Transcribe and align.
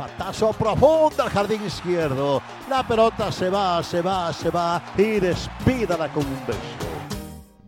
Batazo 0.00 0.54
profundo 0.54 1.22
al 1.22 1.28
jardín 1.28 1.62
izquierdo. 1.62 2.40
La 2.70 2.82
pelota 2.88 3.30
se 3.30 3.50
va, 3.50 3.82
se 3.82 4.00
va, 4.00 4.32
se 4.32 4.48
va 4.48 4.82
y 4.96 5.20
despídala 5.20 6.10
con 6.10 6.24
un 6.24 6.46
beso. 6.46 6.58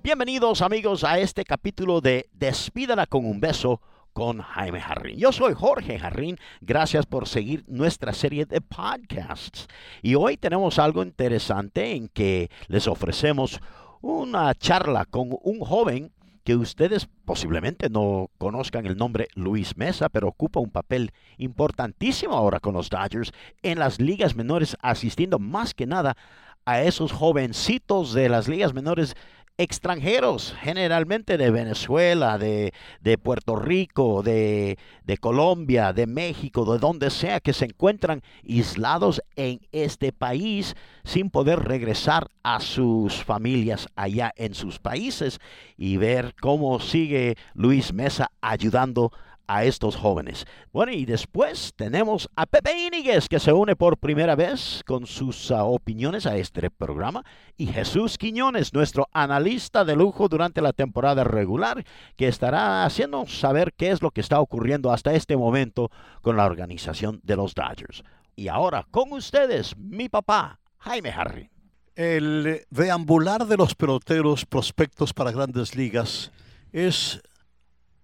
Bienvenidos 0.03 0.63
amigos 0.63 1.05
a 1.05 1.19
este 1.19 1.45
capítulo 1.45 2.01
de 2.01 2.31
Despídala 2.33 3.05
con 3.05 3.27
un 3.27 3.39
beso 3.39 3.83
con 4.15 4.41
Jaime 4.41 4.81
Jarrín. 4.81 5.19
Yo 5.19 5.31
soy 5.31 5.53
Jorge 5.53 5.99
Jarrín. 5.99 6.39
Gracias 6.63 7.05
por 7.05 7.29
seguir 7.29 7.65
nuestra 7.67 8.15
serie 8.15 8.47
de 8.47 8.63
podcasts. 8.63 9.69
Y 10.01 10.15
hoy 10.15 10.39
tenemos 10.39 10.79
algo 10.79 11.03
interesante 11.03 11.95
en 11.95 12.09
que 12.09 12.51
les 12.69 12.89
ofrecemos 12.89 13.61
una 14.01 14.55
charla 14.55 15.05
con 15.05 15.37
un 15.43 15.61
joven 15.61 16.13
que 16.45 16.57
ustedes 16.57 17.09
posiblemente 17.25 17.89
no 17.89 18.31
conozcan 18.39 18.87
el 18.87 18.97
nombre 18.97 19.29
Luis 19.35 19.77
Mesa, 19.77 20.09
pero 20.09 20.29
ocupa 20.29 20.61
un 20.61 20.71
papel 20.71 21.13
importantísimo 21.39 22.35
ahora 22.35 22.61
con 22.61 22.75
los 22.75 22.91
Dodgers 22.91 23.33
en 23.63 23.79
las 23.79 24.01
ligas 24.01 24.35
menores, 24.35 24.77
asistiendo 24.81 25.39
más 25.39 25.75
que 25.75 25.87
nada 25.87 26.17
a 26.65 26.83
esos 26.83 27.13
jovencitos 27.13 28.13
de 28.13 28.29
las 28.29 28.49
ligas 28.49 28.75
menores 28.75 29.17
extranjeros, 29.59 30.55
generalmente 30.61 31.37
de 31.37 31.51
Venezuela, 31.51 32.39
de, 32.39 32.73
de 33.01 33.19
Puerto 33.19 33.57
Rico, 33.57 34.23
de, 34.23 34.79
de, 35.05 35.19
Colombia, 35.19 35.93
de 35.93 36.07
México, 36.07 36.71
de 36.73 36.79
donde 36.79 37.11
sea, 37.11 37.41
que 37.41 37.53
se 37.53 37.67
encuentran 37.67 38.23
aislados 38.49 39.23
en 39.37 39.61
este 39.73 40.13
país 40.13 40.75
sin 41.05 41.31
poder 41.31 41.61
regresar 41.61 42.29
a 42.43 42.61
sus 42.61 43.23
familias 43.25 43.89
allá 43.95 44.33
en 44.37 44.55
sus 44.55 44.79
países 44.79 45.39
y 45.77 45.97
ver 45.97 46.35
cómo 46.41 46.81
sigue 46.81 47.37
Luis 47.55 47.93
Mesa 47.93 48.31
ayudando 48.41 49.13
estos 49.49 49.97
jóvenes. 49.97 50.47
Bueno, 50.73 50.93
y 50.93 51.05
después 51.05 51.73
tenemos 51.77 52.29
a 52.37 52.47
Pepe 52.47 52.87
Íñiguez, 52.87 53.29
que 53.29 53.39
se 53.39 53.53
une 53.53 53.77
por 53.77 53.99
primera 53.99 54.35
vez 54.35 54.83
con 54.87 55.07
sus 55.07 55.51
uh, 55.51 55.65
opiniones 55.65 56.27
a 56.27 56.37
este 56.37 56.71
programa, 56.71 57.25
y 57.57 57.67
Jesús 57.67 58.19
Quiñones, 58.19 58.73
nuestro 58.73 59.09
analista 59.13 59.85
de 59.85 59.97
lujo 59.97 60.29
durante 60.29 60.63
la 60.63 60.73
temporada 60.73 61.25
regular, 61.25 61.85
que 62.17 62.29
estará 62.29 62.85
haciendo 62.85 63.27
saber 63.27 63.73
qué 63.75 63.91
es 63.91 64.03
lo 64.03 64.11
que 64.11 64.21
está 64.21 64.41
ocurriendo 64.41 64.93
hasta 64.93 65.15
este 65.15 65.37
momento 65.37 65.91
con 66.23 66.37
la 66.37 66.47
organización 66.47 67.21
de 67.23 67.37
los 67.37 67.55
Dodgers. 67.55 68.03
Y 68.35 68.49
ahora 68.49 68.87
con 68.91 69.13
ustedes, 69.13 69.77
mi 69.77 70.09
papá, 70.09 70.61
Jaime 70.79 71.11
Harry. 71.11 71.51
El 71.95 72.65
deambular 72.71 73.47
de 73.47 73.59
los 73.59 73.75
peloteros 73.75 74.47
prospectos 74.47 75.13
para 75.13 75.31
grandes 75.31 75.77
ligas 75.77 76.33
es 76.73 77.21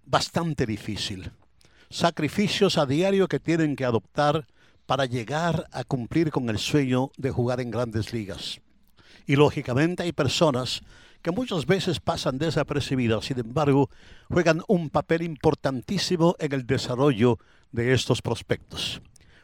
bastante 0.09 0.65
difícil. 0.65 1.31
Sacrificios 1.89 2.77
a 2.77 2.85
diario 2.85 3.27
que 3.27 3.39
tienen 3.39 3.75
que 3.75 3.85
adoptar 3.85 4.47
para 4.85 5.05
llegar 5.05 5.67
a 5.71 5.83
cumplir 5.83 6.31
con 6.31 6.49
el 6.49 6.57
sueño 6.57 7.11
de 7.17 7.29
jugar 7.29 7.61
en 7.61 7.69
grandes 7.69 8.11
ligas. 8.11 8.59
Y 9.27 9.35
lógicamente 9.35 10.03
hay 10.03 10.11
personas 10.11 10.81
que 11.21 11.31
muchas 11.31 11.65
veces 11.65 11.99
pasan 11.99 12.37
desapercibidas, 12.39 13.25
sin 13.25 13.39
embargo, 13.39 13.89
juegan 14.29 14.63
un 14.67 14.89
papel 14.89 15.21
importantísimo 15.21 16.35
en 16.39 16.53
el 16.53 16.65
desarrollo 16.65 17.37
de 17.71 17.93
estos 17.93 18.21
prospectos. 18.21 19.01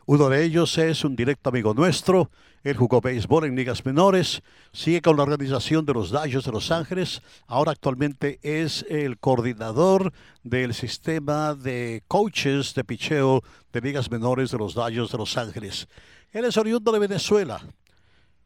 Uno 0.07 0.29
de 0.29 0.43
ellos 0.43 0.77
es 0.77 1.03
un 1.03 1.15
directo 1.15 1.49
amigo 1.49 1.73
nuestro. 1.73 2.31
Él 2.65 2.75
jugó 2.77 2.99
béisbol 2.99 3.45
en 3.45 3.55
ligas 3.55 3.85
menores, 3.85 4.41
sigue 4.73 4.99
con 4.99 5.15
la 5.17 5.21
organización 5.21 5.85
de 5.85 5.93
los 5.93 6.09
Dodgers 6.09 6.45
de 6.45 6.51
Los 6.51 6.71
Ángeles. 6.71 7.21
Ahora 7.45 7.73
actualmente 7.73 8.39
es 8.41 8.83
el 8.89 9.19
coordinador 9.19 10.11
del 10.43 10.73
sistema 10.73 11.53
de 11.53 12.01
coaches 12.07 12.73
de 12.73 12.83
picheo 12.83 13.43
de 13.71 13.81
ligas 13.81 14.09
menores 14.09 14.49
de 14.49 14.57
los 14.57 14.73
Dodgers 14.73 15.11
de 15.11 15.17
Los 15.19 15.37
Ángeles. 15.37 15.87
Él 16.31 16.45
es 16.45 16.57
oriundo 16.57 16.91
de 16.91 16.97
Venezuela. 16.97 17.61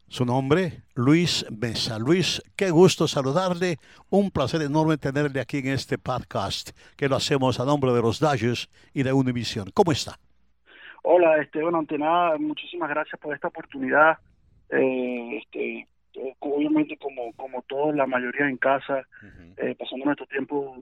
Su 0.06 0.26
nombre, 0.26 0.82
Luis 0.94 1.46
Mesa. 1.50 1.98
Luis, 1.98 2.42
qué 2.56 2.70
gusto 2.70 3.08
saludarle. 3.08 3.78
Un 4.10 4.30
placer 4.30 4.60
enorme 4.60 4.98
tenerle 4.98 5.40
aquí 5.40 5.58
en 5.58 5.68
este 5.68 5.96
podcast 5.96 6.72
que 6.96 7.08
lo 7.08 7.16
hacemos 7.16 7.58
a 7.58 7.64
nombre 7.64 7.90
de 7.94 8.02
los 8.02 8.20
Dodgers 8.20 8.68
y 8.92 9.02
de 9.02 9.14
Univision. 9.14 9.70
¿Cómo 9.72 9.92
está? 9.92 10.18
Hola, 11.02 11.40
este, 11.40 11.62
bueno, 11.62 11.78
ante 11.78 11.98
nada, 11.98 12.36
muchísimas 12.38 12.90
gracias 12.90 13.20
por 13.20 13.34
esta 13.34 13.48
oportunidad. 13.48 14.18
Eh, 14.70 15.38
este, 15.38 15.86
eh, 16.14 16.34
obviamente, 16.40 16.96
como, 16.96 17.32
como 17.34 17.62
todos, 17.62 17.94
la 17.94 18.06
mayoría 18.06 18.48
en 18.48 18.56
casa, 18.56 19.06
eh, 19.56 19.74
pasando 19.78 20.06
nuestro 20.06 20.26
tiempo 20.26 20.76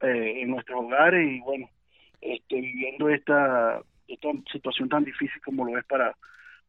eh, 0.00 0.42
en 0.42 0.50
nuestros 0.50 0.80
hogares 0.80 1.30
y, 1.30 1.40
bueno, 1.40 1.68
este, 2.20 2.60
viviendo 2.60 3.08
esta, 3.08 3.80
esta 4.08 4.28
situación 4.50 4.88
tan 4.88 5.04
difícil 5.04 5.40
como 5.44 5.64
lo 5.64 5.78
es 5.78 5.84
para, 5.84 6.16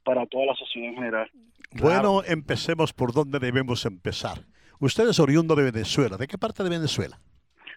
para 0.04 0.26
toda 0.28 0.48
la 0.48 0.56
sociedad 0.56 0.90
en 0.90 0.96
general. 0.96 1.32
Bueno, 1.72 2.22
empecemos 2.26 2.94
por 2.94 3.14
donde 3.14 3.40
debemos 3.40 3.86
empezar. 3.86 4.40
Usted 4.80 5.08
es 5.10 5.20
oriundo 5.20 5.56
de 5.56 5.72
Venezuela. 5.72 6.18
¿De 6.18 6.28
qué 6.28 6.38
parte 6.38 6.64
de 6.64 6.70
Venezuela? 6.70 7.20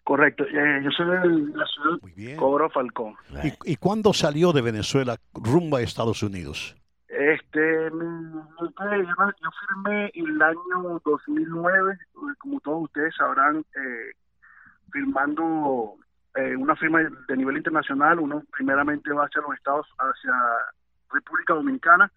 Correcto, 0.07 0.45
eh, 0.45 0.81
yo 0.85 0.91
soy 0.93 1.05
de 1.05 1.57
la 1.57 1.67
ciudad 1.67 1.99
de 2.15 2.37
Cobro 2.37 2.71
Falcón. 2.71 3.17
¿Y, 3.43 3.73
¿Y 3.73 3.75
cuándo 3.75 4.13
salió 4.13 4.53
de 4.53 4.63
Venezuela 4.63 5.17
rumbo 5.35 5.79
a 5.79 5.83
Estados 5.83 6.23
Unidos? 6.23 6.77
Este, 7.09 7.91
yo 7.91 9.51
firmé 9.67 10.13
en 10.15 10.27
el 10.29 10.43
año 10.43 11.03
2009, 11.05 11.93
eh, 11.93 12.17
como 12.39 12.61
todos 12.61 12.85
ustedes 12.85 13.17
sabrán, 13.17 13.65
eh, 13.75 14.13
firmando 14.93 15.97
eh, 16.37 16.55
una 16.55 16.77
firma 16.77 17.01
de 17.01 17.37
nivel 17.37 17.57
internacional. 17.57 18.21
Uno 18.21 18.45
primeramente 18.53 19.11
va 19.11 19.25
hacia 19.25 19.43
los 19.43 19.57
Estados, 19.57 19.89
hacia 19.99 20.35
República 21.11 21.55
Dominicana. 21.55 22.13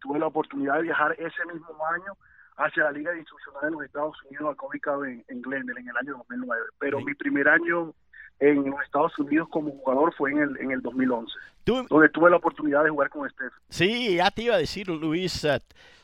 Tuve 0.00 0.18
la 0.18 0.26
oportunidad 0.26 0.74
de 0.76 0.82
viajar 0.82 1.12
ese 1.12 1.46
mismo 1.50 1.74
año 1.86 2.12
hacia 2.56 2.84
la 2.84 2.92
Liga 2.92 3.16
Instruccional 3.16 3.62
de 3.62 3.70
los 3.70 3.84
Estados 3.84 4.16
Unidos, 4.28 4.52
acá 4.52 4.66
ubicado 4.66 5.04
en, 5.04 5.24
en 5.28 5.42
Glendale, 5.42 5.80
en 5.80 5.88
el 5.88 5.96
año 5.96 6.16
2009. 6.18 6.62
Pero 6.78 7.00
mi 7.00 7.14
primer 7.14 7.48
año 7.48 7.94
en 8.42 8.70
los 8.70 8.82
Estados 8.82 9.16
Unidos 9.18 9.48
como 9.50 9.70
jugador 9.70 10.12
fue 10.14 10.32
en 10.32 10.38
el, 10.38 10.56
en 10.58 10.72
el 10.72 10.82
2011, 10.82 11.32
Tú, 11.64 11.86
donde 11.88 12.08
tuve 12.08 12.28
la 12.28 12.36
oportunidad 12.36 12.82
de 12.82 12.90
jugar 12.90 13.08
con 13.08 13.28
Steph. 13.30 13.52
sí, 13.68 14.16
ya 14.16 14.30
te 14.30 14.42
iba 14.42 14.56
a 14.56 14.58
decir, 14.58 14.88
Luis, 14.88 15.44
eh, 15.44 15.60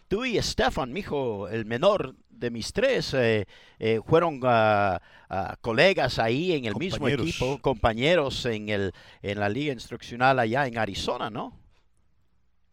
tú 0.07 0.25
y 0.25 0.41
Stefan, 0.41 0.93
mi 0.93 1.01
hijo, 1.01 1.49
el 1.49 1.65
menor 1.67 2.15
de 2.31 2.51
mis 2.51 2.73
tres, 2.73 3.13
eh, 3.15 3.47
eh, 3.81 4.01
fueron 4.07 4.41
ah, 4.45 5.01
ah, 5.29 5.57
colegas 5.61 6.21
ahí 6.21 6.53
en 6.53 6.67
el 6.67 6.77
mismo 6.77 7.09
equipo, 7.09 7.59
compañeros 7.61 8.47
en, 8.47 8.69
el, 8.69 8.93
en 9.23 9.41
la 9.41 9.49
liga 9.49 9.73
instruccional 9.73 10.39
allá 10.39 10.67
en 10.69 10.79
Arizona, 10.79 11.31
¿no? 11.31 11.53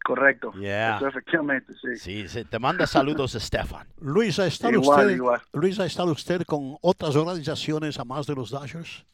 Correcto. 0.06 0.52
Yeah. 0.52 0.98
Eso, 0.98 1.08
efectivamente, 1.08 1.72
sí. 1.74 2.26
Sí, 2.28 2.44
te 2.44 2.60
manda 2.60 2.86
saludos, 2.86 3.32
Stefan. 3.40 3.88
Luis, 4.00 4.38
¿ha 4.38 4.46
estado 4.46 4.74
Igual, 4.74 5.00
usted, 5.00 5.16
igual. 5.16 5.40
Luis, 5.52 5.80
¿ha 5.80 5.86
estado 5.86 6.12
usted 6.12 6.42
con 6.46 6.76
otras 6.80 7.16
organizaciones 7.16 7.98
a 7.98 8.04
más 8.04 8.24
de 8.28 8.36
los 8.36 8.50
Dodgers? 8.50 9.04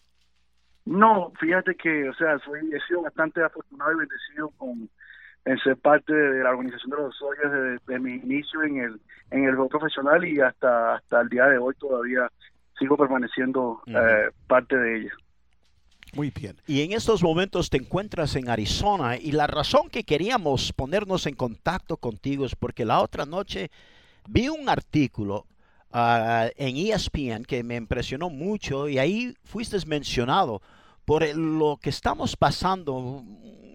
No, 0.84 1.32
fíjate 1.40 1.76
que, 1.76 2.10
o 2.10 2.14
sea, 2.14 2.38
soy, 2.40 2.60
he 2.74 2.80
sido 2.86 3.00
bastante 3.00 3.42
afortunado 3.42 3.92
y 3.92 3.96
bendecido 4.00 4.50
con 4.58 4.90
en 5.46 5.58
ser 5.60 5.78
parte 5.78 6.12
de 6.12 6.44
la 6.44 6.50
organización 6.50 6.90
de 6.90 6.96
los 6.98 7.18
Dodgers 7.18 7.50
desde, 7.50 7.70
desde 7.70 7.98
mi 7.98 8.12
inicio 8.12 8.62
en 8.62 8.76
el 8.76 9.00
en 9.30 9.44
el 9.44 9.54
juego 9.54 9.70
profesional 9.70 10.22
y 10.26 10.40
hasta 10.40 10.96
hasta 10.96 11.22
el 11.22 11.30
día 11.30 11.46
de 11.46 11.56
hoy 11.56 11.74
todavía 11.80 12.30
sigo 12.78 12.98
permaneciendo 12.98 13.82
eh, 13.86 14.30
parte 14.46 14.76
de 14.76 14.98
ella. 14.98 15.12
Muy 16.14 16.30
bien. 16.30 16.60
Y 16.66 16.82
en 16.82 16.92
estos 16.92 17.22
momentos 17.22 17.70
te 17.70 17.78
encuentras 17.78 18.36
en 18.36 18.50
Arizona 18.50 19.16
y 19.16 19.32
la 19.32 19.46
razón 19.46 19.88
que 19.88 20.04
queríamos 20.04 20.72
ponernos 20.74 21.26
en 21.26 21.34
contacto 21.34 21.96
contigo 21.96 22.44
es 22.44 22.54
porque 22.54 22.84
la 22.84 23.00
otra 23.00 23.24
noche 23.24 23.70
vi 24.28 24.48
un 24.48 24.68
artículo 24.68 25.46
ah, 25.90 26.48
en 26.56 26.76
ESPN 26.76 27.44
que 27.44 27.64
me 27.64 27.76
impresionó 27.76 28.28
mucho 28.28 28.90
y 28.90 28.98
ahí 28.98 29.34
fuiste 29.42 29.78
mencionado 29.86 30.60
por 31.06 31.26
lo 31.34 31.78
que 31.78 31.88
estamos 31.88 32.36
pasando. 32.36 33.24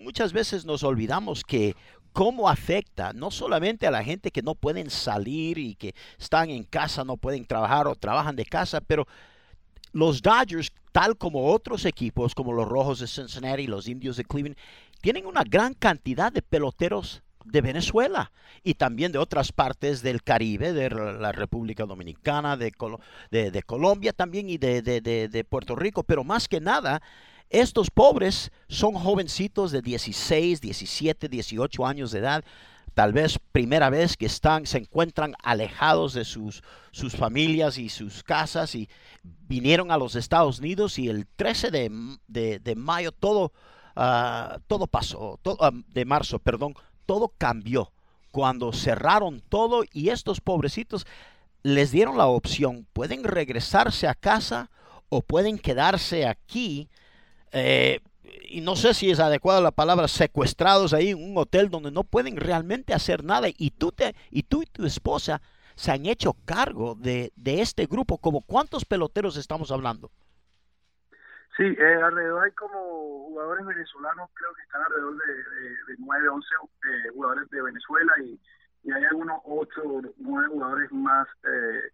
Muchas 0.04 0.32
veces 0.32 0.64
nos 0.64 0.84
olvidamos 0.84 1.44
que 1.44 1.76
cómo 2.14 2.50
afecta 2.50 3.14
no 3.14 3.32
solamente 3.32 3.88
a 3.88 3.92
la 3.92 4.04
gente 4.04 4.30
que 4.30 4.44
no 4.44 4.54
pueden 4.54 4.92
salir 4.92 5.58
y 5.58 5.76
que 5.76 5.96
están 6.20 6.52
en 6.52 6.64
casa, 6.64 7.04
no 7.04 7.18
pueden 7.18 7.46
trabajar 7.46 7.88
o 7.88 7.96
trabajan 7.96 8.36
de 8.36 8.46
casa, 8.46 8.80
pero 8.80 9.08
los 9.92 10.22
Dodgers, 10.22 10.72
tal 10.98 11.16
como 11.16 11.54
otros 11.54 11.86
equipos 11.86 12.34
como 12.34 12.54
los 12.54 12.68
Rojos 12.68 12.98
de 12.98 13.06
Cincinnati 13.06 13.62
y 13.62 13.68
los 13.68 13.88
Indios 13.88 14.18
de 14.18 14.26
Cleveland, 14.26 14.58
tienen 15.00 15.28
una 15.28 15.44
gran 15.44 15.76
cantidad 15.76 16.32
de 16.32 16.42
peloteros 16.42 17.22
de 17.46 17.62
Venezuela 17.62 18.32
y 18.64 18.74
también 18.74 19.12
de 19.12 19.20
otras 19.20 19.52
partes 19.52 20.02
del 20.02 20.24
Caribe, 20.24 20.74
de 20.74 20.90
la 20.90 21.32
República 21.32 21.86
Dominicana, 21.86 22.58
de, 22.58 22.74
de, 23.30 23.62
Colombia 23.62 24.12
también 24.12 24.50
y 24.50 24.58
de, 24.58 24.82
de, 24.82 25.44
Puerto 25.44 25.76
Rico, 25.76 26.02
pero 26.02 26.24
más 26.24 26.48
que 26.48 26.60
nada, 26.60 27.04
estos 27.52 27.92
pobres 27.92 28.52
son 28.68 28.96
jovencitos 28.96 29.72
de 29.72 29.84
16, 29.84 30.62
17, 30.62 31.30
18 31.30 31.86
años 31.86 32.10
de 32.10 32.20
edad 32.22 32.44
tal 32.98 33.14
vez 33.14 33.38
primera 33.52 33.92
vez 33.92 34.18
que 34.18 34.26
están, 34.26 34.66
se 34.66 34.80
encuentran 34.80 35.36
alejados 35.44 36.14
de 36.14 36.26
sus, 36.26 36.64
sus 36.90 37.16
familias 37.16 37.78
y 37.78 37.90
sus 37.90 38.24
casas 38.24 38.74
y 38.74 38.90
vinieron 39.22 39.92
a 39.92 39.98
los 39.98 40.16
Estados 40.16 40.58
Unidos 40.58 40.98
y 40.98 41.08
el 41.08 41.28
13 41.28 41.70
de, 41.70 42.76
mayo 42.76 43.12
todo, 43.12 43.54
ah, 43.96 44.58
todo 44.66 44.88
pasó, 44.88 45.40
todo, 45.44 45.58
ah, 45.62 45.70
de 45.90 46.06
marzo, 46.06 46.40
perdón, 46.40 46.74
todo 47.06 47.32
cambió 47.38 47.92
cuando 48.32 48.74
cerraron 48.74 49.44
todo 49.48 49.84
y 49.94 50.10
estos 50.10 50.42
pobrecitos 50.42 51.06
les 51.62 51.92
dieron 51.92 52.18
la 52.18 52.26
opción, 52.26 52.88
pueden 52.94 53.24
regresarse 53.24 54.08
a 54.08 54.16
casa 54.16 54.72
o 55.10 55.22
pueden 55.22 55.60
quedarse 55.60 56.26
aquí. 56.26 56.90
Eh, 57.52 58.00
y 58.50 58.62
no 58.62 58.76
sé 58.76 58.94
si 58.94 59.10
es 59.10 59.20
adecuada 59.20 59.62
la 59.62 59.72
palabra, 59.72 60.08
secuestrados 60.08 60.94
ahí 60.94 61.12
en 61.12 61.32
un 61.32 61.38
hotel 61.38 61.70
donde 61.70 61.92
no 61.92 62.04
pueden 62.04 62.38
realmente 62.38 62.94
hacer 62.94 63.24
nada 63.24 63.48
y 63.50 63.72
tú, 63.72 63.92
te, 63.92 64.16
y, 64.32 64.44
tú 64.44 64.64
y 64.64 64.66
tu 64.66 64.86
esposa 64.86 65.42
se 65.76 65.92
han 65.92 66.06
hecho 66.06 66.34
cargo 66.46 66.96
de, 66.96 67.32
de 67.36 67.62
este 67.62 67.86
grupo. 67.86 68.18
como 68.18 68.42
¿Cuántos 68.42 68.86
peloteros 68.86 69.38
estamos 69.38 69.72
hablando? 69.72 70.12
Sí, 71.58 71.64
eh, 71.64 72.02
alrededor 72.04 72.44
hay 72.44 72.52
como 72.52 72.78
jugadores 73.30 73.66
venezolanos, 73.66 74.30
creo 74.36 74.54
que 74.54 74.62
están 74.62 74.82
alrededor 74.84 75.18
de, 75.18 75.34
de, 75.92 75.96
9, 75.98 76.30
11 76.30 76.48
eh, 76.54 77.10
jugadores 77.14 77.50
de 77.50 77.62
Venezuela 77.64 78.14
y, 78.24 78.40
y, 78.84 78.92
hay 78.92 79.04
algunos 79.06 79.42
8 79.44 79.82
o 79.84 80.02
9 80.18 80.48
jugadores 80.50 80.92
más 80.92 81.28
eh, 81.44 81.92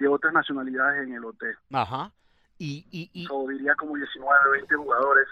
de 0.00 0.08
otras 0.08 0.32
nacionalidades 0.32 1.06
en 1.06 1.14
el 1.14 1.24
hotel. 1.24 1.56
Ajá. 1.72 2.10
Y, 2.58 2.86
y, 2.90 3.10
y 3.12 3.26
diría 3.52 3.74
como 3.74 3.96
19, 3.96 4.50
20 4.52 4.74
jugadores. 4.76 5.26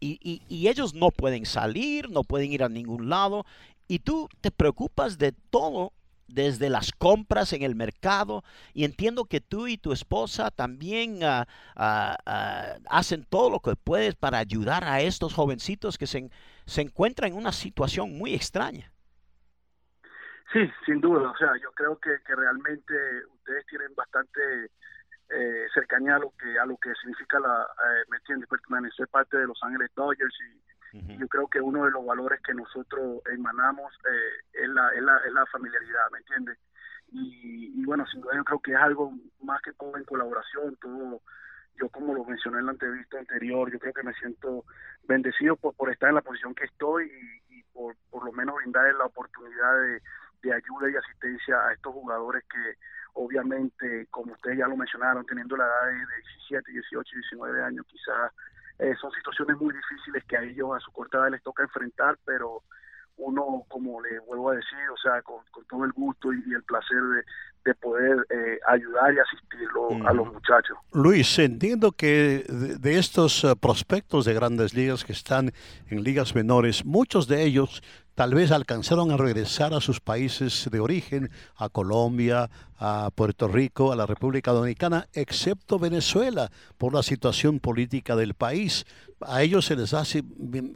Y, 0.00 0.42
y, 0.48 0.68
ellos 0.68 0.94
no 0.94 1.12
pueden 1.12 1.46
salir, 1.46 2.10
no 2.10 2.24
pueden 2.24 2.50
ir 2.50 2.64
a 2.64 2.68
ningún 2.68 3.08
lado. 3.08 3.44
Y 3.86 4.00
tú 4.00 4.28
te 4.40 4.50
preocupas 4.50 5.16
de 5.16 5.30
todo, 5.50 5.92
desde 6.26 6.70
las 6.70 6.90
compras 6.90 7.52
en 7.52 7.62
el 7.62 7.76
mercado. 7.76 8.42
Y 8.74 8.84
entiendo 8.84 9.26
que 9.26 9.40
tú 9.40 9.68
y 9.68 9.78
tu 9.78 9.92
esposa 9.92 10.50
también 10.50 11.22
ah, 11.22 11.46
ah, 11.76 12.76
hacen 12.90 13.24
todo 13.24 13.48
lo 13.48 13.60
que 13.60 13.76
puedes 13.76 14.16
para 14.16 14.38
ayudar 14.38 14.82
a 14.82 15.00
estos 15.02 15.34
jovencitos 15.34 15.98
que 15.98 16.08
se, 16.08 16.30
se 16.66 16.80
encuentran 16.80 17.30
en 17.30 17.38
una 17.38 17.52
situación 17.52 18.18
muy 18.18 18.34
extraña. 18.34 18.92
Sí, 20.52 20.70
sin 20.84 21.00
duda. 21.00 21.30
O 21.30 21.36
sea, 21.36 21.52
yo 21.62 21.70
creo 21.72 21.98
que, 21.98 22.10
que 22.26 22.34
realmente 22.34 22.94
ustedes 23.34 23.64
tienen 23.66 23.94
bastante 23.94 24.70
eh, 25.32 25.66
cercanía 25.72 26.16
a 26.16 26.18
lo 26.18 26.32
que 26.38 26.58
a 26.58 26.66
lo 26.66 26.76
que 26.76 26.92
significa 27.00 27.40
la 27.40 27.62
eh, 27.62 28.04
me 28.10 28.18
entiendes 28.18 28.48
pertenecer 28.48 29.08
parte 29.08 29.38
de 29.38 29.46
Los 29.46 29.58
Ángeles 29.62 29.90
Dodgers 29.94 30.34
y, 30.40 30.62
yo 31.18 31.26
creo 31.26 31.48
que 31.48 31.58
uno 31.58 31.86
de 31.86 31.90
los 31.90 32.04
valores 32.04 32.38
que 32.42 32.52
nosotros 32.52 33.22
emanamos 33.32 33.94
eh, 34.04 34.62
es, 34.62 34.68
la, 34.68 34.90
es, 34.90 35.02
la, 35.02 35.16
es 35.26 35.32
la 35.32 35.46
familiaridad 35.46 36.10
me 36.12 36.18
entiendes 36.18 36.58
y, 37.12 37.82
bueno 37.86 38.06
sin 38.08 38.20
duda 38.20 38.34
yo 38.36 38.44
creo 38.44 38.58
que 38.60 38.72
es 38.72 38.76
algo 38.76 39.10
más 39.42 39.62
que 39.62 39.72
todo 39.72 39.96
en 39.96 40.04
colaboración 40.04 40.76
todo 40.76 41.22
yo 41.80 41.88
como 41.88 42.12
lo 42.12 42.24
mencioné 42.26 42.58
en 42.58 42.66
la 42.66 42.72
entrevista 42.72 43.18
anterior 43.18 43.72
yo 43.72 43.78
creo 43.78 43.94
que 43.94 44.02
me 44.02 44.12
siento 44.14 44.66
bendecido 45.04 45.56
por, 45.56 45.74
por 45.76 45.90
estar 45.90 46.10
en 46.10 46.16
la 46.16 46.20
posición 46.20 46.54
que 46.54 46.64
estoy 46.64 47.06
y, 47.06 47.58
y 47.58 47.62
por 47.72 47.96
por 48.10 48.26
lo 48.26 48.32
menos 48.32 48.56
brindar 48.56 48.94
la 48.94 49.06
oportunidad 49.06 49.80
de, 49.80 50.02
de 50.42 50.52
ayuda 50.52 50.90
y 50.90 50.96
asistencia 50.96 51.56
a 51.66 51.72
estos 51.72 51.92
jugadores 51.92 52.44
que 52.50 52.76
obviamente, 53.14 54.06
como 54.10 54.32
ustedes 54.32 54.58
ya 54.58 54.66
lo 54.66 54.76
mencionaron, 54.76 55.24
teniendo 55.26 55.56
la 55.56 55.64
edad 55.64 55.86
de 55.86 56.16
17, 56.48 56.72
18, 56.72 57.16
19 57.16 57.62
años, 57.62 57.86
quizás 57.86 58.32
eh, 58.78 58.94
son 59.00 59.10
situaciones 59.12 59.56
muy 59.58 59.74
difíciles 59.74 60.24
que 60.24 60.36
a 60.36 60.42
ellos 60.42 60.70
a 60.76 60.80
su 60.80 60.90
corta 60.92 61.18
edad 61.18 61.30
les 61.30 61.42
toca 61.42 61.62
enfrentar, 61.62 62.18
pero 62.24 62.62
uno, 63.16 63.64
como 63.68 64.00
le 64.00 64.18
vuelvo 64.20 64.50
a 64.50 64.54
decir, 64.54 64.78
o 64.92 64.96
sea, 64.96 65.22
con, 65.22 65.42
todo 65.68 65.84
el 65.84 65.92
gusto 65.92 66.32
y, 66.32 66.42
el 66.52 66.62
placer 66.62 66.98
de, 66.98 67.22
de 67.64 67.74
poder 67.74 68.26
eh, 68.30 68.58
ayudar 68.66 69.14
y 69.14 69.18
asistirlo 69.18 70.06
a 70.06 70.12
los 70.12 70.32
muchachos. 70.32 70.76
Luis, 70.92 71.38
entiendo 71.38 71.92
que 71.92 72.44
de, 72.48 72.98
estos 72.98 73.44
eh, 73.44 73.54
prospectos 73.60 74.24
de 74.24 74.34
grandes 74.34 74.74
ligas 74.74 75.04
que 75.04 75.12
están 75.12 75.52
en 75.88 76.02
ligas 76.02 76.34
menores, 76.34 76.84
muchos 76.84 77.28
de 77.28 77.44
ellos 77.44 77.82
tal 78.14 78.34
vez 78.34 78.50
alcanzaron 78.52 79.10
a 79.10 79.16
regresar 79.16 79.74
a 79.74 79.80
sus 79.80 80.00
países 80.00 80.68
de 80.70 80.80
origen, 80.80 81.30
a 81.56 81.68
Colombia, 81.68 82.50
a 82.78 83.10
Puerto 83.14 83.48
Rico, 83.48 83.92
a 83.92 83.96
la 83.96 84.06
República 84.06 84.52
Dominicana, 84.52 85.06
excepto 85.14 85.78
Venezuela, 85.78 86.50
por 86.78 86.94
la 86.94 87.02
situación 87.02 87.60
política 87.60 88.16
del 88.16 88.34
país. 88.34 88.84
A 89.26 89.42
ellos 89.42 89.66
se 89.66 89.76
les 89.76 89.94
hace, 89.94 90.22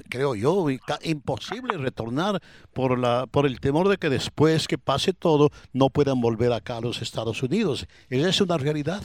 creo 0.08 0.34
yo, 0.34 0.66
imposible 1.02 1.76
retornar 1.78 2.40
por, 2.72 2.98
la, 2.98 3.26
por 3.26 3.46
el 3.46 3.60
temor 3.60 3.88
de 3.88 3.96
que 3.96 4.08
después 4.08 4.68
que 4.68 4.78
pase 4.78 5.12
todo 5.12 5.50
no 5.72 5.90
puedan 5.90 6.20
volver 6.20 6.52
acá 6.52 6.76
a 6.76 6.80
los 6.80 7.02
Estados 7.02 7.42
Unidos. 7.42 7.86
¿Esa 8.08 8.28
es 8.28 8.40
una 8.40 8.56
realidad? 8.56 9.02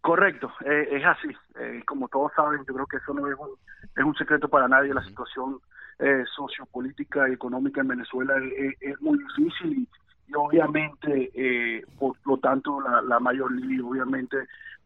Correcto, 0.00 0.50
eh, 0.64 0.88
es 0.92 1.04
así. 1.04 1.28
Eh, 1.58 1.82
como 1.86 2.08
todos 2.08 2.32
saben, 2.34 2.60
yo 2.66 2.74
creo 2.74 2.86
que 2.86 2.96
eso 2.96 3.12
no 3.12 3.26
es 3.30 3.38
un, 3.38 3.50
es 3.96 4.04
un 4.04 4.14
secreto 4.14 4.48
para 4.48 4.66
nadie. 4.66 4.94
La 4.94 5.04
situación 5.04 5.60
eh, 6.00 6.24
sociopolítica 6.34 7.28
y 7.28 7.32
económica 7.32 7.80
en 7.80 7.88
Venezuela 7.88 8.34
es, 8.80 9.00
muy 9.00 9.18
difícil 9.18 9.86
y, 10.28 10.34
obviamente, 10.34 11.30
eh, 11.34 11.84
por 11.98 12.16
lo 12.24 12.38
tanto, 12.38 12.80
la, 12.80 13.02
la 13.02 13.20
mayor 13.20 13.52
liga, 13.52 13.84
obviamente, 13.84 14.36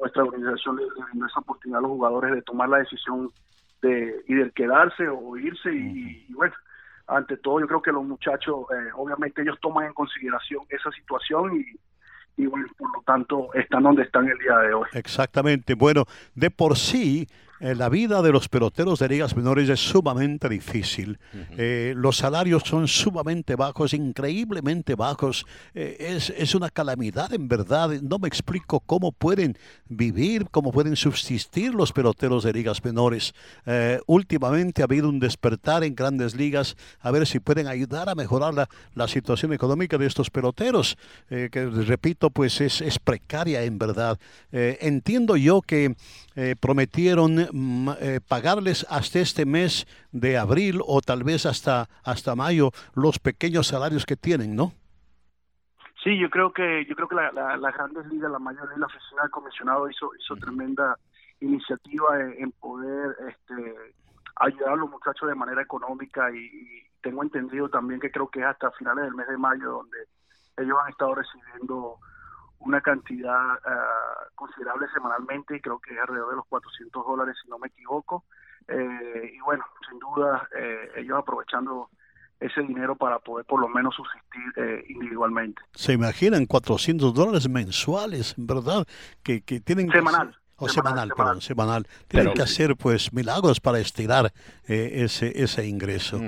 nuestra 0.00 0.24
organización 0.24 0.76
le, 0.76 0.82
le 0.84 1.26
esa 1.26 1.40
oportunidad 1.40 1.78
a 1.78 1.82
los 1.82 1.90
jugadores 1.92 2.34
de 2.34 2.42
tomar 2.42 2.68
la 2.68 2.78
decisión 2.78 3.30
de, 3.82 4.24
y 4.26 4.34
de 4.34 4.50
quedarse 4.50 5.06
o 5.08 5.36
irse 5.36 5.72
y, 5.72 6.26
bueno, 6.32 6.54
ante 7.06 7.36
todo 7.36 7.60
yo 7.60 7.66
creo 7.66 7.82
que 7.82 7.92
los 7.92 8.04
muchachos, 8.04 8.66
eh, 8.70 8.90
obviamente 8.94 9.42
ellos 9.42 9.58
toman 9.60 9.86
en 9.86 9.92
consideración 9.92 10.64
esa 10.70 10.90
situación 10.92 11.60
y, 11.60 12.42
y 12.42 12.46
bueno, 12.46 12.66
por 12.78 12.92
lo 12.92 13.02
tanto 13.02 13.52
están 13.54 13.82
donde 13.82 14.02
están 14.02 14.26
el 14.28 14.38
día 14.38 14.56
de 14.58 14.74
hoy. 14.74 14.88
Exactamente. 14.94 15.74
Bueno, 15.74 16.06
de 16.34 16.50
por 16.50 16.76
sí 16.76 17.28
eh, 17.60 17.74
la 17.74 17.88
vida 17.88 18.20
de 18.20 18.32
los 18.32 18.48
peloteros 18.48 18.98
de 18.98 19.08
ligas 19.08 19.36
menores 19.36 19.68
es 19.68 19.80
sumamente 19.80 20.48
difícil. 20.48 21.18
Eh, 21.56 21.94
los 21.96 22.16
salarios 22.16 22.64
son 22.64 22.88
sumamente 22.88 23.54
bajos, 23.54 23.94
increíblemente 23.94 24.96
bajos. 24.96 25.46
Eh, 25.74 25.96
es, 26.00 26.30
es, 26.30 26.54
una 26.54 26.68
calamidad 26.68 27.32
en 27.32 27.46
verdad. 27.46 27.90
No 28.02 28.18
me 28.18 28.28
explico 28.28 28.80
cómo 28.80 29.12
pueden 29.12 29.56
vivir, 29.88 30.48
cómo 30.50 30.72
pueden 30.72 30.96
subsistir 30.96 31.74
los 31.74 31.92
peloteros 31.92 32.42
de 32.44 32.52
ligas 32.52 32.82
menores. 32.84 33.34
últimamente 34.06 34.82
ha 34.82 34.84
habido 34.84 35.08
un 35.08 35.20
despertar 35.20 35.84
en 35.84 35.94
grandes 35.94 36.34
ligas 36.34 36.76
a 37.00 37.10
ver 37.10 37.26
si 37.26 37.38
pueden 37.38 37.66
ayudar 37.66 38.08
a 38.08 38.14
mejorar 38.14 38.54
la, 38.54 38.68
la 38.94 39.08
situación 39.08 39.52
económica 39.52 39.96
de 39.98 40.06
estos 40.06 40.30
peloteros, 40.30 40.96
que 41.28 41.66
repito, 41.86 42.30
pues 42.30 42.60
es, 42.60 42.80
es 42.80 42.98
precaria 42.98 43.62
en 43.62 43.78
verdad. 43.78 44.18
entiendo 44.50 45.36
yo 45.36 45.60
que 45.62 45.94
prometieron 46.60 47.43
eh, 48.00 48.20
pagarles 48.26 48.86
hasta 48.90 49.20
este 49.20 49.46
mes 49.46 49.86
de 50.12 50.38
abril 50.38 50.80
o 50.86 51.00
tal 51.00 51.24
vez 51.24 51.46
hasta, 51.46 51.88
hasta 52.04 52.34
mayo 52.34 52.70
los 52.94 53.18
pequeños 53.18 53.68
salarios 53.68 54.06
que 54.06 54.16
tienen, 54.16 54.56
¿no? 54.56 54.72
Sí, 56.02 56.18
yo 56.18 56.28
creo 56.28 56.52
que 56.52 56.84
yo 56.86 56.94
creo 56.94 57.08
que 57.08 57.14
la, 57.14 57.32
la, 57.32 57.56
las 57.56 57.74
grandes 57.74 58.06
ligas, 58.06 58.30
la 58.30 58.38
mayoría 58.38 58.74
de 58.74 58.78
la 58.78 58.86
oficina 58.86 59.22
del 59.22 59.30
comisionado 59.30 59.88
hizo 59.88 60.10
hizo 60.20 60.36
tremenda 60.36 60.98
iniciativa 61.40 62.20
en, 62.20 62.52
poder 62.52 63.16
este, 63.28 63.74
ayudar 64.36 64.74
a 64.74 64.76
los 64.76 64.90
muchachos 64.90 65.28
de 65.28 65.34
manera 65.34 65.62
económica 65.62 66.30
y, 66.30 66.82
tengo 67.00 67.22
entendido 67.22 67.68
también 67.68 68.00
que 68.00 68.10
creo 68.10 68.28
que 68.28 68.40
es 68.40 68.46
hasta 68.46 68.70
finales 68.70 69.04
del 69.04 69.14
mes 69.14 69.28
de 69.28 69.36
mayo 69.36 69.72
donde 69.72 69.98
ellos 70.56 70.78
han 70.82 70.88
estado 70.88 71.14
recibiendo 71.14 71.98
una 72.60 72.80
cantidad 72.80 73.58
ah, 73.64 74.26
considerable 74.34 74.86
semanalmente, 74.92 75.60
creo 75.60 75.78
que 75.78 75.94
es 75.94 76.00
alrededor 76.00 76.30
de 76.30 76.36
los 76.36 76.46
400 76.46 77.04
dólares 77.04 77.36
si 77.42 77.48
no 77.48 77.58
me 77.58 77.68
equivoco. 77.68 78.24
Eh, 78.66 79.32
y 79.34 79.40
bueno, 79.40 79.64
sin 79.88 79.98
duda 79.98 80.48
eh, 80.56 80.92
ellos 80.96 81.18
aprovechando 81.18 81.90
ese 82.40 82.62
dinero 82.62 82.96
para 82.96 83.18
poder 83.18 83.44
por 83.44 83.60
lo 83.60 83.68
menos 83.68 83.94
subsistir 83.94 84.42
eh, 84.56 84.84
individualmente. 84.88 85.62
Se 85.74 85.92
imaginan 85.92 86.46
400 86.46 87.12
dólares 87.14 87.48
mensuales, 87.48 88.34
¿verdad? 88.36 88.86
Que, 89.22 89.42
que 89.42 89.60
tienen 89.60 89.90
semanal. 89.90 90.36
o 90.56 90.68
semanal, 90.68 91.10
perdón, 91.16 91.40
semanal. 91.40 91.86
Tienen 92.08 92.32
que 92.32 92.42
hacer 92.42 92.76
pues 92.76 93.12
milagros 93.12 93.60
para 93.60 93.78
estirar 93.78 94.32
ese, 94.64 95.42
ese 95.42 95.66
ingreso. 95.66 96.20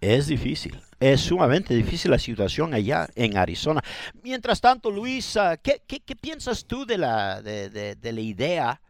Es 0.00 0.26
difícil, 0.26 0.80
es 1.00 1.20
sumamente 1.20 1.74
difícil 1.74 2.10
la 2.10 2.18
situación 2.18 2.74
allá 2.74 3.08
en 3.14 3.36
Arizona. 3.36 3.82
Mientras 4.22 4.60
tanto, 4.60 4.90
Luis, 4.90 5.38
¿qué, 5.62 5.82
qué, 5.86 6.16
piensas 6.16 6.64
tú 6.64 6.84
de 6.84 6.98
la, 6.98 7.40
de, 7.42 7.70
de, 7.94 8.12
la 8.12 8.20
idea 8.20 8.80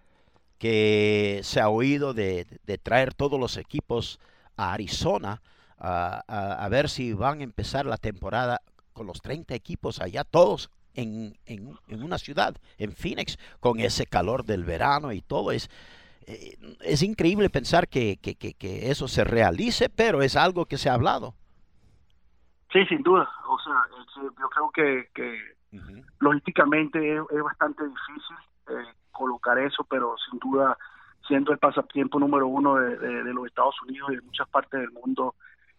que 0.59 1.41
se 1.45 1.61
ha 1.61 1.69
oído 1.69 2.15
de, 2.15 2.47
de 2.65 2.79
traer 2.79 3.15
todos 3.15 3.39
los 3.39 3.57
equipos 3.57 4.19
a 4.57 4.73
Arizona 4.73 5.43
a, 5.79 6.65
a, 6.65 6.69
ver 6.69 6.89
si 6.89 7.13
van 7.13 7.41
a 7.41 7.45
empezar 7.45 7.87
la 7.87 7.97
temporada 7.97 8.61
con 8.93 9.07
los 9.07 9.21
30 9.23 9.55
equipos 9.55 10.01
allá, 10.01 10.25
todos 10.25 10.71
en, 10.95 11.39
en, 11.47 11.79
en, 11.87 12.03
una 12.03 12.19
ciudad, 12.19 12.57
en 12.79 12.93
Phoenix, 12.93 13.39
con 13.61 13.79
ese 13.79 14.07
calor 14.07 14.45
del 14.45 14.65
verano 14.65 15.13
y 15.13 15.21
todo. 15.21 15.53
Es, 15.53 15.71
eh, 16.27 16.57
es 16.81 17.03
increíble 17.03 17.49
pensar 17.49 17.89
que, 17.89 18.17
que, 18.17 18.35
que, 18.35 18.91
eso 18.91 19.07
se 19.07 19.23
realice, 19.23 19.89
pero 19.89 20.23
es 20.23 20.35
algo 20.35 20.67
que 20.67 20.79
se 20.79 20.89
ha 20.89 20.95
hablado. 20.95 21.37
Sí, 22.73 22.85
sin 22.87 23.03
duda. 23.03 23.29
O 23.47 23.59
sea, 23.61 23.75
yo 24.23 24.49
creo 24.51 24.71
que, 24.71 25.09
que 25.15 25.57
logísticamente 26.21 27.17
es, 27.17 27.43
bastante 27.43 27.85
difícil 27.85 28.37
eh, 28.69 28.95
colocar 29.11 29.59
eso, 29.59 29.85
pero 29.85 30.17
sin 30.31 30.39
duda, 30.39 30.77
siendo 31.27 31.53
el 31.53 31.59
pasatiempo 31.59 32.19
número 32.19 32.47
uno 32.47 32.77
de, 32.77 32.97
de, 32.99 33.33
los 33.33 33.47
Estados 33.47 33.81
Unidos 33.83 34.11
y 34.13 34.17
de 34.17 34.23
muchas 34.23 34.49
partes 34.49 34.81
del 34.81 34.91
mundo, 34.91 35.35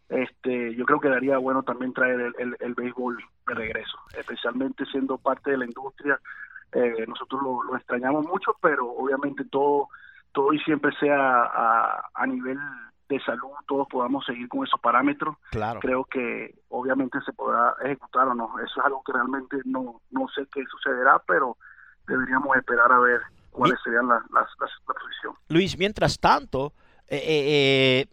este, 0.10 0.75
yo 0.75 0.86
creo 0.86 1.00
que 1.00 1.10
daría 1.10 1.38
bueno 1.38 1.62
también 1.62 1.93
traer 1.93 2.19
el, 2.19 2.34
el, 2.39 2.58
el 2.60 2.74
béisbol 2.74 3.24
de 3.48 3.53
regreso, 3.53 3.98
especialmente 4.17 4.86
siendo 4.86 5.17
parte 5.17 5.51
de 5.51 5.58
la 5.58 5.65
industria. 5.65 6.19
Eh, 6.72 7.05
nosotros 7.08 7.41
lo, 7.43 7.63
lo 7.63 7.75
extrañamos 7.75 8.25
mucho, 8.25 8.55
pero 8.62 8.88
obviamente 8.89 9.43
todo 9.46 9.89
todo 10.31 10.53
y 10.53 10.60
siempre 10.60 10.91
sea 11.00 11.43
a, 11.43 12.10
a 12.13 12.27
nivel 12.27 12.60
de 13.10 13.20
salud 13.22 13.50
todos 13.68 13.88
podamos 13.88 14.25
seguir 14.25 14.48
con 14.48 14.66
esos 14.66 14.80
parámetros. 14.80 15.36
Claro. 15.51 15.80
Creo 15.80 16.06
que 16.06 16.56
obviamente 16.70 17.20
se 17.25 17.34
podrá 17.34 17.75
ejecutar 17.84 18.28
o 18.28 18.36
no. 18.36 18.58
Eso 18.60 18.80
es 18.80 18.86
algo 18.86 19.04
que 19.04 19.13
realmente 19.13 19.58
no, 19.66 20.01
no 20.12 20.28
sé 20.30 20.48
qué 20.54 20.63
sucederá, 20.66 21.22
pero 21.28 21.58
deberíamos 22.08 22.56
esperar 22.56 22.92
a 22.92 23.00
ver 23.00 23.22
cuáles 23.51 23.80
serían 23.84 24.08
las, 24.08 24.22
las, 24.32 24.48
las, 24.60 24.72
la 24.88 24.94
posición. 24.94 25.34
Luis, 25.50 25.78
mientras 25.78 26.20
tanto, 26.20 26.74
eh, 27.08 27.18
eh, 27.18 28.01
eh 28.01 28.08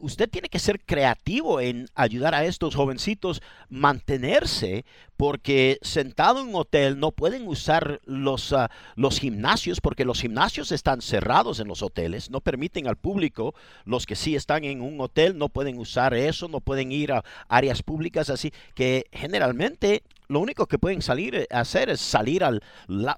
usted 0.00 0.28
tiene 0.28 0.48
que 0.48 0.58
ser 0.58 0.80
creativo 0.80 1.60
en 1.60 1.88
ayudar 1.94 2.34
a 2.34 2.44
estos 2.44 2.74
jovencitos 2.74 3.42
mantenerse 3.68 4.84
porque 5.16 5.78
sentado 5.82 6.40
en 6.40 6.48
un 6.48 6.54
hotel 6.54 6.98
no 6.98 7.10
pueden 7.10 7.46
usar 7.46 8.00
los, 8.04 8.52
uh, 8.52 8.68
los 8.94 9.18
gimnasios 9.18 9.80
porque 9.80 10.04
los 10.04 10.20
gimnasios 10.20 10.72
están 10.72 11.02
cerrados 11.02 11.60
en 11.60 11.68
los 11.68 11.82
hoteles, 11.82 12.30
no 12.30 12.40
permiten 12.40 12.86
al 12.86 12.96
público, 12.96 13.54
los 13.84 14.06
que 14.06 14.16
sí 14.16 14.36
están 14.36 14.64
en 14.64 14.80
un 14.80 15.00
hotel 15.00 15.36
no 15.36 15.48
pueden 15.48 15.78
usar 15.78 16.14
eso, 16.14 16.48
no 16.48 16.60
pueden 16.60 16.92
ir 16.92 17.12
a 17.12 17.24
áreas 17.48 17.82
públicas 17.82 18.30
así 18.30 18.52
que 18.74 19.06
generalmente 19.12 20.02
lo 20.28 20.40
único 20.40 20.66
que 20.66 20.78
pueden 20.78 21.02
salir 21.02 21.46
a 21.50 21.60
hacer 21.60 21.88
es 21.88 22.00
salir 22.00 22.44
al, 22.44 22.62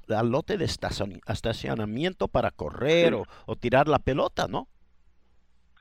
al 0.09 0.31
lote 0.31 0.57
de 0.57 0.65
estacionamiento 0.65 2.29
para 2.29 2.51
correr 2.51 3.15
o, 3.15 3.27
o 3.47 3.57
tirar 3.57 3.89
la 3.89 3.99
pelota, 3.99 4.47
¿no? 4.49 4.69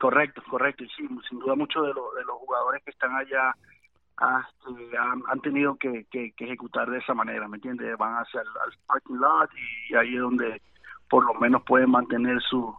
Correcto, 0.00 0.42
correcto. 0.48 0.82
Y 0.82 0.88
sí, 0.88 1.08
sin 1.28 1.38
duda 1.38 1.54
muchos 1.54 1.82
de, 1.82 1.88
de 1.88 2.24
los 2.24 2.36
jugadores 2.38 2.82
que 2.84 2.90
están 2.90 3.14
allá 3.14 3.54
este, 4.20 4.98
han, 4.98 5.40
tenido 5.40 5.76
que, 5.76 6.06
ejecutar 6.38 6.90
de 6.90 6.98
esa 6.98 7.14
manera, 7.14 7.48
¿me 7.48 7.56
entiendes? 7.56 7.96
Van 7.96 8.16
hacia 8.16 8.42
el 8.42 8.46
parking 8.86 9.14
lot 9.14 9.48
y 9.88 9.94
ahí 9.94 10.14
es 10.14 10.20
donde 10.20 10.60
por 11.08 11.24
lo 11.24 11.34
menos 11.40 11.62
pueden 11.66 11.90
mantener 11.90 12.38
su 12.42 12.74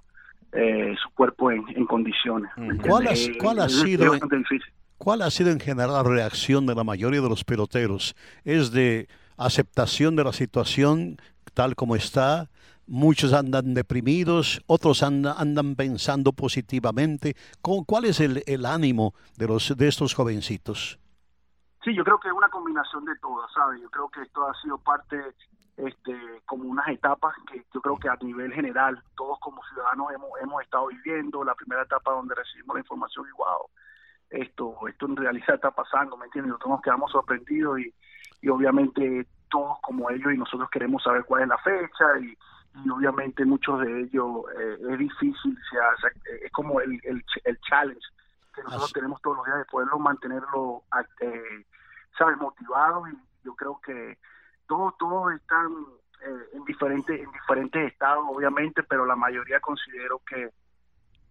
eh, 0.52 0.94
su 1.02 1.10
cuerpo 1.12 1.50
en, 1.50 1.86
condiciones. 1.86 2.52
¿Cuál, 2.88 3.08
ha, 3.08 3.14
cuál 3.40 3.60
ha 3.60 3.70
sido, 3.70 4.14
¿Cuál 4.98 5.22
ha 5.24 5.32
sido 5.32 5.50
en 5.50 5.60
general 5.60 5.94
la 5.94 6.04
reacción 6.04 6.68
de 6.68 6.76
la 6.76 6.84
mayoría 6.84 7.22
de 7.22 7.30
los 7.30 7.44
peloteros? 7.44 8.16
¿Es 8.44 8.72
de 8.72 9.08
aceptación 9.38 10.16
de 10.16 10.26
la 10.26 10.34
situación 10.34 11.18
tal 11.54 11.76
como 11.76 11.96
está? 11.96 12.51
Muchos 12.92 13.32
andan 13.34 13.74
deprimidos, 13.74 14.62
otros 14.68 15.02
andan, 15.02 15.34
andan 15.38 15.76
pensando 15.76 16.34
positivamente. 16.34 17.36
¿Cuál 17.62 18.06
es 18.06 18.20
el, 18.20 18.44
el, 18.46 18.66
ánimo 18.66 19.14
de, 19.38 19.48
los, 19.48 19.76
de 19.78 19.88
estos 19.88 20.14
jovencitos? 20.14 21.00
Sí, 21.84 21.96
yo 21.96 22.04
creo 22.04 22.20
que 22.20 22.28
es 22.28 22.34
una 22.34 22.50
combinación 22.50 23.06
de 23.06 23.16
todo, 23.16 23.48
¿sabes? 23.56 23.82
Yo 23.82 23.90
creo 23.90 24.10
que 24.10 24.22
esto 24.22 24.46
ha 24.46 24.54
sido 24.62 24.78
parte, 24.78 25.18
este, 25.78 26.14
como 26.46 26.66
unas 26.66 26.88
etapas 26.90 27.34
que 27.50 27.64
yo 27.74 27.82
creo 27.82 27.98
que 27.98 28.10
a 28.10 28.18
nivel 28.22 28.54
general, 28.54 29.02
todos 29.16 29.40
como 29.40 29.64
ciudadanos 29.64 30.12
hemos, 30.14 30.30
hemos 30.42 30.62
estado 30.62 30.88
viviendo. 30.88 31.44
La 31.46 31.56
primera 31.56 31.84
etapa 31.84 32.12
donde 32.12 32.36
recibimos 32.36 32.76
la 32.76 32.82
información 32.82 33.26
y 33.26 33.38
wow, 33.38 33.68
esto, 34.30 34.76
esto 34.90 35.06
en 35.06 35.16
realidad 35.16 35.56
está 35.56 35.72
pasando, 35.72 36.18
¿me 36.18 36.26
entiendes? 36.26 36.50
Nosotros 36.50 36.72
nos 36.72 36.82
quedamos 36.82 37.12
sorprendidos 37.12 37.80
y, 37.80 37.94
y 38.42 38.50
obviamente 38.50 39.28
todos 39.50 39.78
como 39.82 40.10
ellos 40.10 40.34
y 40.34 40.38
nosotros 40.38 40.70
queremos 40.70 41.02
saber 41.02 41.24
cuál 41.24 41.44
es 41.44 41.48
la 41.48 41.58
fecha 41.58 42.20
y 42.20 42.38
y 42.74 42.90
obviamente 42.90 43.46
muchos 43.46 43.82
de 43.82 44.02
ellos 44.02 44.46
eh, 44.58 44.78
es 44.92 44.98
difícil, 44.98 45.58
sea, 45.70 46.10
es 46.44 46.52
como 46.52 46.80
el, 46.80 47.00
el, 47.04 47.24
el, 47.44 47.60
challenge 47.62 48.02
que 48.56 48.64
nosotros 48.64 48.94
tenemos 48.94 49.22
todos 49.22 49.38
los 49.38 49.46
días 49.46 49.60
de 49.60 49.66
poderlo 49.66 50.00
mantenerlo, 50.00 50.84
eh, 51.20 51.66
¿sabes?, 52.18 52.38
motivado 52.38 53.08
y 53.08 53.18
yo 53.44 53.56
creo 53.56 53.80
que 53.86 54.18
todos 54.68 54.98
todos 54.98 55.34
están 55.34 55.68
eh, 56.22 56.50
en 56.54 56.64
diferentes 56.66 57.20
en 57.20 57.32
diferentes 57.32 57.92
estados, 57.92 58.26
obviamente, 58.30 58.84
pero 58.84 59.06
la 59.06 59.16
mayoría 59.16 59.60
considero 59.60 60.22
que 60.26 60.52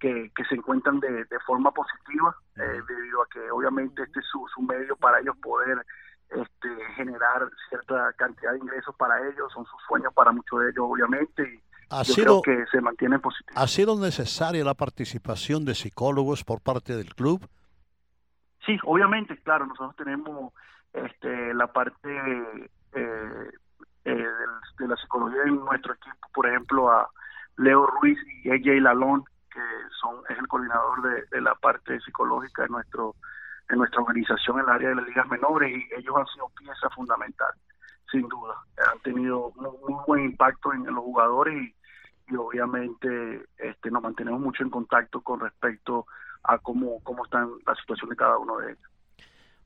que, 0.01 0.33
que 0.35 0.45
se 0.47 0.55
encuentran 0.55 0.99
de, 0.99 1.25
de 1.27 1.41
forma 1.41 1.71
positiva 1.73 2.35
eh, 2.57 2.81
debido 2.89 3.23
a 3.23 3.29
que 3.29 3.51
obviamente 3.51 4.03
este 4.03 4.21
es 4.21 4.27
su, 4.27 4.47
su 4.53 4.63
medio 4.63 4.97
para 4.97 5.21
ellos 5.21 5.37
poder 5.43 5.85
este, 6.31 6.69
generar 6.95 7.49
cierta 7.69 8.13
cantidad 8.17 8.53
de 8.53 8.59
ingresos 8.59 8.95
para 8.97 9.21
ellos, 9.29 9.53
son 9.53 9.65
sus 9.67 9.83
sueños 9.89 10.13
para 10.15 10.33
muchos 10.33 10.61
de 10.61 10.71
ellos, 10.71 10.85
obviamente, 10.89 11.43
y 11.43 11.61
ha 11.91 12.03
yo 12.03 12.15
sido, 12.15 12.43
creo 12.43 12.59
que 12.59 12.71
se 12.71 12.81
mantiene 12.81 13.19
positivo. 13.19 13.59
¿Ha 13.59 13.67
sido 13.67 13.99
necesaria 13.99 14.65
la 14.65 14.75
participación 14.75 15.65
de 15.65 15.75
psicólogos 15.75 16.45
por 16.45 16.61
parte 16.61 16.97
del 16.97 17.15
club? 17.15 17.49
Sí, 18.65 18.79
obviamente, 18.85 19.37
claro, 19.43 19.67
nosotros 19.67 19.97
tenemos 19.97 20.53
este, 20.93 21.55
la 21.55 21.67
parte 21.73 22.09
eh, 22.93 23.51
eh, 24.05 24.27
de 24.79 24.89
la 24.89 24.97
psicología 24.97 25.43
en 25.47 25.57
nuestro 25.57 25.95
equipo, 25.95 26.29
por 26.33 26.47
ejemplo, 26.47 26.91
a 26.91 27.09
Leo 27.57 27.87
Ruiz 27.87 28.19
y 28.45 28.51
AJ 28.51 28.81
Lalón, 28.83 29.25
que 29.53 29.61
son 30.01 30.17
es 30.29 30.39
el 30.39 30.47
coordinador 30.47 31.03
de, 31.03 31.25
de 31.31 31.41
la 31.41 31.55
parte 31.57 32.01
psicológica 32.01 32.63
de 32.63 32.69
nuestro 32.69 33.17
en 33.71 33.79
nuestra 33.79 34.01
organización 34.01 34.59
en 34.59 34.65
el 34.65 34.71
área 34.71 34.89
de 34.91 34.95
las 34.97 35.07
ligas 35.07 35.29
menores 35.29 35.71
y 35.71 35.95
ellos 35.99 36.17
han 36.17 36.27
sido 36.27 36.49
pieza 36.57 36.91
fundamental, 36.91 37.53
sin 38.11 38.29
duda. 38.29 38.55
Han 38.93 38.99
tenido 39.01 39.53
muy, 39.57 39.95
buen 40.07 40.25
impacto 40.25 40.73
en, 40.73 40.85
los 40.85 41.05
jugadores 41.05 41.73
y, 42.29 42.37
obviamente 42.37 43.47
este, 43.59 43.91
nos 43.91 44.03
mantenemos 44.03 44.41
mucho 44.41 44.63
en 44.63 44.71
contacto 44.71 45.21
con 45.21 45.41
respecto 45.41 46.07
a 46.43 46.59
cómo, 46.59 47.03
cómo 47.03 47.25
están 47.25 47.51
la 47.67 47.75
situación 47.75 48.11
de 48.11 48.17
cada 48.17 48.39
uno 48.39 48.59
de 48.59 48.73
ellos. 48.73 48.90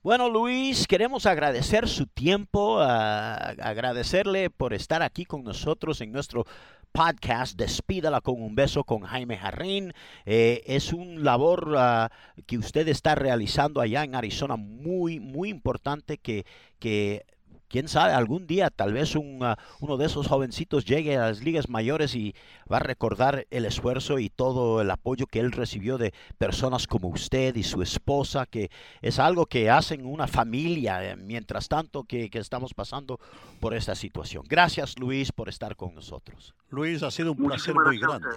Bueno, 0.05 0.29
Luis, 0.29 0.87
queremos 0.87 1.25
agradecer 1.25 1.89
su 1.89 2.07
tiempo, 2.07 2.79
agradecerle 2.79 4.51
por 4.51 4.75
estar 4.75 5.03
aquí 5.03 5.25
con 5.25 5.45
nosotros 5.45 6.03
en 6.03 6.13
nuestro 6.13 6.45
podcast 6.93 7.57
Despídala 7.57 8.21
con 8.21 8.43
un 8.43 8.55
beso 8.55 8.85
con 8.85 9.01
Jaime 9.01 9.39
Jarrín. 9.39 9.95
Eh, 10.27 10.63
es 10.67 10.93
un 10.93 11.25
labor 11.25 11.75
ah, 11.79 12.11
que 12.47 12.59
usted 12.59 12.87
está 12.89 13.15
realizando 13.15 13.81
allá 13.81 14.05
en 14.05 14.15
Arizona 14.15 14.57
muy, 14.57 15.21
muy 15.21 15.49
importante 15.49 16.19
que, 16.19 16.45
que 16.79 17.25
quién 17.69 17.89
sabe, 17.89 18.13
algún 18.13 18.47
día 18.47 18.71
tal 18.71 18.93
vez 18.93 19.15
un, 19.17 19.43
uh, 19.43 19.57
uno 19.81 19.97
de 19.97 20.07
esos 20.07 20.29
jovencitos 20.29 20.85
llegue 20.85 21.17
a 21.17 21.27
las 21.27 21.43
ligas 21.43 21.69
mayores 21.69 22.15
y 22.15 22.35
va 22.71 22.79
a 22.79 22.81
recordar 22.81 23.47
el 23.51 23.65
esfuerzo 23.65 24.19
y 24.19 24.31
todo 24.31 24.81
el 24.81 24.91
apoyo 24.91 25.27
que 25.27 25.41
él 25.41 25.53
recibió 25.53 25.99
de 25.99 26.13
personas 26.39 26.87
como 26.87 27.09
usted 27.09 27.55
y 27.57 27.63
su 27.63 27.83
esposa, 27.83 28.47
que 28.47 28.71
es 29.03 29.19
algo 29.19 29.47
que 29.47 29.71
hacen 29.71 30.07
una 30.07 30.27
familia 30.27 31.05
eh, 31.05 31.17
mientras 31.17 31.69
tanto 31.69 32.05
que, 32.05 32.31
que, 32.31 32.39
estamos 32.39 32.75
pasando 32.75 33.19
por 33.61 33.75
esta 33.75 33.95
situación. 33.95 34.45
Gracias 34.49 34.99
Luis 34.99 35.33
por 35.33 35.49
estar 35.49 35.77
con 35.77 35.95
nosotros. 35.95 36.55
Luis, 36.71 37.03
ha 37.03 37.11
sido 37.11 37.33
un 37.33 37.47
placer 37.47 37.75
muy 37.75 37.99
grande. 37.99 38.29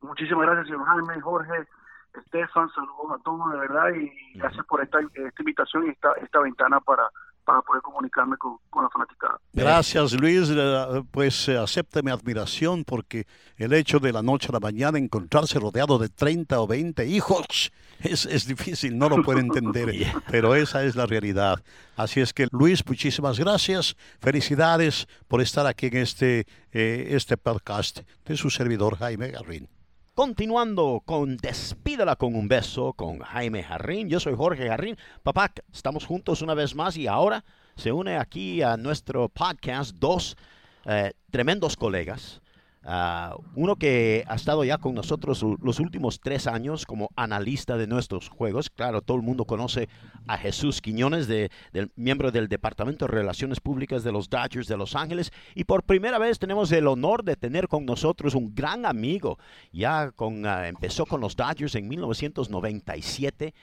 Muchísimas 0.00 0.46
gracias, 0.46 0.66
señor 0.66 0.86
Jaime, 0.86 1.20
Jorge. 1.20 1.66
Estefan, 2.14 2.70
saludos 2.70 3.18
a 3.18 3.22
todos 3.24 3.50
de 3.50 3.58
verdad 3.58 3.90
y 3.90 4.38
gracias 4.38 4.64
por 4.66 4.80
esta, 4.82 5.00
esta 5.00 5.42
invitación 5.42 5.86
y 5.86 5.90
esta, 5.90 6.12
esta 6.12 6.40
ventana 6.40 6.80
para 6.80 7.10
para 7.44 7.62
poder 7.62 7.82
comunicarme 7.82 8.36
con, 8.36 8.58
la 8.74 8.88
fanaticada. 8.90 9.38
Gracias 9.52 10.12
Luis, 10.14 10.50
pues 11.10 11.48
eh, 11.48 11.56
acepte 11.56 12.02
mi 12.02 12.10
admiración 12.10 12.84
porque 12.84 13.26
el 13.56 13.72
hecho 13.72 13.98
de 13.98 14.12
la 14.12 14.22
noche 14.22 14.48
a 14.48 14.52
la 14.52 14.60
mañana 14.60 14.98
encontrarse 14.98 15.58
rodeado 15.58 15.98
de 15.98 16.08
30 16.08 16.60
o 16.60 16.66
20 16.66 17.06
hijos 17.06 17.72
es, 18.00 18.26
es 18.26 18.46
difícil, 18.46 18.98
no 18.98 19.08
lo 19.08 19.22
puede 19.22 19.40
entender, 19.40 19.88
pero 20.30 20.54
esa 20.54 20.84
es 20.84 20.96
la 20.96 21.06
realidad. 21.06 21.62
Así 21.96 22.20
es 22.20 22.32
que 22.32 22.48
Luis, 22.50 22.84
muchísimas 22.86 23.38
gracias, 23.38 23.96
felicidades 24.20 25.06
por 25.28 25.40
estar 25.40 25.66
aquí 25.66 25.86
en 25.86 25.96
este, 25.98 26.46
eh, 26.72 27.08
este 27.10 27.36
podcast 27.36 28.00
de 28.24 28.36
su 28.36 28.50
servidor 28.50 28.96
Jaime 28.98 29.28
Garrín. 29.28 29.73
Continuando 30.14 31.02
con 31.04 31.36
Despídala 31.38 32.14
con 32.14 32.36
un 32.36 32.46
beso 32.46 32.92
con 32.92 33.18
Jaime 33.18 33.64
Jarrín. 33.64 34.08
Yo 34.08 34.20
soy 34.20 34.36
Jorge 34.36 34.68
Jarrín. 34.68 34.96
Papá, 35.24 35.52
estamos 35.72 36.06
juntos 36.06 36.40
una 36.40 36.54
vez 36.54 36.76
más 36.76 36.96
y 36.96 37.08
ahora 37.08 37.44
se 37.74 37.90
une 37.90 38.16
aquí 38.16 38.62
a 38.62 38.76
nuestro 38.76 39.28
podcast 39.28 39.96
dos 39.96 40.36
eh, 40.84 41.14
tremendos 41.32 41.76
colegas 41.76 42.40
Ah, 42.86 43.36
uno 43.54 43.76
que 43.76 44.24
ha 44.26 44.34
estado 44.34 44.62
ya 44.62 44.76
con 44.76 44.94
nosotros 44.94 45.42
los 45.62 45.80
últimos 45.80 46.20
tres 46.20 46.46
años 46.46 46.84
como 46.84 47.10
analista 47.16 47.78
de 47.78 47.86
nuestros 47.86 48.28
juegos. 48.28 48.68
Claro, 48.68 49.00
todo 49.00 49.16
el 49.16 49.22
mundo 49.22 49.46
conoce 49.46 49.88
a 50.26 50.36
Jesús 50.36 50.82
Quiñones, 50.82 51.26
de, 51.26 51.50
del, 51.72 51.90
miembro 51.96 52.30
del 52.30 52.48
Departamento 52.48 53.06
de 53.06 53.12
Relaciones 53.12 53.60
Públicas 53.60 54.04
de 54.04 54.12
los 54.12 54.28
Dodgers 54.28 54.68
de 54.68 54.76
Los 54.76 54.94
Ángeles. 54.94 55.32
Y 55.54 55.64
por 55.64 55.82
primera 55.84 56.18
vez 56.18 56.38
tenemos 56.38 56.70
el 56.72 56.86
honor 56.86 57.24
de 57.24 57.36
tener 57.36 57.68
con 57.68 57.86
nosotros 57.86 58.34
un 58.34 58.54
gran 58.54 58.84
amigo. 58.84 59.38
Ya 59.72 60.10
con, 60.10 60.44
ah, 60.46 60.68
empezó 60.68 61.06
con 61.06 61.22
los 61.22 61.36
Dodgers 61.36 61.74
en 61.76 61.88
1997, 61.88 63.54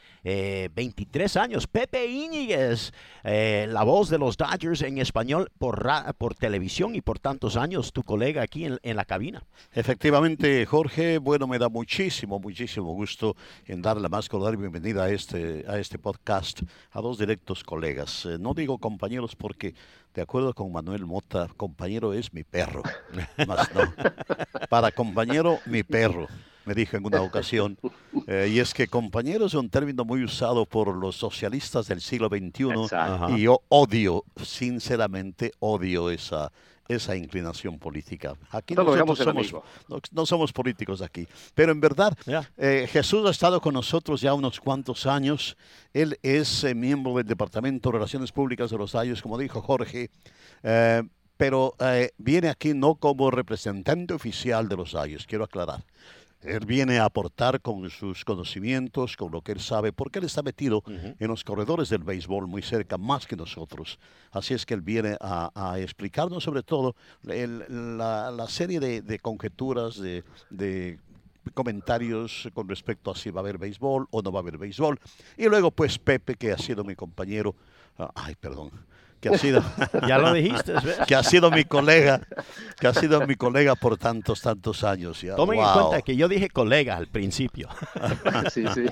23 0.74 1.36
eh, 1.36 1.40
años. 1.40 1.68
Pepe 1.68 2.08
Íñiguez, 2.08 2.92
eh, 3.24 3.68
la 3.70 3.84
voz 3.84 4.10
de 4.10 4.18
los 4.18 4.36
Dodgers 4.36 4.82
en 4.82 4.98
español 4.98 5.52
por, 5.60 5.88
por 6.18 6.34
televisión 6.34 6.96
y 6.96 7.02
por 7.02 7.20
tantos 7.20 7.56
años, 7.56 7.94
tu 7.94 8.02
colega 8.02 8.42
aquí 8.42 8.66
en, 8.66 8.80
en 8.82 8.96
la 8.96 9.06
cabina. 9.12 9.44
Efectivamente, 9.74 10.66
Jorge, 10.66 11.18
bueno, 11.18 11.46
me 11.46 11.60
da 11.60 11.68
muchísimo, 11.68 12.40
muchísimo 12.40 12.94
gusto 12.94 13.36
en 13.66 13.82
darle 13.82 14.04
la 14.04 14.08
más 14.08 14.30
cordial 14.30 14.56
bienvenida 14.56 15.04
a 15.04 15.10
este, 15.10 15.66
a 15.68 15.78
este 15.80 16.00
podcast 16.00 16.62
a 16.92 17.02
dos 17.02 17.18
directos 17.18 17.62
colegas. 17.62 18.26
Eh, 18.26 18.38
no 18.40 18.54
digo 18.54 18.78
compañeros 18.78 19.36
porque, 19.36 19.76
de 20.14 20.22
acuerdo 20.22 20.54
con 20.54 20.72
Manuel 20.72 21.06
Mota, 21.06 21.50
compañero 21.58 22.14
es 22.14 22.34
mi 22.34 22.46
perro. 22.46 22.84
Más 23.48 23.70
no. 23.76 23.82
Para 24.70 24.92
compañero, 24.94 25.60
mi 25.66 25.84
perro 25.84 26.30
me 26.64 26.74
dijo 26.74 26.96
en 26.96 27.06
una 27.06 27.22
ocasión, 27.22 27.78
eh, 28.28 28.50
y 28.50 28.60
es 28.60 28.74
que 28.74 28.88
compañero 28.88 29.48
es 29.48 29.56
un 29.56 29.70
término 29.70 30.06
muy 30.06 30.24
usado 30.24 30.66
por 30.66 30.96
los 30.96 31.18
socialistas 31.18 31.88
del 31.88 32.00
siglo 32.00 32.30
XXI, 32.30 33.36
y 33.36 33.42
yo 33.42 33.62
odio, 33.68 34.24
sinceramente 34.42 35.52
odio 35.60 36.10
esa, 36.10 36.52
esa 36.96 37.16
inclinación 37.16 37.80
política. 37.80 38.36
Aquí 38.50 38.76
no, 38.76 38.84
somos, 39.16 39.54
no, 40.12 40.26
somos 40.26 40.54
políticos 40.54 41.02
aquí, 41.02 41.28
pero 41.54 41.72
en 41.72 41.82
verdad 41.82 42.18
eh, 42.58 42.88
Jesús 42.92 43.26
ha 43.28 43.32
estado 43.32 43.62
con 43.62 43.74
nosotros 43.74 44.22
ya 44.22 44.34
unos 44.34 44.60
cuantos 44.60 45.06
años. 45.06 45.58
Él 45.94 46.18
es 46.22 46.64
eh, 46.64 46.76
miembro 46.76 47.16
del 47.16 47.26
Departamento 47.26 47.90
de 47.90 47.94
Relaciones 47.94 48.32
Públicas 48.32 48.70
de 48.72 48.78
los 48.78 48.96
Ayos, 48.96 49.22
como 49.22 49.38
dijo 49.38 49.62
Jorge. 49.62 50.10
Eh, 50.64 51.04
pero 51.38 51.74
viene 52.20 52.50
aquí 52.50 52.76
no 52.76 52.94
como 52.94 53.32
representante 53.32 54.14
oficial 54.14 54.70
de 54.70 54.78
los 54.78 54.94
Ayos, 54.94 55.26
quiero 55.26 55.44
aclarar. 55.44 55.84
Él 56.44 56.66
viene 56.66 57.00
a 57.00 57.06
aportar 57.06 57.62
con 57.62 57.90
sus 57.90 58.26
conocimientos, 58.26 59.16
con 59.16 59.32
lo 59.32 59.42
que 59.42 59.52
él 59.52 59.60
sabe, 59.60 59.94
porque 59.94 60.20
él 60.20 60.26
está 60.26 60.42
metido 60.42 60.84
en 60.88 61.28
los 61.28 61.44
corredores 61.44 61.90
del 61.90 62.04
béisbol 62.04 62.48
muy 62.48 62.62
cerca, 62.62 62.98
más 62.98 63.28
que 63.28 63.36
nosotros. 63.36 64.00
Así 64.32 64.54
es 64.54 64.66
que 64.66 64.74
él 64.74 64.82
viene 64.82 65.18
a, 65.22 65.76
explicarnos 65.78 66.44
sobre 66.44 66.64
todo 66.64 66.96
la, 67.24 68.46
serie 68.48 68.80
de, 68.80 69.20
conjeturas, 69.20 70.00
de, 70.00 71.00
comentarios 71.54 72.50
con 72.54 72.68
respecto 72.68 73.12
a 73.12 73.16
si 73.16 73.30
va 73.30 73.42
a 73.42 73.44
haber 73.44 73.58
béisbol 73.58 74.08
o 74.10 74.22
no 74.22 74.32
va 74.32 74.40
a 74.40 74.42
haber 74.42 74.58
béisbol. 74.58 75.00
Y 75.38 75.48
luego 75.48 75.72
pues 75.72 76.00
Pepe, 76.00 76.36
que 76.36 76.52
ha 76.52 76.58
sido 76.58 76.84
mi 76.84 76.96
compañero, 76.96 77.56
ah, 77.98 78.12
ay, 78.16 78.36
perdón, 78.36 78.72
que 79.22 79.30
ha 79.30 79.38
sido 79.38 79.64
ya 80.08 80.18
lo 80.18 80.34
dijiste 80.34 80.74
que 81.08 81.16
ha 81.16 81.24
sido 81.24 81.52
mi 81.52 81.64
colega 81.64 82.22
que 82.80 82.88
ha 82.88 82.94
sido 82.94 83.26
mi 83.26 83.36
colega 83.36 83.76
por 83.76 83.98
tantos 83.98 84.42
tantos 84.42 84.84
años 84.84 85.22
ya. 85.22 85.36
tomen 85.36 85.60
en 85.60 85.66
cuenta 85.74 86.02
que 86.02 86.16
yo 86.16 86.28
dije 86.28 86.50
colega 86.50 86.98
al 86.98 87.08
principio. 87.08 87.70
Sí, 88.52 88.66
sí. 88.74 88.86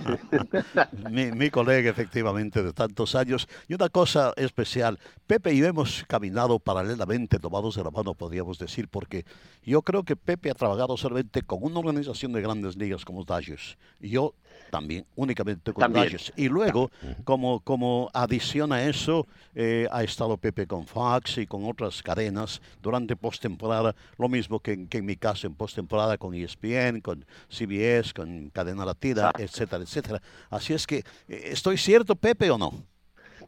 Mi, 1.09 1.31
mi, 1.31 1.49
colega 1.49 1.89
efectivamente 1.89 2.61
de 2.61 2.73
tantos 2.73 3.15
años. 3.15 3.47
Y 3.67 3.73
una 3.73 3.89
cosa 3.89 4.33
especial 4.35 4.99
Pepe 5.25 5.53
y 5.53 5.59
yo 5.59 5.65
hemos 5.65 6.03
caminado 6.07 6.59
paralelamente 6.59 7.39
tomados 7.39 7.75
de 7.75 7.83
la 7.83 7.91
mano 7.91 8.13
podríamos 8.13 8.59
decir 8.59 8.87
porque 8.87 9.25
yo 9.63 9.81
creo 9.81 10.03
que 10.03 10.15
Pepe 10.15 10.51
ha 10.51 10.53
trabajado 10.53 10.97
solamente 10.97 11.41
con 11.41 11.63
una 11.63 11.79
organización 11.79 12.31
de 12.33 12.41
grandes 12.41 12.77
ligas 12.77 13.05
como 13.05 13.23
Dodgers 13.23 13.77
y 13.99 14.09
yo 14.09 14.35
también, 14.69 15.05
únicamente 15.15 15.73
con 15.73 15.91
Dodgers. 15.91 16.31
Y 16.35 16.47
luego, 16.49 16.91
como, 17.23 17.59
como 17.61 18.09
adición 18.13 18.71
a 18.71 18.83
eso, 18.83 19.27
eh, 19.55 19.87
ha 19.91 20.03
estado 20.03 20.37
Pepe 20.37 20.67
con 20.67 20.85
Fox 20.85 21.37
y 21.37 21.47
con 21.47 21.65
otras 21.65 22.01
cadenas 22.01 22.61
durante 22.81 23.15
postemporada, 23.15 23.95
lo 24.17 24.29
mismo 24.29 24.59
que, 24.59 24.87
en 24.89 25.05
mi 25.05 25.15
caso 25.15 25.47
en 25.47 25.55
postemporada 25.55 26.17
con 26.17 26.33
ESPN, 26.33 27.01
con 27.01 27.25
CBS, 27.49 28.13
con 28.13 28.49
Cadena 28.49 28.85
Latina, 28.85 29.31
etcétera, 29.37 29.83
etcétera. 29.83 30.21
Así 30.49 30.73
es 30.73 30.85
que, 30.85 30.97
eh, 30.97 31.03
¿estoy 31.45 31.77
cierto, 31.77 32.15
Pepe, 32.15 32.49
o 32.51 32.57
no? 32.57 32.73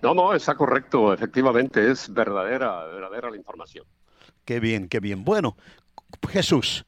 No, 0.01 0.13
no, 0.15 0.33
está 0.33 0.55
correcto, 0.55 1.13
efectivamente, 1.13 1.91
es 1.91 2.11
verdadera, 2.11 2.85
verdadera 2.85 3.29
la 3.29 3.37
información. 3.37 3.85
Qué 4.45 4.59
bien, 4.59 4.87
qué 4.87 4.99
bien. 4.99 5.23
Bueno, 5.23 5.55
Jesús, 6.29 6.85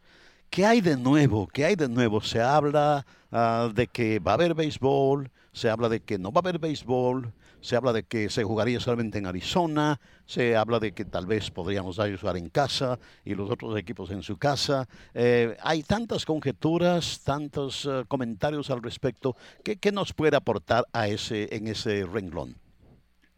¿qué 0.53 0.65
hay 0.65 0.81
de 0.81 0.95
nuevo? 0.95 1.47
¿Qué 1.47 1.65
hay 1.65 1.75
de 1.75 1.89
nuevo? 1.89 2.21
Se 2.21 2.39
habla 2.39 3.03
Ah, 3.35 3.71
de 3.73 3.87
que 3.87 4.19
va 4.19 4.33
a 4.33 4.35
haber 4.35 4.53
béisbol, 4.53 5.31
se 5.53 5.67
habla 5.67 5.89
de 5.89 6.01
que 6.01 6.19
no 6.19 6.31
va 6.31 6.37
a 6.37 6.43
haber 6.43 6.59
béisbol, 6.59 7.33
se 7.61 7.75
habla 7.75 7.91
de 7.91 8.03
que 8.03 8.29
se 8.29 8.43
jugaría 8.43 8.79
solamente 8.79 9.17
en 9.17 9.25
Arizona, 9.25 9.99
se 10.27 10.55
habla 10.55 10.79
de 10.79 10.91
que 10.91 11.03
tal 11.03 11.25
vez 11.25 11.49
podríamos 11.49 11.95
jugar 11.95 12.37
en 12.37 12.49
casa 12.49 12.99
y 13.25 13.33
los 13.33 13.49
otros 13.49 13.75
equipos 13.75 14.11
en 14.11 14.21
su 14.21 14.37
casa. 14.37 14.87
Eh, 15.15 15.57
hay 15.63 15.81
tantas 15.81 16.25
conjeturas, 16.25 17.21
tantos 17.23 17.87
eh, 17.87 18.03
comentarios 18.07 18.69
al 18.69 18.83
respecto. 18.83 19.35
¿Qué, 19.63 19.77
¿Qué, 19.77 19.91
nos 19.91 20.13
puede 20.13 20.37
aportar 20.37 20.85
a 20.93 21.07
ese, 21.07 21.55
en 21.55 21.67
ese 21.67 22.05
renglón? 22.05 22.62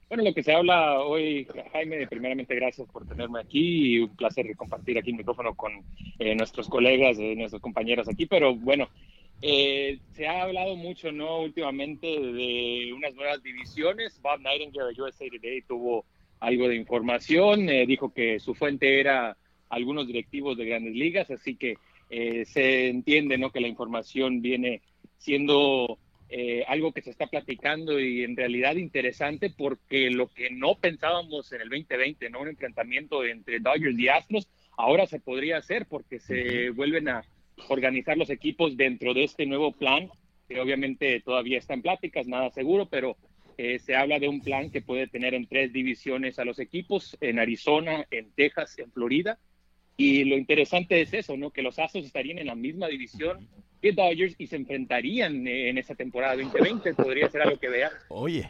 Bueno, 0.07 0.23
lo 0.23 0.33
que 0.33 0.43
se 0.43 0.53
habla 0.53 1.01
hoy, 1.01 1.47
Jaime, 1.73 2.07
primeramente 2.07 2.53
gracias 2.55 2.87
por 2.89 3.07
tenerme 3.07 3.39
aquí 3.39 3.95
y 3.95 3.99
un 3.99 4.15
placer 4.15 4.45
compartir 4.55 4.97
aquí 4.97 5.09
el 5.09 5.17
micrófono 5.17 5.55
con 5.55 5.83
eh, 6.19 6.35
nuestros 6.35 6.69
colegas, 6.69 7.17
nuestros 7.17 7.61
compañeros 7.61 8.07
aquí, 8.07 8.27
pero 8.27 8.55
bueno, 8.55 8.87
eh, 9.41 9.99
se 10.11 10.27
ha 10.27 10.43
hablado 10.43 10.75
mucho, 10.75 11.11
¿no? 11.11 11.41
Últimamente 11.41 12.07
de 12.07 12.93
unas 12.95 13.13
nuevas 13.15 13.41
divisiones. 13.43 14.19
Bob 14.21 14.39
Nightingale 14.39 14.93
de 14.93 15.01
USA 15.01 15.25
Today 15.29 15.61
tuvo 15.63 16.05
algo 16.39 16.67
de 16.67 16.75
información, 16.75 17.69
eh, 17.69 17.85
dijo 17.85 18.13
que 18.13 18.39
su 18.39 18.53
fuente 18.53 18.99
era 18.99 19.35
algunos 19.69 20.07
directivos 20.07 20.57
de 20.57 20.65
grandes 20.65 20.93
ligas, 20.93 21.29
así 21.31 21.55
que 21.55 21.77
eh, 22.09 22.45
se 22.45 22.89
entiende, 22.89 23.37
¿no? 23.37 23.51
Que 23.51 23.59
la 23.59 23.67
información 23.67 24.41
viene 24.41 24.81
siendo 25.17 25.97
algo 26.67 26.91
que 26.91 27.01
se 27.01 27.11
está 27.11 27.27
platicando 27.27 27.99
y 27.99 28.23
en 28.23 28.35
realidad 28.35 28.75
interesante 28.75 29.49
porque 29.49 30.09
lo 30.09 30.27
que 30.27 30.49
no 30.49 30.75
pensábamos 30.75 31.51
en 31.51 31.61
el 31.61 31.69
2020, 31.69 32.29
¿no? 32.29 32.41
Un 32.41 32.49
enfrentamiento 32.49 33.23
entre 33.23 33.59
Dodgers 33.59 33.97
y 33.97 34.07
Astros, 34.09 34.47
ahora 34.77 35.05
se 35.05 35.19
podría 35.19 35.57
hacer 35.57 35.85
porque 35.88 36.19
se 36.19 36.71
vuelven 36.71 37.09
a 37.09 37.23
organizar 37.69 38.17
los 38.17 38.29
equipos 38.29 38.77
dentro 38.77 39.13
de 39.13 39.23
este 39.23 39.45
nuevo 39.45 39.71
plan, 39.71 40.09
que 40.47 40.59
obviamente 40.59 41.21
todavía 41.21 41.57
está 41.57 41.73
en 41.73 41.81
pláticas, 41.81 42.27
nada 42.27 42.49
seguro, 42.51 42.88
pero 42.88 43.17
eh, 43.57 43.79
se 43.79 43.95
habla 43.95 44.19
de 44.19 44.27
un 44.27 44.41
plan 44.41 44.69
que 44.69 44.81
puede 44.81 45.07
tener 45.07 45.33
en 45.33 45.47
tres 45.47 45.71
divisiones 45.71 46.39
a 46.39 46.45
los 46.45 46.59
equipos, 46.59 47.17
en 47.21 47.39
Arizona, 47.39 48.05
en 48.11 48.31
Texas, 48.31 48.77
en 48.77 48.91
Florida. 48.91 49.39
Y 49.97 50.25
lo 50.25 50.38
interesante 50.38 51.01
es 51.01 51.13
eso, 51.13 51.38
¿no? 51.38 51.51
Que 51.51 51.61
los 51.61 51.79
Astros 51.79 52.05
estarían 52.05 52.38
en 52.38 52.47
la 52.47 52.55
misma 52.55 52.88
división 52.88 53.47
que 53.85 53.91
Dodgers 53.91 54.33
y 54.39 54.47
se 54.47 54.55
enfrentarían 54.55 55.45
en 55.47 55.77
esa 55.77 55.93
temporada 55.93 56.35
2020. 56.35 56.95
Podría 56.95 57.29
ser 57.29 57.43
algo 57.43 57.59
que 57.59 57.69
vean. 57.69 57.91
Oye, 58.07 58.49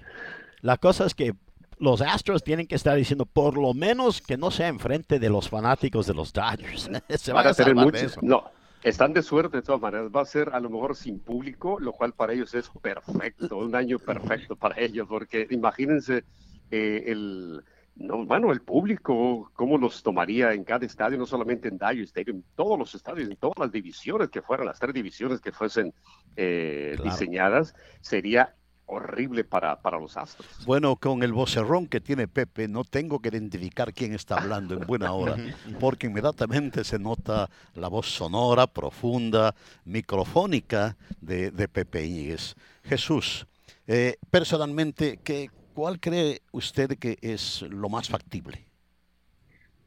la 0.61 0.77
cosa 0.77 1.05
es 1.05 1.13
que 1.13 1.33
los 1.77 2.01
Astros 2.01 2.41
tienen 2.41 2.67
que 2.67 2.75
estar 2.75 2.95
diciendo 2.95 3.25
por 3.25 3.57
lo 3.57 3.73
menos 3.73 4.21
que 4.21 4.37
no 4.37 4.49
sea 4.49 4.69
enfrente 4.69 5.19
de 5.19 5.29
los 5.29 5.49
fanáticos 5.49 6.07
de 6.07 6.13
los 6.13 6.31
Dodgers. 6.31 6.89
se 7.17 7.33
van 7.33 7.47
a, 7.47 7.53
tener 7.53 7.75
muchos, 7.75 8.17
No, 8.23 8.49
están 8.81 9.11
de 9.11 9.21
suerte 9.21 9.57
de 9.57 9.63
todas 9.63 9.81
maneras. 9.81 10.07
Va 10.15 10.21
a 10.21 10.25
ser 10.25 10.51
a 10.53 10.59
lo 10.61 10.69
mejor 10.69 10.95
sin 10.95 11.19
público, 11.19 11.81
lo 11.81 11.91
cual 11.91 12.13
para 12.13 12.31
ellos 12.31 12.53
es 12.53 12.69
perfecto, 12.81 13.57
un 13.57 13.75
año 13.75 13.99
perfecto 13.99 14.55
para 14.55 14.79
ellos, 14.79 15.05
porque 15.09 15.47
imagínense 15.51 16.23
eh, 16.71 17.03
el, 17.07 17.61
no, 17.95 18.25
bueno, 18.25 18.51
el 18.51 18.61
público, 18.61 19.49
cómo 19.53 19.77
los 19.77 20.03
tomaría 20.03 20.53
en 20.53 20.63
cada 20.65 20.85
estadio, 20.85 21.17
no 21.17 21.25
solamente 21.25 21.69
en 21.69 21.77
Dodger 21.77 22.03
Stadium, 22.03 22.37
en 22.37 22.45
todos 22.55 22.77
los 22.77 22.93
estadios, 22.93 23.29
en 23.29 23.37
todas 23.37 23.57
las 23.57 23.71
divisiones 23.71 24.29
que 24.29 24.41
fueran, 24.41 24.65
las 24.65 24.79
tres 24.79 24.93
divisiones 24.93 25.39
que 25.39 25.53
fuesen 25.53 25.93
eh, 26.35 26.97
diseñadas, 27.01 27.73
sería 28.01 28.53
horrible 28.87 29.43
para, 29.45 29.81
para 29.81 29.97
los 29.97 30.17
Astros. 30.17 30.65
Bueno, 30.65 30.97
con 30.97 31.23
el 31.23 31.31
vocerrón 31.31 31.87
que 31.87 32.01
tiene 32.01 32.27
Pepe, 32.27 32.67
no 32.67 32.83
tengo 32.83 33.19
que 33.19 33.29
identificar 33.29 33.93
quién 33.93 34.13
está 34.13 34.35
hablando 34.35 34.75
en 34.75 34.85
buena 34.85 35.13
hora, 35.13 35.35
porque 35.79 36.07
inmediatamente 36.07 36.83
se 36.83 36.99
nota 36.99 37.49
la 37.75 37.87
voz 37.87 38.07
sonora, 38.07 38.67
profunda, 38.67 39.55
microfónica 39.85 40.97
de, 41.21 41.49
de 41.49 41.67
Pepe 41.67 42.05
Íñiguez. 42.05 42.55
Jesús, 42.83 43.47
eh, 43.87 44.17
personalmente, 44.29 45.19
¿qué, 45.23 45.49
¿cuál 45.75 45.99
cree 45.99 46.41
usted 46.51 46.97
que 46.97 47.17
es 47.21 47.61
lo 47.63 47.89
más 47.89 48.09
factible? 48.09 48.65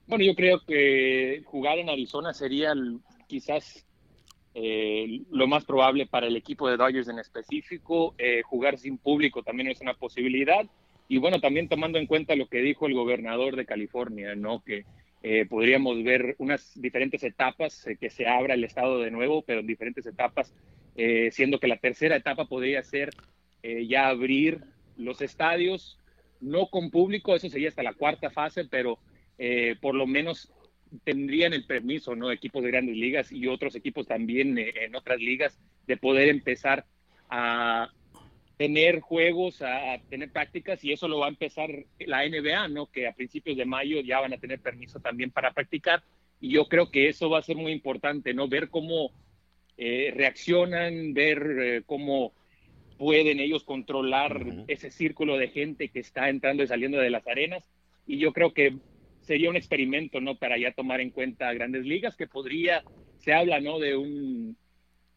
Bueno, 0.06 0.24
yo 0.24 0.34
creo 0.34 0.60
que 0.64 1.42
jugar 1.46 1.78
en 1.78 1.88
Arizona 1.88 2.32
sería 2.32 2.72
quizás 3.26 3.84
eh, 4.54 5.22
lo 5.30 5.46
más 5.46 5.64
probable 5.64 6.06
para 6.06 6.26
el 6.26 6.36
equipo 6.36 6.68
de 6.68 6.76
Dodgers 6.76 7.08
en 7.08 7.18
específico. 7.18 8.14
Eh, 8.18 8.42
jugar 8.42 8.78
sin 8.78 8.98
público 8.98 9.42
también 9.42 9.68
es 9.68 9.80
una 9.80 9.94
posibilidad. 9.94 10.64
Y 11.08 11.18
bueno, 11.18 11.40
también 11.40 11.68
tomando 11.68 11.98
en 11.98 12.06
cuenta 12.06 12.36
lo 12.36 12.48
que 12.48 12.60
dijo 12.60 12.86
el 12.86 12.94
gobernador 12.94 13.56
de 13.56 13.66
California, 13.66 14.34
¿no? 14.34 14.62
Que 14.62 14.84
eh, 15.22 15.46
podríamos 15.46 16.02
ver 16.04 16.36
unas 16.38 16.80
diferentes 16.80 17.22
etapas, 17.24 17.86
que 17.98 18.10
se 18.10 18.26
abra 18.26 18.54
el 18.54 18.64
estado 18.64 19.00
de 19.00 19.10
nuevo, 19.10 19.42
pero 19.42 19.60
en 19.60 19.66
diferentes 19.66 20.06
etapas, 20.06 20.54
siendo 21.30 21.60
que 21.60 21.68
la 21.68 21.76
tercera 21.76 22.16
etapa 22.16 22.46
podría 22.46 22.82
ser 22.82 23.10
ya 23.62 24.08
abrir 24.08 24.64
los 24.98 25.22
estadios, 25.22 25.98
no 26.40 26.66
con 26.66 26.90
público, 26.90 27.34
eso 27.34 27.48
sería 27.48 27.68
hasta 27.68 27.82
la 27.82 27.94
cuarta 27.94 28.30
fase, 28.30 28.64
pero 28.66 28.98
por 29.80 29.94
lo 29.94 30.06
menos 30.06 30.52
tendrían 31.04 31.52
el 31.52 31.64
permiso, 31.64 32.14
¿no? 32.14 32.30
Equipos 32.30 32.62
de 32.62 32.70
grandes 32.70 32.96
ligas 32.96 33.32
y 33.32 33.46
otros 33.46 33.74
equipos 33.74 34.06
también 34.06 34.58
eh, 34.58 34.72
en 34.82 34.94
otras 34.94 35.18
ligas 35.18 35.58
de 35.86 35.96
poder 35.96 36.28
empezar 36.28 36.84
a 37.28 37.90
tener 38.56 39.00
juegos, 39.00 39.62
a, 39.62 39.98
tener 40.08 40.32
prácticas 40.32 40.82
y 40.82 40.92
eso 40.92 41.06
lo 41.06 41.20
va 41.20 41.26
a 41.26 41.30
empezar 41.30 41.70
la 42.00 42.28
NBA, 42.28 42.68
¿no? 42.68 42.86
Que 42.86 43.06
a 43.06 43.12
principios 43.12 43.56
de 43.56 43.64
mayo 43.64 44.00
ya 44.00 44.20
van 44.20 44.32
a 44.32 44.38
tener 44.38 44.60
permiso 44.60 45.00
también 45.00 45.30
para 45.30 45.52
practicar 45.52 46.02
y 46.40 46.50
yo 46.50 46.66
creo 46.66 46.90
que 46.90 47.08
eso 47.08 47.30
va 47.30 47.38
a 47.38 47.42
ser 47.42 47.56
muy 47.56 47.72
importante, 47.72 48.34
¿no? 48.34 48.48
Ver 48.48 48.68
cómo 48.68 49.12
eh, 49.76 50.12
reaccionan, 50.16 51.14
ver 51.14 51.56
eh, 51.60 51.82
cómo 51.86 52.32
pueden 52.98 53.40
ellos 53.40 53.64
controlar 53.64 54.64
ese 54.66 54.90
círculo 54.90 55.38
de 55.38 55.48
gente 55.48 55.88
que 55.88 56.00
está 56.00 56.28
entrando 56.28 56.62
y 56.62 56.66
saliendo 56.66 56.98
de 56.98 57.10
las 57.10 57.26
arenas 57.26 57.64
y 58.06 58.18
yo 58.18 58.32
creo 58.32 58.52
que 58.52 58.76
sería 59.20 59.50
un 59.50 59.56
experimento, 59.56 60.20
¿no? 60.20 60.36
Para 60.36 60.58
ya 60.58 60.72
tomar 60.72 61.00
en 61.00 61.10
cuenta 61.10 61.52
grandes 61.52 61.84
ligas, 61.84 62.16
que 62.16 62.26
podría, 62.26 62.82
se 63.18 63.32
habla, 63.32 63.60
¿no? 63.60 63.78
De 63.78 63.96
un 63.96 64.56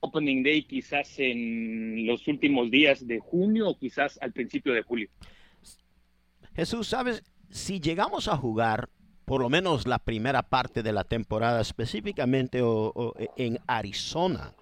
Opening 0.02 0.44
Day 0.44 0.64
quizás 0.64 1.18
en 1.20 2.06
los 2.06 2.28
últimos 2.28 2.70
días 2.70 3.08
de 3.08 3.20
junio 3.20 3.70
o 3.70 3.78
quizás 3.78 4.20
al 4.22 4.34
principio 4.34 4.74
de 4.74 4.82
julio. 4.82 5.10
Jesús, 6.56 6.88
¿sabes? 6.88 7.24
Si 7.50 7.80
llegamos 7.80 8.28
a 8.28 8.36
jugar 8.36 8.90
por 9.26 9.42
lo 9.42 9.50
menos 9.50 9.88
la 9.88 10.00
primera 10.00 10.44
parte 10.44 10.84
de 10.84 10.92
la 10.92 11.06
temporada, 11.06 11.62
específicamente 11.62 12.62
en 13.38 13.60
Arizona, 13.68 14.54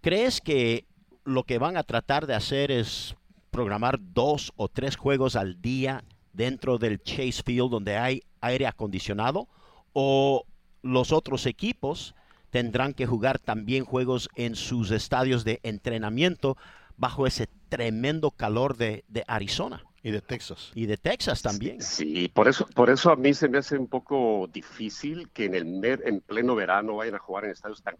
¿crees 0.00 0.40
que 0.40 0.86
lo 1.26 1.42
que 1.42 1.58
van 1.58 1.76
a 1.76 1.82
tratar 1.82 2.26
de 2.26 2.34
hacer 2.34 2.70
es 2.70 3.16
programar 3.50 3.98
dos 4.00 4.52
o 4.56 4.68
tres 4.68 4.96
juegos 4.96 5.36
al 5.36 5.60
día 5.60 6.04
dentro 6.32 6.78
del 6.78 7.02
Chase 7.02 7.42
Field 7.44 7.70
donde 7.70 7.96
hay 7.96 8.22
aire 8.40 8.66
acondicionado 8.66 9.48
o 9.92 10.44
los 10.82 11.12
otros 11.12 11.46
equipos 11.46 12.14
tendrán 12.50 12.94
que 12.94 13.06
jugar 13.06 13.38
también 13.38 13.84
juegos 13.84 14.28
en 14.36 14.54
sus 14.54 14.90
estadios 14.90 15.44
de 15.44 15.58
entrenamiento 15.62 16.56
bajo 16.96 17.26
ese 17.26 17.48
tremendo 17.68 18.30
calor 18.30 18.76
de, 18.76 19.04
Arizona. 19.26 19.82
Y 20.02 20.12
de 20.12 20.20
Texas. 20.20 20.70
Y 20.74 20.86
de 20.86 20.96
Texas 20.96 21.42
también. 21.42 21.82
Sí, 21.82 22.28
por 22.28 22.46
eso, 22.46 22.66
por 22.74 22.90
eso 22.90 23.10
a 23.10 23.16
mí 23.16 23.34
se 23.34 23.48
me 23.48 23.58
hace 23.58 23.76
un 23.76 23.88
poco 23.88 24.48
difícil 24.52 25.28
que 25.30 25.46
en 25.46 25.54
el 25.56 25.84
en 25.84 26.20
pleno 26.20 26.54
verano 26.54 26.96
vayan 26.96 27.16
a 27.16 27.18
jugar 27.18 27.44
en 27.44 27.50
estadios 27.50 27.82
tan, 27.82 27.96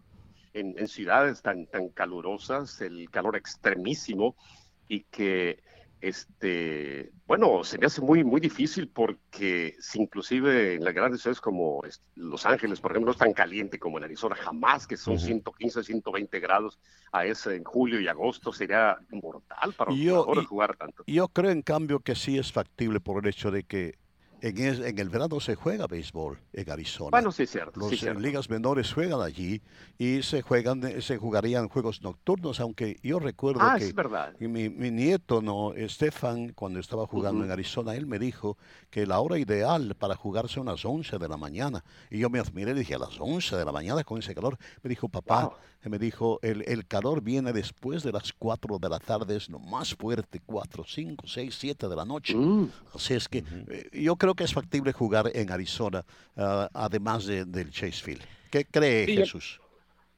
en, 0.59 0.75
en 0.77 0.87
ciudades 0.87 1.41
tan, 1.41 1.67
tan 1.67 1.89
calurosas, 1.89 2.81
el 2.81 3.09
calor 3.09 3.35
extremísimo, 3.35 4.35
y 4.87 5.03
que 5.03 5.61
este, 5.99 7.11
bueno, 7.25 7.63
se 7.63 7.77
me 7.79 7.87
hace 7.87 8.01
muy, 8.01 8.23
muy 8.23 8.39
difícil 8.39 8.87
porque 8.87 9.75
si 9.79 9.99
inclusive 9.99 10.75
en 10.75 10.83
las 10.83 10.93
grandes 10.93 11.21
ciudades 11.21 11.41
como 11.41 11.81
Los 12.15 12.45
Ángeles, 12.45 12.79
por 12.79 12.91
ejemplo, 12.91 13.07
no 13.07 13.11
es 13.13 13.17
tan 13.17 13.33
caliente 13.33 13.79
como 13.79 13.97
en 13.97 14.03
Arizona, 14.03 14.35
jamás 14.35 14.85
que 14.85 14.95
son 14.95 15.17
115, 15.17 15.83
120 15.83 16.39
grados 16.39 16.79
a 17.11 17.25
ese 17.25 17.55
en 17.55 17.63
julio 17.63 17.99
y 17.99 18.07
agosto, 18.07 18.53
sería 18.53 18.97
mortal 19.09 19.73
para 19.73 19.91
los 19.91 19.99
jugadores 19.99 20.45
jugar 20.45 20.77
tanto. 20.77 21.03
Yo 21.07 21.27
creo 21.29 21.51
en 21.51 21.63
cambio 21.63 21.99
que 21.99 22.15
sí 22.15 22.37
es 22.37 22.51
factible 22.51 22.99
por 22.99 23.23
el 23.23 23.29
hecho 23.29 23.49
de 23.49 23.63
que 23.63 23.95
en, 24.41 24.99
el 24.99 25.09
verano 25.09 25.39
se 25.39 25.55
juega 25.55 25.87
béisbol 25.87 26.39
en 26.53 26.69
Arizona. 26.69 27.11
Bueno, 27.11 27.31
sí, 27.31 27.45
cierto. 27.45 27.79
Los 27.79 27.89
sí, 27.89 28.07
ligas 28.17 28.49
menores 28.49 28.93
juegan 28.93 29.21
allí 29.21 29.61
y 29.97 30.21
se 30.23 30.41
juegan, 30.41 31.01
se 31.01 31.17
jugarían 31.17 31.69
juegos 31.69 32.01
nocturnos, 32.01 32.59
aunque 32.59 32.99
yo 33.03 33.19
recuerdo 33.19 33.61
ah, 33.61 33.75
que 33.77 33.85
es 33.85 33.95
verdad. 33.95 34.33
Mi, 34.39 34.69
nieto, 34.69 35.41
no, 35.41 35.73
Estefan, 35.73 36.49
cuando 36.53 36.79
estaba 36.79 37.07
jugando 37.07 37.43
en 37.43 37.51
Arizona, 37.51 37.95
él 37.95 38.05
me 38.05 38.19
dijo 38.19 38.57
que 38.89 39.05
la 39.05 39.19
hora 39.19 39.37
ideal 39.37 39.95
para 39.95 40.15
jugarse 40.15 40.55
son 40.55 40.67
las 40.67 40.83
11 40.85 41.17
de 41.17 41.27
la 41.27 41.37
mañana. 41.37 41.83
Y 42.09 42.19
yo 42.19 42.29
me 42.29 42.39
admiré 42.39 42.71
y 42.71 42.75
dije, 42.75 42.95
a 42.95 42.99
las 42.99 43.19
11 43.19 43.55
de 43.55 43.65
la 43.65 43.71
mañana 43.71 44.03
con 44.03 44.19
ese 44.19 44.33
calor. 44.33 44.57
Me 44.81 44.89
dijo, 44.89 45.09
papá, 45.09 45.51
me 45.83 45.99
dijo, 45.99 46.39
el, 46.41 46.63
el, 46.67 46.85
calor 46.85 47.21
viene 47.21 47.53
después 47.53 48.03
de 48.03 48.11
las 48.11 48.33
4 48.33 48.79
de 48.79 48.89
la 48.89 48.99
tarde, 48.99 49.35
es 49.35 49.49
lo 49.49 49.59
más 49.59 49.93
fuerte, 49.95 50.41
4, 50.45 50.83
5, 50.85 51.27
6, 51.27 51.55
7 51.57 51.87
de 51.87 51.95
la 51.95 52.05
noche. 52.05 52.35
Mm. 52.35 52.69
Así 52.93 53.13
es 53.13 53.27
que 53.27 53.43
eh, 53.67 53.89
yo 53.93 54.15
creo 54.15 54.26
que 54.35 54.43
es 54.43 54.53
factible 54.53 54.91
jugar 54.91 55.31
en 55.33 55.51
Arizona, 55.51 56.05
uh, 56.35 56.67
además 56.73 57.25
de, 57.25 57.45
del 57.45 57.69
Chase 57.71 58.03
Field. 58.03 58.21
¿Qué 58.51 58.65
cree 58.65 59.05
Jesús? 59.07 59.59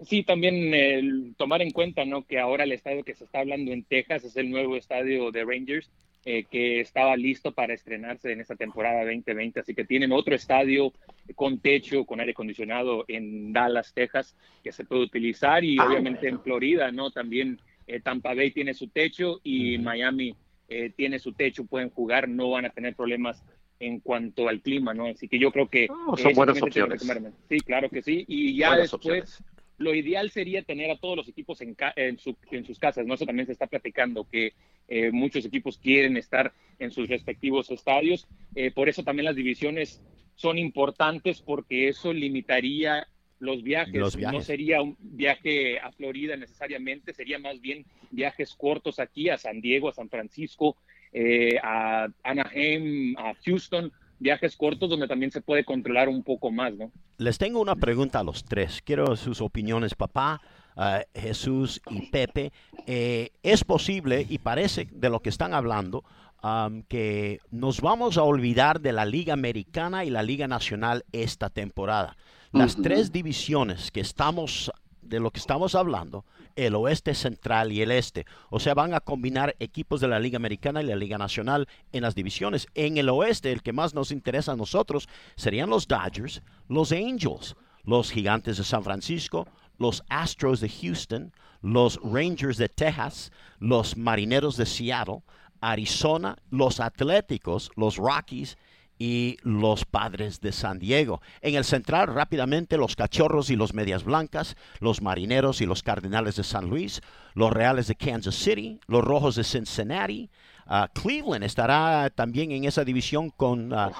sí, 0.02 0.24
también 0.24 0.74
el 0.74 1.36
tomar 1.38 1.62
en 1.62 1.72
cuenta 1.72 2.06
¿no? 2.06 2.26
que 2.26 2.40
ahora 2.40 2.64
el 2.64 2.72
estadio 2.72 3.04
que 3.04 3.16
se 3.16 3.26
está 3.26 3.40
hablando 3.40 3.72
en 3.72 3.84
Texas 3.84 4.24
es 4.24 4.38
el 4.38 4.50
nuevo 4.50 4.76
estadio 4.78 5.32
de 5.32 5.44
Rangers 5.44 5.90
eh, 6.26 6.44
que 6.52 6.82
estaba 6.82 7.16
listo 7.16 7.54
para 7.54 7.74
estrenarse 7.74 8.34
en 8.34 8.42
esta 8.42 8.56
temporada 8.56 9.06
2020. 9.06 9.62
Así 9.62 9.74
que 9.74 9.86
tienen 9.86 10.12
otro 10.12 10.36
estadio 10.36 10.92
con 11.34 11.60
techo, 11.60 12.04
con 12.06 12.20
aire 12.20 12.34
acondicionado 12.34 13.06
en 13.08 13.54
Dallas, 13.54 13.94
Texas, 13.94 14.36
que 14.62 14.74
se 14.74 14.84
puede 14.84 15.04
utilizar. 15.04 15.64
Y 15.64 15.78
ah, 15.80 15.86
obviamente 15.88 16.28
en 16.28 16.42
Florida, 16.42 16.92
¿no? 16.92 17.10
También 17.10 17.58
eh, 17.88 18.02
Tampa 18.02 18.34
Bay 18.34 18.52
tiene 18.52 18.74
su 18.74 18.90
techo 18.90 19.40
y 19.44 19.78
Miami 19.78 20.36
eh, 20.68 20.92
tiene 20.96 21.20
su 21.20 21.32
techo, 21.32 21.66
pueden 21.66 21.90
jugar, 21.90 22.28
no 22.28 22.50
van 22.50 22.66
a 22.66 22.70
tener 22.70 22.96
problemas 22.96 23.42
en 23.80 24.00
cuanto 24.00 24.48
al 24.50 24.62
clima, 24.62 24.94
¿no? 24.94 25.06
Así 25.06 25.28
que 25.28 25.40
yo 25.40 25.52
creo 25.52 25.70
que... 25.70 25.88
Oh, 25.90 26.18
son 26.18 26.34
buenas 26.34 26.62
opciones. 26.62 27.02
Sí, 27.48 27.60
claro 27.62 27.90
que 27.90 28.02
sí. 28.02 28.26
Y 28.28 28.56
ya 28.56 28.76
después 28.76 29.44
lo 29.78 29.96
ideal 29.96 30.30
sería 30.30 30.62
tener 30.64 30.92
a 30.92 30.98
todos 30.98 31.16
los 31.16 31.28
equipos 31.30 31.62
en, 31.62 31.76
en, 31.96 32.18
sus 32.20 32.80
casas, 32.80 33.06
¿no? 33.06 33.14
Eso 33.14 33.26
también 33.26 33.46
se 33.46 33.54
está 33.54 33.68
platicando, 33.68 34.28
que 34.30 34.54
eh, 34.90 35.12
muchos 35.12 35.46
equipos 35.46 35.78
quieren 35.78 36.18
estar 36.18 36.54
en 36.80 36.92
sus 36.92 37.08
respectivos 37.08 37.72
estadios. 37.72 38.28
Eh, 38.56 38.72
por 38.72 38.90
eso 38.90 39.04
también 39.04 39.26
las 39.26 39.36
divisiones 39.36 40.02
son 40.36 40.58
importantes 40.58 41.42
porque 41.42 41.88
eso 41.88 42.12
limitaría 42.14 43.08
los 43.40 43.64
viajes. 43.64 44.18
No 44.18 44.42
sería 44.42 44.82
un 44.82 44.98
viaje 45.00 45.80
a 45.80 45.92
Florida 45.94 46.36
necesariamente, 46.36 47.14
sería 47.14 47.40
más 47.40 47.62
bien 47.62 47.86
viajes 48.12 48.54
cortos 48.56 49.00
aquí 49.00 49.30
a 49.30 49.38
San 49.38 49.62
Diego, 49.62 49.88
a 49.88 49.94
San 49.94 50.10
Francisco, 50.10 50.76
eh, 51.14 51.58
a 51.62 52.08
Anaheim, 52.24 53.18
a 53.18 53.34
Houston 53.46 53.92
viajes 54.20 54.56
cortos 54.56 54.90
donde 54.90 55.08
también 55.08 55.32
se 55.32 55.42
puede 55.42 55.64
controlar 55.64 56.10
un 56.10 56.24
poco 56.24 56.52
más, 56.52 56.76
¿no? 56.76 56.92
Les 57.18 57.38
tengo 57.38 57.60
una 57.60 57.76
pregunta 57.76 58.20
a 58.20 58.24
los 58.24 58.44
tres. 58.44 58.82
Quiero 58.84 59.16
sus 59.16 59.42
opiniones, 59.42 59.96
papá, 59.96 60.42
uh, 60.76 61.20
Jesús 61.20 61.82
y 61.90 62.10
Pepe. 62.10 62.52
Eh, 62.86 63.32
es 63.44 63.64
posible, 63.64 64.26
y 64.30 64.38
parece 64.38 64.88
de 64.92 65.10
lo 65.10 65.22
que 65.22 65.30
están 65.30 65.54
hablando, 65.54 66.04
um, 66.44 66.84
que 66.84 67.40
nos 67.52 67.82
vamos 67.82 68.18
a 68.18 68.24
olvidar 68.24 68.82
de 68.82 68.94
la 68.94 69.06
Liga 69.06 69.34
Americana 69.34 70.06
y 70.06 70.10
la 70.10 70.24
Liga 70.24 70.48
Nacional 70.48 71.06
esta 71.12 71.50
temporada. 71.50 72.16
Las 72.52 72.76
tres 72.76 73.12
divisiones 73.12 73.92
que 73.92 74.00
estamos 74.00 74.72
de 75.10 75.20
lo 75.20 75.32
que 75.32 75.40
estamos 75.40 75.76
hablando, 75.76 76.24
el 76.56 76.76
oeste 76.76 77.14
central 77.16 77.72
y 77.72 77.82
el 77.82 77.92
este. 77.92 78.26
O 78.50 78.60
sea, 78.60 78.74
van 78.74 78.94
a 78.94 79.00
combinar 79.00 79.56
equipos 79.60 80.00
de 80.00 80.08
la 80.08 80.20
Liga 80.20 80.38
Americana 80.38 80.82
y 80.82 80.86
la 80.86 80.96
Liga 80.96 81.18
Nacional 81.18 81.68
en 81.92 82.04
las 82.04 82.16
divisiones. 82.16 82.68
En 82.76 82.98
el 82.98 83.10
oeste, 83.10 83.52
el 83.52 83.64
que 83.64 83.74
más 83.74 83.94
nos 83.94 84.12
interesa 84.12 84.54
a 84.54 84.56
nosotros 84.56 85.10
serían 85.36 85.70
los 85.70 85.88
Dodgers, 85.88 86.42
los 86.68 86.92
Angels, 86.92 87.56
los 87.84 88.12
Gigantes 88.12 88.58
de 88.58 88.64
San 88.64 88.84
Francisco, 88.84 89.48
los 89.78 90.04
Astros 90.10 90.60
de 90.60 90.70
Houston, 90.70 91.34
los 91.62 92.00
Rangers 92.04 92.58
de 92.58 92.70
Texas, 92.70 93.32
los 93.60 93.98
Marineros 93.98 94.56
de 94.58 94.66
Seattle, 94.66 95.24
Arizona, 95.62 96.38
los 96.52 96.80
Atléticos, 96.80 97.72
los 97.76 97.98
Rockies 97.98 98.58
y 99.00 99.38
los 99.44 99.86
Padres 99.86 100.42
de 100.42 100.52
San 100.52 100.78
Diego. 100.78 101.22
En 101.42 101.56
el 101.56 101.64
central, 101.64 102.14
rápidamente, 102.14 102.78
los 102.78 102.98
Cachorros 102.98 103.50
y 103.50 103.56
los 103.56 103.74
Medias 103.74 104.04
Blancas, 104.04 104.58
los 104.82 105.02
Marineros 105.02 105.62
y 105.62 105.66
los 105.66 105.82
Cardenales 105.82 106.36
de 106.36 106.44
San 106.44 106.70
Luis, 106.70 107.02
los 107.34 107.52
Reales 107.52 107.88
de 107.88 107.96
Kansas 107.96 108.36
City, 108.36 108.80
los 108.88 109.04
Rojos 109.04 109.36
de 109.36 109.46
Cincinnati. 109.46 110.30
Ah, 110.68 110.90
Cleveland 110.94 111.46
estará 111.46 112.10
también 112.10 112.52
en 112.52 112.66
esa 112.66 112.84
división 112.84 113.30
con, 113.30 113.74
ah, 113.74 113.92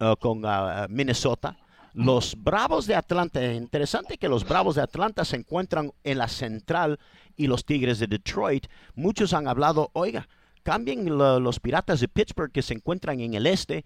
ah, 0.00 0.16
con 0.18 0.42
Minnesota. 0.92 1.56
Los 1.94 2.36
Bravos 2.36 2.86
de 2.86 2.94
Atlanta, 2.94 3.52
interesante 3.52 4.18
que 4.18 4.28
los 4.28 4.46
Bravos 4.46 4.74
de 4.74 4.82
Atlanta 4.82 5.24
se 5.24 5.36
encuentran 5.36 5.92
en 6.04 6.18
la 6.18 6.28
central 6.28 6.98
y 7.36 7.46
los 7.46 7.64
Tigres 7.64 7.98
de 8.00 8.06
Detroit. 8.06 8.66
Muchos 8.94 9.32
han 9.32 9.48
hablado, 9.48 9.90
oiga, 9.92 10.28
cambien 10.62 11.16
los 11.16 11.60
Piratas 11.60 12.00
de 12.00 12.08
Pittsburgh 12.08 12.52
que 12.52 12.62
se 12.62 12.74
encuentran 12.74 13.20
en 13.20 13.34
el 13.34 13.46
este 13.46 13.84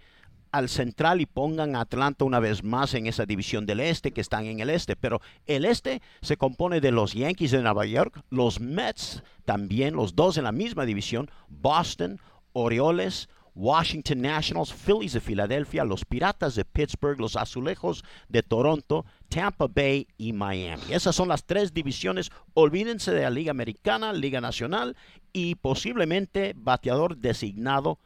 al 0.54 0.68
central 0.68 1.20
y 1.20 1.26
pongan 1.26 1.74
a 1.74 1.80
Atlanta 1.80 2.24
una 2.24 2.38
vez 2.38 2.62
más 2.62 2.94
en 2.94 3.08
esa 3.08 3.26
división 3.26 3.66
del 3.66 3.80
este 3.80 4.12
que 4.12 4.20
están 4.20 4.46
en 4.46 4.60
el 4.60 4.70
este. 4.70 4.94
Pero 4.94 5.20
el 5.46 5.64
este 5.64 6.00
se 6.22 6.36
compone 6.36 6.80
de 6.80 6.92
los 6.92 7.12
Yankees 7.12 7.50
de 7.50 7.60
Nueva 7.60 7.86
York, 7.86 8.22
los 8.30 8.60
Mets 8.60 9.24
también, 9.44 9.96
los 9.96 10.14
dos 10.14 10.38
en 10.38 10.44
la 10.44 10.52
misma 10.52 10.86
división, 10.86 11.28
Boston, 11.48 12.20
Orioles, 12.52 13.28
Washington 13.56 14.20
Nationals, 14.20 14.72
Phillies 14.72 15.14
de 15.14 15.20
Filadelfia, 15.20 15.84
los 15.84 16.04
Piratas 16.04 16.54
de 16.54 16.64
Pittsburgh, 16.64 17.18
los 17.18 17.34
Azulejos 17.34 18.04
de 18.28 18.44
Toronto, 18.44 19.04
Tampa 19.28 19.66
Bay 19.66 20.06
y 20.16 20.32
Miami. 20.32 20.84
Esas 20.90 21.16
son 21.16 21.28
las 21.28 21.44
tres 21.44 21.74
divisiones. 21.74 22.30
Olvídense 22.54 23.10
de 23.10 23.22
la 23.22 23.30
Liga 23.30 23.50
Americana, 23.50 24.12
Liga 24.12 24.40
Nacional 24.40 24.96
y 25.32 25.56
posiblemente 25.56 26.54
bateador 26.56 27.16
designado 27.16 27.98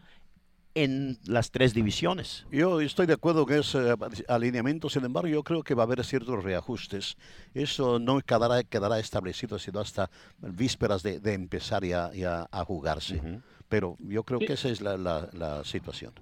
en 0.85 1.19
las 1.27 1.51
tres 1.51 1.75
divisiones. 1.75 2.47
Yo 2.53 2.81
estoy 2.81 3.07
de 3.07 3.14
acuerdo 3.14 3.45
con 3.47 3.57
ese 3.57 3.95
alineamiento, 4.29 4.88
sin 4.88 5.05
embargo, 5.05 5.29
yo 5.29 5.43
creo 5.43 5.62
que 5.64 5.75
va 5.75 5.83
a 5.83 5.87
haber 5.87 6.05
ciertos 6.05 6.43
reajustes. 6.45 7.17
Eso 7.53 7.99
no 7.99 8.21
quedará, 8.21 8.62
quedará 8.62 8.99
establecido 9.01 9.59
sino 9.59 9.81
hasta 9.81 10.09
vísperas 10.38 11.03
de, 11.03 11.21
empezar 11.35 11.85
ya, 11.85 12.49
a 12.51 12.64
jugarse. 12.64 13.21
Pero 13.69 13.97
yo 13.99 14.23
creo 14.23 14.38
que 14.38 14.53
esa 14.53 14.69
es 14.69 14.81
la, 14.81 15.62
situación. 15.64 16.12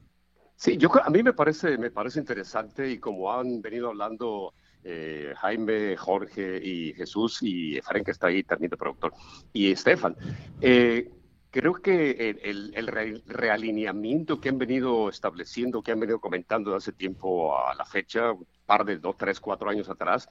Sí, 0.57 0.79
yo 0.79 0.89
a 1.05 1.11
mí 1.11 1.23
me 1.23 1.35
parece, 1.35 1.77
me 1.77 1.91
parece 1.91 2.19
interesante 2.19 2.91
y 2.91 2.99
como 2.99 3.31
han 3.31 3.61
venido 3.61 3.89
hablando 3.89 4.55
eh, 4.83 5.35
Jaime, 5.37 5.97
Jorge 5.99 6.65
y 6.65 6.95
Jesús 6.95 7.41
y 7.43 7.79
Frank 7.83 8.07
que 8.07 8.13
está 8.13 8.29
ahí 8.29 8.43
también 8.43 8.71
de 8.71 8.79
productor 8.79 9.13
y 9.53 9.71
Estefan, 9.71 10.17
eh, 10.63 11.11
Creo 11.57 11.73
que 11.73 12.37
el, 12.43 13.23
realineamiento 13.25 14.43
que 14.43 14.51
han 14.51 14.59
venido 14.59 15.09
estableciendo, 15.09 15.83
que 15.83 15.91
han 15.91 16.01
venido 16.01 16.21
comentando 16.21 16.71
de 16.71 16.77
hace 16.77 16.93
tiempo 16.93 17.59
a 17.59 17.75
la 17.75 17.87
fecha, 17.87 18.33
un 18.33 18.47
par 18.67 18.85
de 18.85 18.99
dos, 18.99 19.17
tres, 19.17 19.41
cuatro 19.41 19.71
años 19.71 19.89
atrás, 19.89 20.29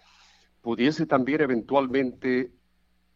pudiese 0.62 1.08
también 1.08 1.42
eventualmente, 1.42 2.52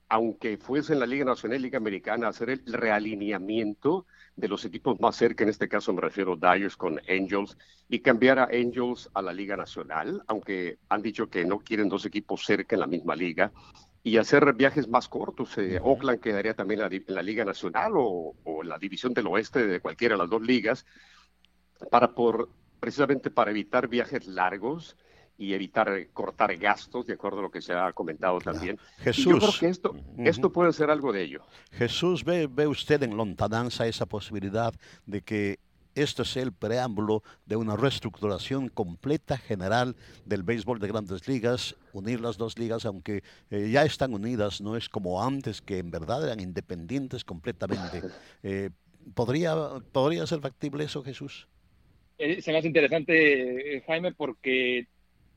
aunque 0.08 0.58
fuese 0.58 0.94
en 0.94 1.02
la 1.02 1.06
Liga 1.06 1.24
Nacional 1.24 1.60
y 1.60 1.62
Liga 1.62 1.78
Americana, 1.78 2.30
hacer 2.30 2.50
el 2.50 2.74
realineamiento 2.74 4.08
de 4.36 4.48
los 4.48 4.66
equipos 4.66 5.00
más 5.00 5.16
cerca, 5.16 5.44
en 5.44 5.52
este 5.52 5.70
caso 5.70 5.94
me 5.94 6.02
refiero 6.02 6.36
a 6.42 6.56
Dyers 6.56 6.78
con 6.78 7.00
Angels, 7.08 7.60
y 7.90 8.00
cambiar 8.00 8.40
a 8.40 8.50
Angels 8.52 9.08
a 9.14 9.22
la 9.22 9.34
Liga 9.34 9.56
Nacional, 9.56 10.24
aunque 10.26 10.80
han 10.90 11.04
dicho 11.04 11.30
que 11.30 11.46
no 11.46 11.60
quieren 11.60 11.90
dos 11.90 12.08
equipos 12.08 12.44
cerca 12.44 12.76
en 12.76 12.80
la 12.80 12.88
misma 12.88 13.16
liga, 13.16 13.52
y 14.04 14.18
hacer 14.18 14.54
viajes 14.54 14.88
más 14.88 15.08
cortos. 15.08 15.58
Eh, 15.58 15.80
Oakland 15.82 16.20
quedaría 16.20 16.54
también 16.54 16.82
en 16.82 17.04
la, 17.08 17.22
Liga 17.22 17.44
Nacional 17.46 17.94
o, 17.96 18.36
en 18.62 18.70
la 18.70 18.78
División 18.78 19.14
del 19.14 19.28
Oeste 19.28 19.68
de 19.68 19.80
cualquiera 19.80 20.16
de 20.16 20.20
las 20.20 20.30
dos 20.30 20.42
ligas, 20.42 20.86
para 21.92 22.14
por, 22.14 22.50
precisamente 22.80 23.30
para 23.30 23.52
evitar 23.52 23.88
viajes 23.88 24.28
largos 24.28 24.96
y 25.38 25.54
evitar 25.54 25.90
eh, 25.90 26.10
cortar 26.12 26.56
gastos, 26.58 27.08
de 27.08 27.14
acuerdo 27.14 27.40
a 27.40 27.44
lo 27.44 27.52
que 27.52 27.62
se 27.62 27.74
ha 27.74 27.92
comentado 27.94 28.40
también. 28.40 28.78
Jesús, 29.00 29.26
yo 29.26 29.38
creo 29.38 29.52
que 29.60 29.68
esto, 29.68 29.96
esto 30.18 30.52
puede 30.52 30.74
ser 30.74 30.90
algo 30.90 31.14
de 31.14 31.24
ello. 31.24 31.44
Jesús, 31.72 32.24
¿ve, 32.24 32.48
ve 32.48 32.68
usted 32.68 33.02
en 33.04 33.16
lontananza 33.16 33.88
esa 33.88 34.06
posibilidad 34.06 34.74
de 35.06 35.22
que 35.22 35.60
este 36.02 36.24
es 36.24 36.38
el 36.38 36.54
preámbulo 36.54 37.24
de 37.46 37.56
una 37.56 37.76
reestructuración 37.76 38.70
completa 38.70 39.38
general 39.38 39.96
del 40.26 40.44
béisbol 40.44 40.80
de 40.80 40.88
grandes 40.88 41.28
ligas, 41.28 41.76
unir 41.94 42.22
las 42.22 42.38
dos 42.38 42.58
ligas, 42.58 42.86
aunque 42.86 43.24
eh, 43.52 43.70
ya 43.72 43.84
están 43.84 44.14
unidas, 44.14 44.62
no 44.62 44.76
es 44.76 44.90
como 44.90 45.24
antes, 45.24 45.62
que 45.62 45.78
en 45.78 45.92
verdad 45.92 46.24
eran 46.26 46.40
independientes 46.40 47.24
completamente. 47.24 48.02
Eh, 48.42 48.70
¿podría, 49.16 49.56
¿Podría 49.92 50.26
ser 50.26 50.40
factible 50.40 50.86
eso, 50.86 51.04
Jesús? 51.04 51.48
Eh, 52.18 52.42
se 52.42 52.52
me 52.52 52.60
hace 52.60 52.68
interesante, 52.68 53.84
Jaime, 53.86 54.14
porque 54.14 54.88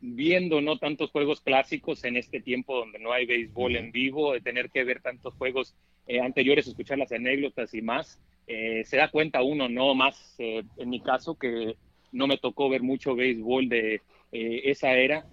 viendo 0.00 0.60
no 0.60 0.78
tantos 0.78 1.10
juegos 1.10 1.40
clásicos 1.40 2.04
en 2.04 2.16
este 2.16 2.40
tiempo 2.40 2.76
donde 2.76 2.98
no 2.98 3.12
hay 3.12 3.24
béisbol 3.24 3.76
en 3.76 3.92
vivo, 3.92 4.34
de 4.34 4.40
tener 4.40 4.70
que 4.70 4.84
ver 4.84 5.00
tantos 5.00 5.34
juegos 5.34 5.74
anteriores, 6.22 6.66
escuchar 6.66 6.98
las 6.98 7.12
anécdotas 7.12 7.72
y 7.74 7.82
más, 7.82 8.18
eh, 8.46 8.82
se 8.84 8.96
da 8.96 9.08
cuenta 9.08 9.42
uno, 9.42 9.68
no 9.68 9.94
más 9.94 10.34
eh, 10.38 10.62
en 10.76 10.90
mi 10.90 11.00
caso, 11.00 11.36
que 11.36 11.76
no 12.10 12.26
me 12.26 12.38
tocó 12.38 12.68
ver 12.68 12.82
mucho 12.82 13.14
béisbol 13.14 13.68
de 13.68 14.00
eh, 14.32 14.62
esa 14.64 14.92
era, 14.94 15.26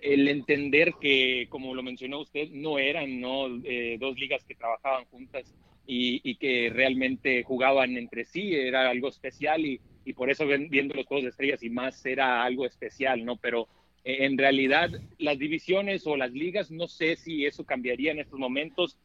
el 0.00 0.28
entender 0.28 0.94
que, 1.00 1.46
como 1.48 1.74
lo 1.74 1.82
mencionó 1.82 2.20
usted, 2.20 2.50
no 2.50 2.78
eran 2.78 3.20
¿no? 3.20 3.48
dos 3.48 4.18
ligas 4.18 4.44
que 4.44 4.56
trabajaban 4.56 5.04
juntas 5.06 5.54
y, 5.86 6.34
que 6.36 6.70
realmente 6.72 7.44
jugaban 7.44 7.96
entre 7.96 8.24
sí, 8.24 8.52
era 8.54 8.90
algo 8.90 9.08
especial 9.08 9.64
y, 9.64 9.80
y 10.04 10.12
por 10.12 10.28
eso 10.28 10.44
viendo 10.46 10.94
los 10.94 11.06
Juegos 11.06 11.24
de 11.24 11.30
Estrellas 11.30 11.62
y 11.62 11.70
más 11.70 12.04
era 12.04 12.42
algo 12.42 12.66
especial, 12.66 13.24
¿no? 13.24 13.36
Pero 13.36 13.68
en 14.02 14.36
realidad 14.38 14.90
las 15.18 15.38
divisiones 15.38 16.04
o 16.06 16.16
las 16.16 16.32
ligas, 16.32 16.72
no 16.72 16.88
sé 16.88 17.14
si 17.14 17.46
eso 17.46 17.64
cambiaría 17.64 18.10
en 18.10 18.18
estos 18.18 18.40
momentos, 18.40 18.98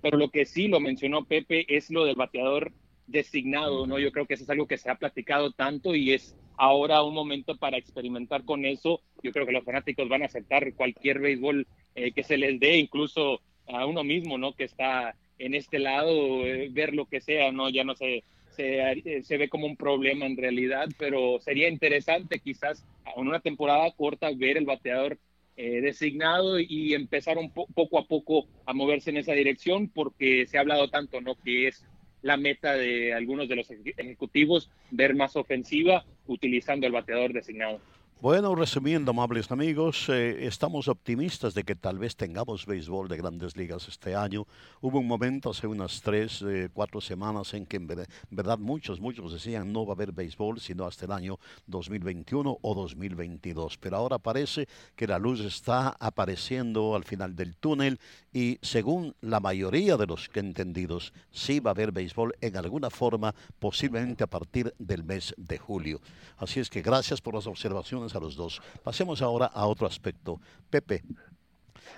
pero 0.00 0.16
lo 0.16 0.30
que 0.30 0.46
sí 0.46 0.68
lo 0.68 0.80
mencionó 0.80 1.24
Pepe 1.24 1.66
es 1.68 1.90
lo 1.90 2.04
del 2.04 2.16
bateador 2.16 2.72
designado, 3.06 3.86
¿no? 3.86 3.98
Yo 3.98 4.12
creo 4.12 4.26
que 4.26 4.34
eso 4.34 4.44
es 4.44 4.50
algo 4.50 4.66
que 4.66 4.78
se 4.78 4.90
ha 4.90 4.96
platicado 4.96 5.52
tanto 5.52 5.94
y 5.94 6.12
es 6.12 6.36
ahora 6.56 7.02
un 7.02 7.14
momento 7.14 7.56
para 7.56 7.76
experimentar 7.76 8.44
con 8.44 8.64
eso. 8.64 9.00
Yo 9.22 9.32
creo 9.32 9.46
que 9.46 9.52
los 9.52 9.64
fanáticos 9.64 10.08
van 10.08 10.22
a 10.22 10.26
aceptar 10.26 10.72
cualquier 10.74 11.20
béisbol 11.20 11.66
eh, 11.94 12.12
que 12.12 12.22
se 12.22 12.36
les 12.36 12.58
dé, 12.58 12.76
incluso 12.78 13.40
a 13.68 13.86
uno 13.86 14.04
mismo, 14.04 14.38
¿no? 14.38 14.54
Que 14.54 14.64
está 14.64 15.14
en 15.38 15.54
este 15.54 15.78
lado, 15.78 16.46
eh, 16.46 16.68
ver 16.70 16.94
lo 16.94 17.06
que 17.06 17.20
sea, 17.20 17.52
¿no? 17.52 17.68
Ya 17.68 17.84
no 17.84 17.94
se, 17.94 18.24
se, 18.50 19.22
se, 19.22 19.36
ve 19.36 19.48
como 19.48 19.66
un 19.66 19.76
problema 19.76 20.26
en 20.26 20.36
realidad, 20.36 20.88
pero 20.98 21.38
sería 21.40 21.68
interesante 21.68 22.38
quizás 22.38 22.84
en 23.16 23.28
una 23.28 23.40
temporada 23.40 23.90
corta 23.92 24.30
ver 24.34 24.56
el 24.56 24.64
bateador 24.64 25.18
eh, 25.56 25.80
designado 25.80 26.58
y 26.60 26.94
empezar 26.94 27.38
un 27.38 27.50
poco 27.50 27.98
a 27.98 28.06
poco 28.06 28.46
a 28.66 28.74
moverse 28.74 29.10
en 29.10 29.16
esa 29.16 29.32
dirección 29.32 29.88
porque 29.88 30.46
se 30.46 30.58
ha 30.58 30.60
hablado 30.60 30.88
tanto, 30.88 31.20
¿no? 31.20 31.34
Que 31.36 31.68
es 31.68 31.84
la 32.22 32.36
meta 32.36 32.74
de 32.74 33.14
algunos 33.14 33.48
de 33.48 33.56
los 33.56 33.70
ejecutivos, 33.70 34.70
ver 34.90 35.14
más 35.14 35.36
ofensiva 35.36 36.04
utilizando 36.26 36.86
el 36.86 36.92
bateador 36.92 37.32
designado. 37.32 37.80
Bueno, 38.18 38.54
resumiendo, 38.54 39.10
amables 39.10 39.52
amigos, 39.52 40.08
eh, 40.08 40.46
estamos 40.46 40.88
optimistas 40.88 41.52
de 41.52 41.64
que 41.64 41.74
tal 41.74 41.98
vez 41.98 42.16
tengamos 42.16 42.64
béisbol 42.64 43.08
de 43.08 43.18
grandes 43.18 43.58
ligas 43.58 43.88
este 43.88 44.14
año. 44.14 44.46
Hubo 44.80 45.00
un 45.00 45.06
momento 45.06 45.50
hace 45.50 45.66
unas 45.66 46.00
tres, 46.00 46.40
eh, 46.40 46.70
cuatro 46.72 47.02
semanas 47.02 47.52
en 47.52 47.66
que 47.66 47.76
en 47.76 47.86
verdad 48.30 48.58
muchos, 48.58 49.00
muchos 49.00 49.34
decían 49.34 49.70
no 49.70 49.84
va 49.84 49.92
a 49.92 49.96
haber 49.96 50.12
béisbol 50.12 50.60
sino 50.60 50.86
hasta 50.86 51.04
el 51.04 51.12
año 51.12 51.38
2021 51.66 52.58
o 52.62 52.74
2022. 52.74 53.76
Pero 53.76 53.98
ahora 53.98 54.18
parece 54.18 54.66
que 54.96 55.06
la 55.06 55.18
luz 55.18 55.40
está 55.40 55.94
apareciendo 56.00 56.96
al 56.96 57.04
final 57.04 57.36
del 57.36 57.54
túnel 57.54 58.00
y 58.36 58.58
según 58.60 59.14
la 59.22 59.40
mayoría 59.40 59.96
de 59.96 60.06
los 60.06 60.28
que 60.28 60.40
entendidos, 60.40 61.14
sí 61.30 61.58
va 61.58 61.70
a 61.70 61.72
haber 61.72 61.90
béisbol 61.90 62.34
en 62.42 62.58
alguna 62.58 62.90
forma, 62.90 63.34
posiblemente 63.58 64.24
a 64.24 64.26
partir 64.26 64.74
del 64.78 65.04
mes 65.04 65.32
de 65.38 65.56
julio. 65.56 66.02
Así 66.36 66.60
es 66.60 66.68
que 66.68 66.82
gracias 66.82 67.22
por 67.22 67.34
las 67.34 67.46
observaciones 67.46 68.14
a 68.14 68.20
los 68.20 68.36
dos. 68.36 68.60
Pasemos 68.84 69.22
ahora 69.22 69.46
a 69.46 69.64
otro 69.64 69.86
aspecto. 69.86 70.38
Pepe, 70.68 71.02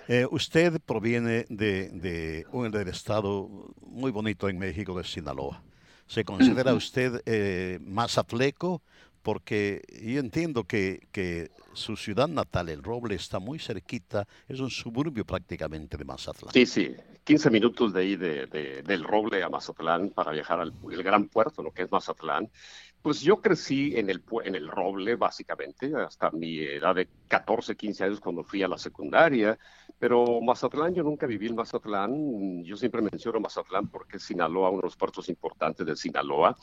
eh, 0.07 0.25
usted 0.31 0.79
proviene 0.79 1.45
de, 1.49 2.45
un 2.53 2.71
del 2.71 2.87
estado 2.87 3.73
muy 3.81 4.09
bonito 4.09 4.47
en 4.47 4.59
México, 4.59 4.97
de 4.97 5.03
Sinaloa. 5.03 5.61
¿Se 6.07 6.23
considera 6.23 6.73
usted 6.85 7.21
eh, 7.25 7.79
más 7.81 8.17
atleco? 8.17 8.81
Porque 9.29 9.83
yo 10.01 10.19
entiendo 10.19 10.63
que, 10.63 11.07
que, 11.11 11.51
su 11.73 11.95
ciudad 11.95 12.27
natal, 12.27 12.67
El 12.67 12.81
Roble, 12.81 13.13
está 13.13 13.37
muy 13.37 13.59
cerquita, 13.59 14.27
es 14.47 14.59
un 14.59 14.71
suburbio 14.71 15.23
prácticamente 15.23 15.97
de 15.97 16.03
Mazatlán. 16.03 16.51
Sí, 16.51 16.65
sí, 16.65 16.95
15 17.25 17.51
minutos 17.51 17.93
de 17.93 18.01
ahí 18.01 18.15
de, 18.15 18.47
del 18.83 19.03
Roble 19.03 19.43
a 19.43 19.49
Mazatlán 19.49 20.09
para 20.09 20.31
viajar 20.31 20.59
al 20.59 20.73
el 20.91 21.03
gran 21.03 21.27
puerto, 21.27 21.61
lo 21.61 21.69
que 21.71 21.83
es 21.83 21.91
Mazatlán. 21.91 22.49
Pues 23.03 23.21
yo 23.21 23.37
crecí 23.37 23.93
en 23.95 24.09
el, 24.09 24.23
en 24.43 24.55
el 24.55 24.67
Roble, 24.67 25.15
básicamente, 25.15 25.95
hasta 25.95 26.31
mi 26.31 26.57
edad 26.57 26.95
de 26.95 27.07
14, 27.27 27.75
15 27.75 28.03
años 28.05 28.19
cuando 28.19 28.43
fui 28.43 28.63
a 28.63 28.67
la 28.67 28.79
secundaria. 28.79 29.59
Pero 29.99 30.41
Mazatlán, 30.41 30.95
yo 30.95 31.03
nunca 31.03 31.27
viví 31.27 31.45
en 31.45 31.55
Mazatlán. 31.55 32.63
Yo 32.63 32.75
siempre 32.75 33.03
menciono 33.03 33.39
Mazatlán 33.39 33.89
porque 33.89 34.17
es 34.17 34.23
Sinaloa, 34.23 34.71
uno 34.71 34.81
de 34.81 34.87
los 34.87 34.97
puertos 34.97 35.29
importantes 35.29 35.85
de 35.85 35.95
Sinaloa. 35.95 36.57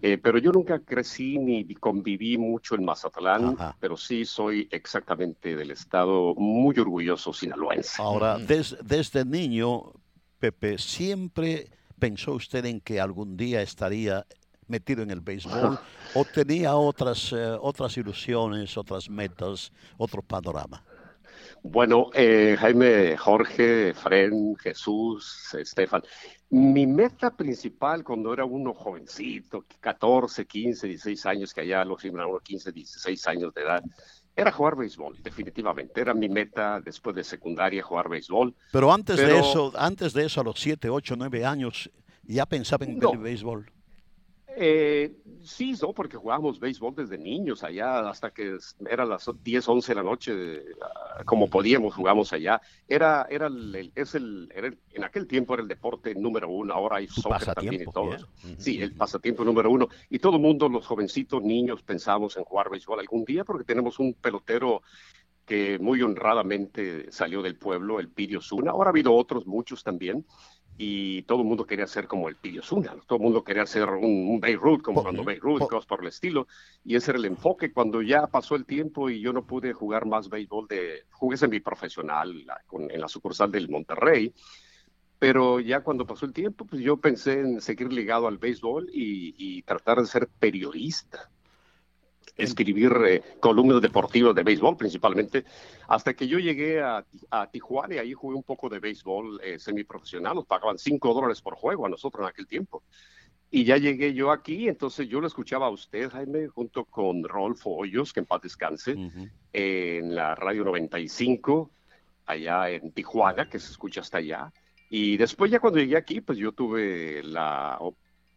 Eh, 0.00 0.16
pero 0.18 0.38
yo 0.38 0.52
nunca 0.52 0.78
crecí 0.78 1.38
ni 1.38 1.64
conviví 1.74 2.38
mucho 2.38 2.76
en 2.76 2.84
Mazatlán, 2.84 3.56
pero 3.80 3.96
sí 3.96 4.24
soy 4.24 4.68
exactamente 4.70 5.56
del 5.56 5.72
estado 5.72 6.34
muy 6.36 6.78
orgulloso 6.78 7.32
sinaloense. 7.32 8.00
Ahora, 8.00 8.38
desde 8.38 9.24
niño, 9.24 9.92
Pepe, 10.38 10.78
¿siempre 10.78 11.70
pensó 11.98 12.34
usted 12.34 12.64
en 12.64 12.80
que 12.80 13.00
algún 13.00 13.36
día 13.36 13.60
estaría 13.60 14.24
metido 14.68 15.02
en 15.02 15.10
el 15.10 15.20
béisbol 15.20 15.78
o 16.14 16.24
tenía 16.24 16.76
otras, 16.76 17.32
eh, 17.32 17.56
otras 17.60 17.96
ilusiones, 17.96 18.76
otras 18.76 19.10
metas, 19.10 19.72
otro 19.96 20.22
panorama? 20.22 20.84
Bueno, 21.62 22.10
eh, 22.14 22.56
Jaime, 22.58 23.16
Jorge, 23.16 23.92
Fren, 23.94 24.54
Jesús, 24.56 25.54
Estefan, 25.54 26.02
mi 26.50 26.86
meta 26.86 27.30
principal 27.30 28.02
cuando 28.02 28.32
era 28.32 28.44
uno 28.44 28.72
jovencito, 28.72 29.64
14, 29.80 30.46
15, 30.46 30.86
16 30.86 31.26
años, 31.26 31.52
que 31.52 31.60
allá 31.60 31.84
los 31.84 32.02
uno 32.04 32.40
15, 32.42 32.72
16 32.72 33.26
años 33.26 33.52
de 33.52 33.62
edad, 33.62 33.82
era 34.34 34.52
jugar 34.52 34.76
béisbol, 34.76 35.20
definitivamente. 35.22 36.00
Era 36.00 36.14
mi 36.14 36.28
meta 36.28 36.80
después 36.80 37.14
de 37.16 37.24
secundaria 37.24 37.82
jugar 37.82 38.08
béisbol. 38.08 38.54
Pero 38.72 38.92
antes 38.92 39.16
de 39.16 39.38
eso, 39.38 39.72
antes 39.76 40.12
de 40.12 40.26
eso, 40.26 40.40
a 40.40 40.44
los 40.44 40.58
7, 40.60 40.88
8, 40.88 41.16
9 41.16 41.44
años, 41.44 41.90
ya 42.22 42.46
pensaba 42.46 42.86
en 42.86 43.02
el 43.02 43.18
béisbol. 43.18 43.70
Eh, 44.60 45.14
sí, 45.44 45.74
no, 45.80 45.92
porque 45.92 46.16
jugábamos 46.16 46.58
béisbol 46.58 46.92
desde 46.96 47.16
niños 47.16 47.62
allá, 47.62 48.10
hasta 48.10 48.32
que 48.32 48.58
eran 48.90 49.08
las 49.08 49.30
10, 49.40 49.68
11 49.68 49.92
de 49.92 49.94
la 49.94 50.02
noche, 50.02 50.64
ah, 50.82 51.22
como 51.24 51.48
podíamos, 51.48 51.94
jugamos 51.94 52.32
allá. 52.32 52.60
Era, 52.88 53.24
era, 53.30 53.46
el, 53.46 53.92
es 53.94 54.16
el, 54.16 54.52
en 54.90 55.04
aquel 55.04 55.28
tiempo 55.28 55.54
era 55.54 55.62
el 55.62 55.68
deporte 55.68 56.12
número 56.16 56.48
uno, 56.48 56.74
ahora 56.74 56.96
hay 56.96 57.06
soccer 57.06 57.54
también 57.54 57.82
y 57.82 57.92
todo. 57.92 58.16
Sí, 58.56 58.82
el 58.82 58.96
pasatiempo 58.96 59.44
número 59.44 59.70
uno. 59.70 59.88
Y 60.10 60.18
todo 60.18 60.36
el 60.36 60.42
mundo, 60.42 60.68
los 60.68 60.84
jovencitos, 60.84 61.40
niños, 61.40 61.84
pensamos 61.84 62.36
en 62.36 62.42
jugar 62.42 62.68
béisbol 62.68 62.98
algún 62.98 63.24
día 63.24 63.44
porque 63.44 63.62
tenemos 63.62 64.00
un 64.00 64.14
pelotero 64.14 64.82
que 65.46 65.78
muy 65.78 66.02
honradamente 66.02 67.12
salió 67.12 67.42
del 67.42 67.56
pueblo, 67.56 68.00
el 68.00 68.08
Pirio 68.08 68.40
Zuna. 68.42 68.72
Ahora 68.72 68.88
ha 68.88 68.90
habido 68.90 69.14
otros, 69.14 69.46
muchos 69.46 69.84
también 69.84 70.26
y 70.80 71.22
todo 71.22 71.42
el 71.42 71.48
mundo 71.48 71.66
quería 71.66 71.88
ser 71.88 72.06
como 72.06 72.28
el 72.28 72.36
Pillo 72.36 72.62
Zuna, 72.62 72.94
todo 73.06 73.18
el 73.18 73.24
mundo 73.24 73.42
quería 73.42 73.66
ser 73.66 73.90
un, 73.90 74.28
un 74.28 74.40
Beirut, 74.40 74.80
como 74.80 75.02
cuando 75.02 75.24
Beirut, 75.24 75.68
cosas 75.68 75.86
por 75.86 76.02
el 76.02 76.06
estilo, 76.06 76.46
y 76.84 76.94
ese 76.94 77.10
era 77.10 77.18
el 77.18 77.24
enfoque. 77.24 77.72
Cuando 77.72 78.00
ya 78.00 78.28
pasó 78.28 78.54
el 78.54 78.64
tiempo 78.64 79.10
y 79.10 79.20
yo 79.20 79.32
no 79.32 79.44
pude 79.44 79.72
jugar 79.72 80.06
más 80.06 80.28
béisbol, 80.28 80.68
de, 80.68 81.02
jugué 81.10 81.36
semiprofesional 81.36 82.46
con, 82.66 82.88
en 82.90 83.00
la 83.00 83.08
sucursal 83.08 83.50
del 83.50 83.68
Monterrey, 83.68 84.32
pero 85.18 85.58
ya 85.58 85.80
cuando 85.80 86.06
pasó 86.06 86.26
el 86.26 86.32
tiempo, 86.32 86.64
pues 86.64 86.80
yo 86.80 86.96
pensé 86.96 87.40
en 87.40 87.60
seguir 87.60 87.92
ligado 87.92 88.28
al 88.28 88.38
béisbol 88.38 88.88
y, 88.92 89.34
y 89.36 89.62
tratar 89.62 89.98
de 89.98 90.06
ser 90.06 90.28
periodista 90.38 91.28
escribir 92.36 92.92
eh, 93.06 93.22
columnas 93.40 93.80
deportivas 93.80 94.34
de 94.34 94.42
béisbol 94.42 94.76
principalmente, 94.76 95.44
hasta 95.88 96.14
que 96.14 96.26
yo 96.26 96.38
llegué 96.38 96.80
a, 96.80 97.04
Tijuana 97.50 97.96
y 97.96 97.98
ahí 97.98 98.12
jugué 98.12 98.36
un 98.36 98.42
poco 98.42 98.68
de 98.68 98.78
béisbol 98.78 99.40
eh, 99.42 99.58
semiprofesional, 99.58 100.34
nos 100.34 100.46
pagaban 100.46 100.78
5 100.78 101.14
dólares 101.14 101.40
por 101.40 101.54
juego 101.54 101.86
a 101.86 101.88
nosotros 101.88 102.22
en 102.22 102.28
aquel 102.28 102.46
tiempo. 102.46 102.82
Y 103.50 103.64
ya 103.64 103.78
llegué 103.78 104.12
yo 104.12 104.30
aquí, 104.30 104.68
entonces 104.68 105.08
yo 105.08 105.20
lo 105.20 105.26
escuchaba 105.26 105.66
a 105.66 105.70
usted, 105.70 106.10
Jaime, 106.10 106.48
junto 106.48 106.84
con 106.84 107.24
Rolfo 107.24 107.70
Hoyos, 107.70 108.12
que 108.12 108.20
en 108.20 108.26
paz 108.26 108.42
descanse, 108.42 108.94
en 109.52 110.14
la 110.14 110.34
radio 110.34 110.64
95, 110.64 111.70
allá 112.26 112.68
en 112.68 112.92
Tijuana, 112.92 113.48
que 113.48 113.58
se 113.58 113.70
escucha 113.70 114.02
hasta 114.02 114.18
allá. 114.18 114.52
Y 114.90 115.16
después 115.16 115.50
ya 115.50 115.60
cuando 115.60 115.78
llegué 115.78 115.96
aquí, 115.96 116.20
pues 116.20 116.36
yo 116.36 116.52
tuve 116.52 117.22
la, 117.22 117.78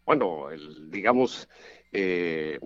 bueno, 0.05 0.49
el, 0.49 0.89
digamos, 0.89 1.47
eh, 1.91 2.59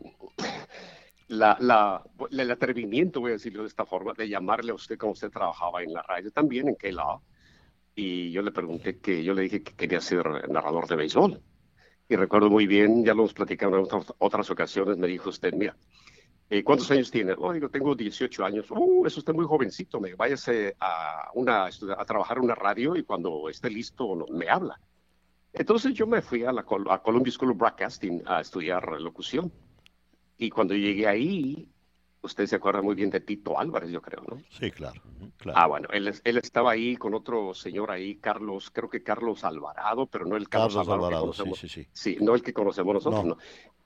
la, 1.27 1.57
la, 1.59 2.03
el 2.31 2.51
atrevimiento, 2.51 3.19
voy 3.19 3.31
a 3.31 3.33
decirlo 3.33 3.63
de 3.63 3.69
esta 3.69 3.85
forma, 3.85 4.13
de 4.13 4.29
llamarle 4.29 4.71
a 4.71 4.75
usted 4.75 4.97
como 4.97 5.13
usted 5.13 5.31
trabajaba 5.31 5.81
en 5.83 5.93
la 5.93 6.01
radio 6.03 6.31
también, 6.31 6.67
en 6.67 6.75
K-Law. 6.75 7.21
Y 7.95 8.31
yo 8.31 8.41
le 8.41 8.51
pregunté 8.51 8.99
que, 8.99 9.23
yo 9.23 9.33
le 9.33 9.43
dije 9.43 9.63
que 9.63 9.73
quería 9.73 10.01
ser 10.01 10.49
narrador 10.49 10.87
de 10.87 10.95
béisbol. 10.95 11.41
Y 12.07 12.15
recuerdo 12.15 12.49
muy 12.49 12.67
bien, 12.67 13.03
ya 13.03 13.13
lo 13.13 13.21
hemos 13.21 13.33
platicado 13.33 13.79
en 13.79 13.87
otras, 14.19 14.49
ocasiones, 14.51 14.97
me 14.97 15.07
dijo 15.07 15.29
usted, 15.29 15.53
mira, 15.53 15.75
eh, 16.49 16.63
¿cuántos 16.63 16.91
años 16.91 17.09
tiene? 17.09 17.33
Oh, 17.37 17.51
digo, 17.51 17.69
tengo 17.69 17.95
18 17.95 18.45
años. 18.45 18.69
Uh, 18.69 19.07
eso 19.07 19.19
está 19.19 19.33
muy 19.33 19.45
jovencito, 19.45 19.99
me 19.99 20.13
váyase 20.13 20.75
a, 20.79 21.31
una, 21.33 21.65
a 21.65 22.05
trabajar 22.05 22.37
en 22.37 22.43
una 22.43 22.53
radio 22.53 22.95
y 22.95 23.03
cuando 23.03 23.49
esté 23.49 23.71
listo 23.71 24.27
me 24.29 24.47
habla. 24.49 24.79
Entonces 25.53 25.93
yo 25.93 26.05
me 26.05 26.21
fui 26.21 26.43
a 26.43 26.51
la 26.51 26.65
a 26.89 27.01
Columbia 27.01 27.31
School 27.31 27.51
of 27.51 27.57
Broadcasting 27.57 28.21
a 28.27 28.41
estudiar 28.41 29.01
locución. 29.01 29.51
Y 30.37 30.49
cuando 30.49 30.73
llegué 30.73 31.07
ahí, 31.07 31.69
usted 32.21 32.45
se 32.45 32.55
acuerda 32.55 32.81
muy 32.81 32.95
bien 32.95 33.09
de 33.09 33.21
Tito 33.21 33.57
Álvarez, 33.57 33.91
yo 33.91 34.01
creo, 34.01 34.23
¿no? 34.27 34.41
Sí, 34.49 34.71
claro. 34.71 35.01
Ah, 35.53 35.67
bueno, 35.67 35.87
él, 35.91 36.13
él, 36.23 36.37
estaba 36.37 36.71
ahí 36.71 36.97
con 36.97 37.13
otro 37.13 37.53
señor 37.53 37.91
ahí, 37.91 38.15
Carlos, 38.15 38.71
creo 38.71 38.89
que 38.89 39.03
Carlos 39.03 39.43
Alvarado, 39.43 40.07
pero 40.07 40.25
no 40.25 40.35
el 40.35 40.49
Carlos, 40.49 40.75
Alvarado, 40.87 41.33
sí, 41.33 41.43
sí, 41.55 41.69
sí. 41.69 41.87
Sí, 41.93 42.17
no 42.19 42.35
el 42.35 42.41
que 42.41 42.53
conocemos 42.53 42.95
nosotros, 42.95 43.25
no. 43.25 43.37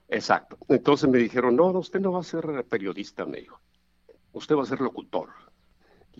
Exacto. 0.08 0.58
Entonces 0.68 1.08
me 1.08 1.18
dijeron, 1.18 1.54
no, 1.54 1.66
usted 1.66 2.00
no 2.00 2.12
va 2.12 2.20
a 2.20 2.24
ser 2.24 2.64
periodista, 2.68 3.24
me 3.26 3.38
dijo. 3.38 3.60
Usted 4.32 4.56
va 4.56 4.62
a 4.62 4.66
ser 4.66 4.80
locutor. 4.80 5.28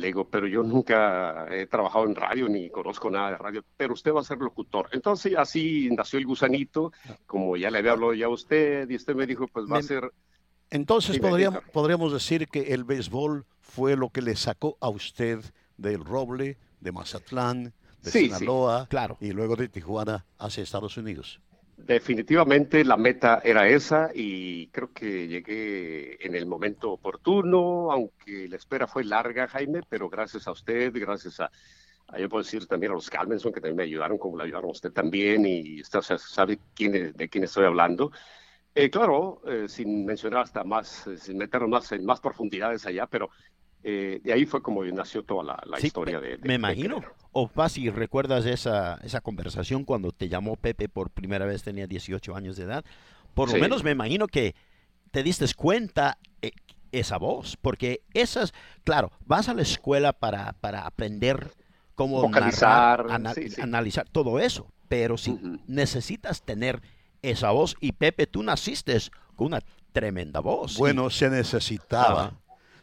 Le 0.00 0.06
digo, 0.06 0.24
pero 0.24 0.46
yo 0.46 0.62
nunca 0.62 1.46
he 1.50 1.66
trabajado 1.66 2.06
en 2.06 2.14
radio 2.14 2.48
ni 2.48 2.70
conozco 2.70 3.10
nada 3.10 3.32
de 3.32 3.36
radio, 3.36 3.64
pero 3.76 3.92
usted 3.92 4.14
va 4.14 4.20
a 4.20 4.24
ser 4.24 4.38
locutor. 4.38 4.88
Entonces 4.92 5.34
así 5.36 5.90
nació 5.90 6.18
el 6.18 6.24
gusanito, 6.24 6.90
como 7.26 7.54
ya 7.58 7.70
le 7.70 7.78
había 7.78 7.92
hablado 7.92 8.14
ya 8.14 8.24
a 8.24 8.30
usted, 8.30 8.88
y 8.88 8.96
usted 8.96 9.14
me 9.14 9.26
dijo, 9.26 9.46
pues 9.46 9.66
va 9.70 9.76
a 9.76 9.82
ser... 9.82 10.10
Entonces 10.70 11.18
podríamos, 11.18 11.62
podríamos 11.70 12.14
decir 12.14 12.48
que 12.48 12.72
el 12.72 12.84
béisbol 12.84 13.44
fue 13.60 13.94
lo 13.94 14.08
que 14.08 14.22
le 14.22 14.36
sacó 14.36 14.78
a 14.80 14.88
usted 14.88 15.40
del 15.76 16.02
Roble, 16.02 16.56
de 16.80 16.92
Mazatlán, 16.92 17.74
de 18.02 18.10
Sinaloa, 18.10 18.86
claro. 18.88 19.18
y 19.20 19.32
luego 19.32 19.54
de 19.54 19.68
Tijuana 19.68 20.24
hacia 20.38 20.62
Estados 20.62 20.96
Unidos. 20.96 21.42
Definitivamente 21.86 22.84
la 22.84 22.96
meta 22.96 23.40
era 23.42 23.68
esa 23.68 24.10
y 24.14 24.68
creo 24.68 24.92
que 24.92 25.26
llegué 25.28 26.24
en 26.24 26.34
el 26.34 26.46
momento 26.46 26.92
oportuno, 26.92 27.90
aunque 27.90 28.48
la 28.48 28.56
espera 28.56 28.86
fue 28.86 29.02
larga, 29.02 29.48
Jaime, 29.48 29.80
pero 29.88 30.08
gracias 30.08 30.46
a 30.46 30.52
usted, 30.52 30.92
gracias 30.94 31.40
a, 31.40 31.50
yo 32.18 32.28
puedo 32.28 32.42
decir 32.42 32.66
también 32.66 32.92
a 32.92 32.96
los 32.96 33.08
Calmenson 33.08 33.52
que 33.52 33.60
también 33.60 33.76
me 33.76 33.82
ayudaron, 33.84 34.18
como 34.18 34.36
le 34.36 34.44
ayudaron 34.44 34.68
a 34.68 34.72
usted 34.72 34.92
también, 34.92 35.46
y 35.46 35.80
usted 35.80 36.00
sabe 36.02 36.58
quién, 36.74 37.12
de 37.12 37.28
quién 37.28 37.44
estoy 37.44 37.64
hablando. 37.64 38.12
Eh, 38.74 38.88
claro, 38.88 39.42
eh, 39.46 39.68
sin 39.68 40.04
mencionar 40.04 40.42
hasta 40.42 40.62
más, 40.62 41.06
eh, 41.08 41.16
sin 41.16 41.38
meternos 41.38 41.68
más 41.68 41.90
en 41.92 42.04
más 42.04 42.20
profundidades 42.20 42.86
allá, 42.86 43.06
pero 43.06 43.30
eh, 43.82 44.20
de 44.22 44.32
ahí 44.32 44.44
fue 44.44 44.62
como 44.62 44.84
nació 44.84 45.22
toda 45.22 45.58
la, 45.64 45.80
historia 45.80 46.20
de, 46.20 46.38
Me 46.42 46.54
imagino. 46.54 47.02
o 47.32 47.48
fácil, 47.48 47.92
¿recuerdas 47.94 48.44
esa, 48.44 48.98
esa 49.02 49.20
conversación 49.20 49.84
cuando 49.84 50.12
te 50.12 50.28
llamó 50.28 50.56
Pepe 50.56 50.88
por 50.88 51.10
primera 51.10 51.46
vez, 51.46 51.62
tenía 51.62 51.86
18 51.86 52.36
años 52.36 52.56
de 52.56 52.64
edad? 52.64 52.84
Por 53.34 53.50
lo 53.50 53.58
menos 53.58 53.82
me 53.82 53.92
imagino 53.92 54.26
que 54.26 54.54
te 55.12 55.22
diste 55.22 55.46
cuenta 55.54 56.18
eh, 56.42 56.52
esa 56.92 57.16
voz, 57.16 57.56
porque 57.56 58.02
esas, 58.12 58.52
claro, 58.84 59.12
vas 59.24 59.48
a 59.48 59.54
la 59.54 59.62
escuela 59.62 60.12
para, 60.12 60.52
para 60.54 60.86
aprender 60.86 61.50
cómo 61.94 62.20
Vocalizar, 62.20 63.06
analizar 63.60 64.08
todo 64.08 64.40
eso, 64.40 64.72
pero 64.88 65.16
si 65.16 65.38
necesitas 65.66 66.42
tener 66.42 66.82
esa 67.22 67.50
voz, 67.50 67.76
y 67.80 67.92
Pepe, 67.92 68.26
tú 68.26 68.42
naciste 68.42 68.98
con 69.36 69.48
una 69.48 69.60
tremenda 69.92 70.40
voz. 70.40 70.76
Bueno, 70.76 71.10
se 71.10 71.30
necesitaba 71.30 72.39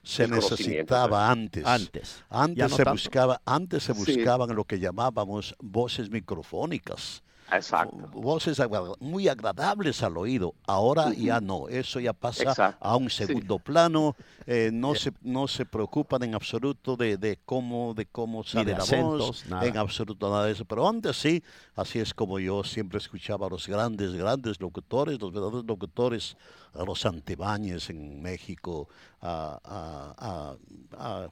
se 0.08 0.28
necesitaba 0.28 1.30
antes. 1.30 1.65
Antes. 1.65 2.24
Antes 2.30 2.72
se 2.72 2.84
buscaba, 2.86 3.41
antes 3.46 3.84
se 3.84 3.91
buscaban 3.91 4.56
lo 4.56 4.63
que 4.63 4.80
llamábamos 4.80 5.54
voces 5.60 6.10
microfónicas. 6.10 7.24
Exacto. 7.52 8.10
Voces 8.14 8.62
muy 9.00 9.28
agradables 9.28 10.04
al 10.04 10.18
oído. 10.18 10.54
Ahora 10.66 11.14
ya 11.14 11.40
no, 11.40 11.70
eso 11.70 12.00
ya 12.00 12.14
pasa 12.14 12.78
a 12.80 12.96
un 12.98 13.10
segundo 13.10 13.60
plano. 13.60 14.16
Eh, 14.46 14.70
no, 14.74 14.96
se, 14.96 15.12
no 15.22 15.48
se 15.48 15.66
preocupan 15.66 16.24
en 16.24 16.36
absoluto 16.36 16.96
de, 16.96 17.18
de 17.18 17.40
cómo, 17.46 17.94
de 17.94 18.06
cómo 18.06 18.44
sale 18.44 18.72
la 18.74 18.84
voz, 18.84 19.46
en 19.62 19.78
absoluto 19.78 20.30
nada 20.30 20.46
de 20.46 20.52
eso. 20.54 20.66
Pero 20.66 20.88
antes 20.88 21.18
sí, 21.18 21.44
así 21.76 22.00
es 22.00 22.14
como 22.14 22.40
yo 22.40 22.64
siempre 22.64 22.98
escuchaba 22.98 23.48
a 23.48 23.50
los 23.50 23.68
grandes, 23.68 24.14
grandes 24.14 24.60
locutores, 24.60 25.20
los 25.20 25.32
verdaderos 25.32 25.66
locutores, 25.66 26.36
a 26.74 26.84
los 26.84 27.06
Antibáñez 27.06 27.90
en 27.90 28.22
México, 28.22 28.88
a, 29.22 29.60
a, 29.64 30.56
a 30.98 31.30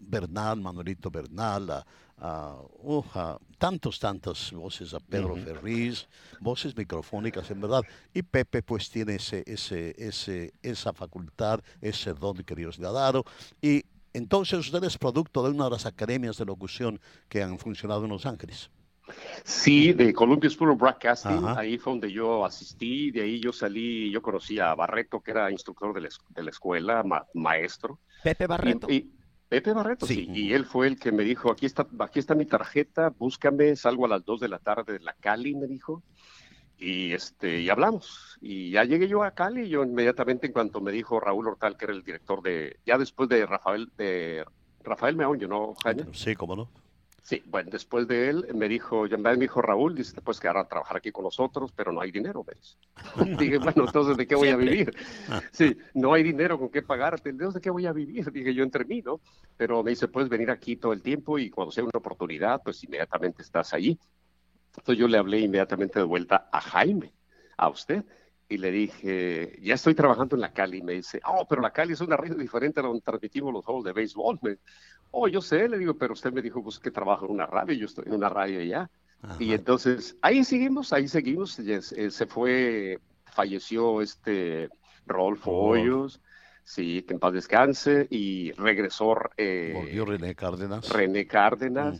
Bernal, 0.00 0.60
Manuelito 0.60 1.10
Bernal, 1.10 1.70
a 1.70 1.86
a, 2.20 3.38
tantos, 3.58 3.98
tantas 4.00 4.50
voces, 4.52 4.92
a 4.94 4.98
Pedro 5.00 5.36
Ferriz, 5.36 6.08
voces 6.40 6.76
microfónicas 6.76 7.48
en 7.50 7.60
verdad. 7.60 7.82
Y 8.12 8.22
Pepe 8.22 8.62
pues 8.62 8.90
tiene 8.90 9.16
ese, 9.16 9.44
ese, 9.46 9.94
ese, 9.98 10.52
esa 10.62 10.92
facultad, 10.92 11.60
ese 11.80 12.12
don 12.14 12.38
que 12.38 12.54
Dios 12.56 12.78
le 12.78 12.86
ha 12.88 12.92
dado. 12.92 13.24
Y 13.62 13.84
entonces 14.12 14.58
usted 14.58 14.82
es 14.84 14.98
producto 14.98 15.42
de 15.44 15.50
una 15.50 15.64
de 15.66 15.70
las 15.70 15.86
academias 15.86 16.36
de 16.38 16.44
locución 16.46 17.00
que 17.28 17.42
han 17.42 17.58
funcionado 17.58 18.04
en 18.04 18.10
Los 18.10 18.26
Ángeles. 18.26 18.70
Sí, 19.44 19.92
de 19.94 20.12
Columbia 20.12 20.50
School 20.50 20.70
of 20.72 20.78
Broadcasting, 20.78 21.32
Ajá. 21.44 21.60
ahí 21.60 21.78
fue 21.78 21.92
donde 21.94 22.12
yo 22.12 22.44
asistí, 22.44 23.10
de 23.10 23.22
ahí 23.22 23.40
yo 23.40 23.52
salí, 23.52 24.10
yo 24.10 24.20
conocí 24.20 24.58
a 24.58 24.74
Barreto, 24.74 25.20
que 25.20 25.30
era 25.30 25.50
instructor 25.50 25.94
de 25.94 26.02
la, 26.02 26.08
es- 26.08 26.18
de 26.28 26.42
la 26.42 26.50
escuela, 26.50 27.02
ma- 27.04 27.24
maestro. 27.32 28.00
Pepe 28.22 28.46
Barreto. 28.46 28.86
Y, 28.90 28.96
y- 28.96 29.12
Pepe 29.48 29.72
Barreto, 29.72 30.06
Sí. 30.06 30.14
sí. 30.14 30.28
Y 30.32 30.52
él 30.52 30.64
fue 30.66 30.86
el 30.88 30.98
que 30.98 31.10
me 31.12 31.22
dijo, 31.24 31.50
aquí 31.50 31.66
está, 31.66 31.86
aquí 32.00 32.18
está 32.18 32.34
mi 32.34 32.44
tarjeta, 32.44 33.10
búscame, 33.18 33.74
salgo 33.76 34.04
a 34.04 34.08
las 34.08 34.24
2 34.24 34.40
de 34.40 34.48
la 34.48 34.58
tarde 34.58 34.94
de 34.94 35.00
la 35.00 35.14
Cali, 35.14 35.54
me 35.54 35.66
dijo. 35.66 36.02
Y 36.78 37.12
este, 37.12 37.60
y 37.60 37.70
hablamos. 37.70 38.38
Y 38.40 38.70
ya 38.70 38.84
llegué 38.84 39.08
yo 39.08 39.24
a 39.24 39.32
Cali, 39.32 39.68
yo 39.68 39.82
inmediatamente 39.82 40.46
en 40.46 40.52
cuanto 40.52 40.80
me 40.80 40.92
dijo 40.92 41.18
Raúl 41.18 41.48
Hortal, 41.48 41.76
que 41.76 41.86
era 41.86 41.94
el 41.94 42.04
director 42.04 42.40
de, 42.42 42.78
ya 42.86 42.98
después 42.98 43.28
de 43.28 43.44
Rafael, 43.46 43.90
de 43.96 44.44
Rafael 44.84 45.16
Meoño, 45.16 45.48
¿no, 45.48 45.74
Jaime? 45.82 46.04
Sí, 46.12 46.34
cómo 46.36 46.54
no. 46.54 46.68
Sí, 47.22 47.42
bueno, 47.46 47.68
después 47.70 48.08
de 48.08 48.30
él 48.30 48.46
me 48.54 48.68
dijo, 48.68 49.06
ya 49.06 49.16
me 49.16 49.36
dijo 49.36 49.60
Raúl, 49.60 49.94
dice, 49.94 50.14
te 50.14 50.22
puedes 50.22 50.40
quedar 50.40 50.56
a 50.56 50.66
trabajar 50.66 50.96
aquí 50.96 51.10
con 51.12 51.24
nosotros, 51.24 51.72
pero 51.72 51.92
no 51.92 52.00
hay 52.00 52.10
dinero, 52.10 52.44
me 52.46 52.54
dice. 52.54 52.76
Dije, 53.38 53.58
bueno, 53.58 53.84
entonces, 53.86 54.16
¿de 54.16 54.26
qué 54.26 54.34
voy 54.34 54.48
a 54.48 54.56
vivir? 54.56 54.94
Sí, 55.52 55.76
no 55.94 56.14
hay 56.14 56.22
dinero 56.22 56.58
con 56.58 56.70
qué 56.70 56.82
pagarte, 56.82 57.30
entonces, 57.30 57.54
¿de 57.54 57.60
qué 57.60 57.70
voy 57.70 57.86
a 57.86 57.92
vivir? 57.92 58.30
Dije, 58.32 58.54
yo 58.54 58.62
entre 58.62 58.84
mí, 58.84 59.02
¿no? 59.02 59.20
Pero 59.56 59.82
me 59.82 59.90
dice, 59.90 60.08
puedes 60.08 60.28
venir 60.28 60.50
aquí 60.50 60.76
todo 60.76 60.92
el 60.92 61.02
tiempo 61.02 61.38
y 61.38 61.50
cuando 61.50 61.72
sea 61.72 61.84
una 61.84 61.92
oportunidad, 61.94 62.62
pues 62.62 62.82
inmediatamente 62.84 63.42
estás 63.42 63.74
allí. 63.74 63.98
Entonces 64.76 64.98
yo 64.98 65.08
le 65.08 65.18
hablé 65.18 65.40
inmediatamente 65.40 65.98
de 65.98 66.04
vuelta 66.04 66.48
a 66.52 66.60
Jaime, 66.60 67.12
a 67.56 67.68
usted, 67.68 68.04
y 68.48 68.56
le 68.58 68.70
dije, 68.70 69.58
ya 69.62 69.74
estoy 69.74 69.94
trabajando 69.94 70.34
en 70.36 70.40
la 70.40 70.52
Cali. 70.52 70.82
Me 70.82 70.94
dice, 70.94 71.20
oh, 71.26 71.46
pero 71.48 71.60
la 71.60 71.70
Cali 71.72 71.92
es 71.92 72.00
una 72.00 72.16
radio 72.16 72.34
diferente 72.34 72.80
a 72.80 72.82
donde 72.82 73.00
transmitimos 73.02 73.52
los 73.52 73.64
juegos 73.64 73.84
de 73.84 73.92
béisbol. 73.92 74.38
Me- 74.42 74.56
oh, 75.10 75.28
yo 75.28 75.40
sé, 75.40 75.68
le 75.68 75.78
digo, 75.78 75.94
pero 75.94 76.14
usted 76.14 76.32
me 76.32 76.40
dijo 76.42 76.62
pues, 76.62 76.78
que 76.78 76.90
trabajo 76.90 77.26
en 77.26 77.32
una 77.32 77.46
radio, 77.46 77.74
yo 77.74 77.86
estoy 77.86 78.04
en 78.06 78.14
una 78.14 78.28
radio 78.28 78.60
allá. 78.60 78.90
Y 79.38 79.52
entonces, 79.52 80.16
ahí 80.22 80.44
seguimos, 80.44 80.92
ahí 80.92 81.08
seguimos. 81.08 81.58
eh, 81.58 82.10
se 82.10 82.26
fue, 82.26 83.00
falleció 83.32 84.00
este 84.00 84.68
Rodolfo 85.06 85.50
Oh. 85.50 85.68
Hoyos, 85.70 86.20
sí, 86.68 87.02
que 87.02 87.14
en 87.14 87.18
paz 87.18 87.32
descanse, 87.32 88.06
y 88.10 88.52
regresó 88.52 89.16
eh, 89.38 89.72
Volvió 89.74 90.04
René 90.04 90.34
Cárdenas. 90.34 90.86
René 90.90 91.26
Cárdenas. 91.26 91.98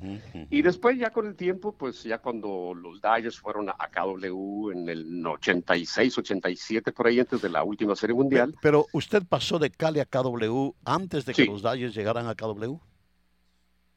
Y 0.51 0.61
después 0.61 0.99
ya 0.99 1.11
con 1.11 1.27
el 1.27 1.35
tiempo, 1.37 1.73
pues 1.73 2.03
ya 2.05 2.19
cuando 2.19 2.75
los 2.75 3.01
Dodgers 3.01 3.39
fueron 3.41 3.71
a 3.71 3.77
a 3.79 3.89
KW 3.91 4.71
en 4.73 4.89
el 4.91 5.27
86, 5.27 6.19
87, 6.19 6.93
por 6.93 7.07
ahí 7.07 7.19
antes 7.21 7.41
de 7.41 7.49
la 7.49 7.65
última 7.65 7.97
serie 7.97 8.15
mundial. 8.15 8.53
Pe- 8.53 8.59
Pero 8.63 8.87
usted 8.93 9.23
pasó 9.27 9.59
de 9.59 9.71
Cali 9.71 10.01
a 10.01 10.05
KW 10.05 10.73
antes 10.85 11.25
de 11.25 11.33
que 11.33 11.43
Sí. 11.45 11.49
los 11.49 11.63
Dodgers 11.63 11.95
llegaran 11.95 12.27
a 12.27 12.35
KW. 12.35 12.79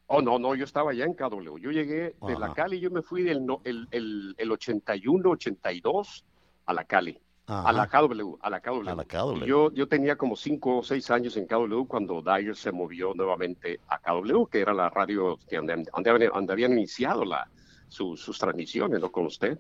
Oh, 0.08 0.22
no, 0.22 0.40
no, 0.40 0.56
yo 0.56 0.64
estaba 0.66 0.94
ya 0.94 1.06
en 1.06 1.14
KW. 1.14 1.58
Yo 1.58 1.72
llegué 1.72 2.16
de 2.28 2.40
la. 2.40 2.54
Cali, 2.54 2.80
yo 2.80 2.92
me 2.92 3.02
fui 3.02 3.24
del 3.24 3.46
no- 3.46 3.62
el, 3.66 3.88
el, 3.92 4.36
el 4.38 4.52
81, 4.52 5.30
82 5.32 6.24
a 6.66 6.74
la 6.74 6.84
Cali. 6.86 7.18
A 7.52 7.72
la. 7.72 7.88
KW, 7.88 8.38
a 8.42 8.50
la 8.50 8.60
KW. 8.62 8.90
A 8.90 8.96
la 8.96 9.06
KW. 9.06 9.46
Yo, 9.46 9.72
yo 9.72 9.88
tenía 9.88 10.16
como 10.16 10.36
cinco 10.36 10.78
o 10.78 10.84
seis 10.84 11.10
años 11.12 11.36
en 11.38 11.46
KW 11.46 11.86
cuando 11.88 12.22
Dyer 12.22 12.56
se 12.56 12.72
movió 12.72 13.14
nuevamente 13.14 13.80
a 13.88 14.00
KW, 14.00 14.46
que 14.48 14.62
era 14.62 14.74
la 14.74 14.90
radio 14.90 15.38
donde, 15.52 15.86
donde 15.94 16.10
habían, 16.10 16.32
donde 16.34 16.54
habían 16.54 16.72
iniciado 16.74 17.26
la, 17.26 17.48
su- 17.88 18.16
sus 18.18 18.38
transmisiones, 18.38 19.00
¿no? 19.00 19.12
Con 19.12 19.26
usted. 19.26 19.60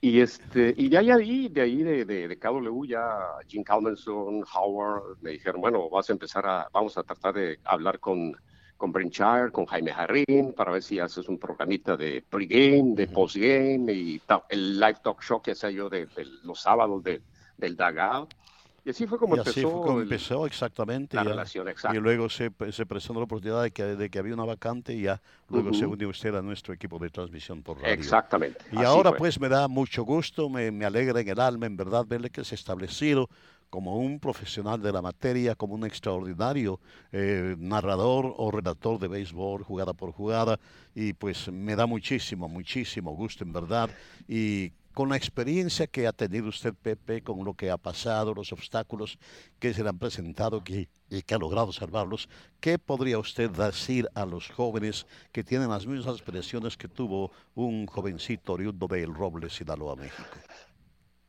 Y, 0.00 0.20
este, 0.20 0.74
y 0.76 0.88
de 0.90 0.98
ahí, 0.98 1.10
ahí, 1.10 1.48
de 1.48 1.60
ahí 1.62 1.82
de, 1.82 2.04
de, 2.04 2.28
de 2.28 2.38
KW 2.38 2.84
ya 2.86 3.08
Jim 3.46 3.62
Calmanson, 3.64 4.44
Howard, 4.54 5.16
me 5.20 5.30
dijeron, 5.30 5.60
bueno, 5.60 5.88
vas 5.88 6.10
a 6.10 6.12
empezar 6.12 6.46
a, 6.46 6.68
vamos 6.72 6.96
a 6.98 7.02
tratar 7.02 7.34
de 7.34 7.58
hablar 7.64 7.98
con, 8.00 8.36
con 8.84 8.92
Brent 8.92 9.14
Shire, 9.14 9.50
con 9.50 9.64
Jaime 9.64 9.92
Jarrín, 9.94 10.52
para 10.54 10.70
ver 10.72 10.82
si 10.82 10.98
haces 10.98 11.26
un 11.26 11.38
programita 11.38 11.96
de 11.96 12.20
pregame, 12.28 12.94
de 12.94 13.06
postgame, 13.06 13.90
y 13.94 14.22
el 14.50 14.78
live 14.78 14.98
talk 15.02 15.22
show 15.22 15.40
que 15.40 15.52
hacía 15.52 15.70
yo 15.70 15.88
de, 15.88 16.04
de 16.08 16.26
los 16.42 16.60
sábados 16.60 17.02
de, 17.02 17.22
del 17.56 17.76
dugout. 17.76 18.28
Y 18.84 18.90
así 18.90 19.06
fue 19.06 19.18
como 19.18 19.36
y 19.36 19.38
así 19.38 19.60
empezó, 19.60 19.70
fue 19.70 19.80
como 19.80 20.00
el- 20.00 20.02
empezó 20.02 20.46
exactamente. 20.46 21.16
la 21.16 21.24
ya. 21.24 21.30
relación 21.30 21.66
Y 21.66 21.70
exacta. 21.70 21.98
luego 21.98 22.28
se, 22.28 22.50
se 22.72 22.84
presentó 22.86 23.20
la 23.20 23.24
oportunidad 23.24 23.62
de 23.62 23.70
que, 23.70 23.84
de 23.84 24.10
que 24.10 24.18
había 24.18 24.34
una 24.34 24.44
vacante 24.44 24.92
y 24.92 25.02
ya 25.02 25.22
luego 25.48 25.72
se 25.72 25.86
Ujú. 25.86 25.92
unió 25.94 26.08
usted 26.10 26.34
a 26.34 26.42
nuestro 26.42 26.74
equipo 26.74 26.98
de 26.98 27.08
transmisión 27.10 27.62
por 27.62 27.80
radio. 27.80 28.02
Exactamente. 28.02 28.64
Y 28.70 28.82
así 28.82 28.84
ahora 28.84 29.02
fue. 29.02 29.18
pues 29.18 29.40
me 29.40 29.48
da 29.48 29.68
mucho 29.68 30.02
gusto, 30.04 30.48
me, 30.50 30.70
me 30.72 30.84
alegra 30.86 31.20
en 31.20 31.28
el 31.28 31.40
alma, 31.40 31.66
en 31.66 31.76
verdad, 31.76 32.04
verle 32.06 32.30
que 32.30 32.44
se 32.44 32.54
ha 32.54 32.56
establecido 32.58 33.28
como 33.74 33.96
un 33.96 34.20
profesional 34.20 34.80
de 34.80 34.92
la 34.92 35.02
materia, 35.02 35.56
como 35.56 35.74
un 35.74 35.84
extraordinario 35.84 36.78
eh, 37.10 37.56
narrador 37.58 38.32
o 38.36 38.52
redactor 38.52 39.00
de 39.00 39.08
béisbol, 39.08 39.64
jugada 39.64 39.92
por 39.92 40.12
jugada, 40.12 40.60
y 40.94 41.12
pues 41.12 41.50
me 41.50 41.74
da 41.74 41.84
muchísimo, 41.84 42.48
muchísimo 42.48 43.16
gusto, 43.16 43.42
en 43.42 43.52
verdad, 43.52 43.90
y 44.28 44.70
con 44.92 45.08
la 45.08 45.16
experiencia 45.16 45.88
que 45.88 46.06
ha 46.06 46.12
tenido 46.12 46.50
usted, 46.50 46.72
Pepe, 46.72 47.22
con 47.22 47.44
lo 47.44 47.54
que 47.54 47.72
ha 47.72 47.76
pasado, 47.76 48.32
los 48.32 48.52
obstáculos 48.52 49.18
que 49.58 49.74
se 49.74 49.82
le 49.82 49.88
han 49.88 49.98
presentado 49.98 50.62
que, 50.62 50.88
y 51.10 51.22
que 51.22 51.34
ha 51.34 51.38
logrado 51.38 51.72
salvarlos, 51.72 52.28
¿qué 52.60 52.78
podría 52.78 53.18
usted 53.18 53.50
decir 53.50 54.08
a 54.14 54.24
los 54.24 54.50
jóvenes 54.50 55.04
que 55.32 55.42
tienen 55.42 55.70
las 55.70 55.84
mismas 55.84 56.14
aspiraciones 56.14 56.76
que 56.76 56.86
tuvo 56.86 57.32
un 57.56 57.86
jovencito 57.86 58.52
oriundo 58.52 58.86
de 58.86 59.02
El 59.02 59.12
Roble, 59.12 59.50
Sinaloa, 59.50 59.96
México? 59.96 60.38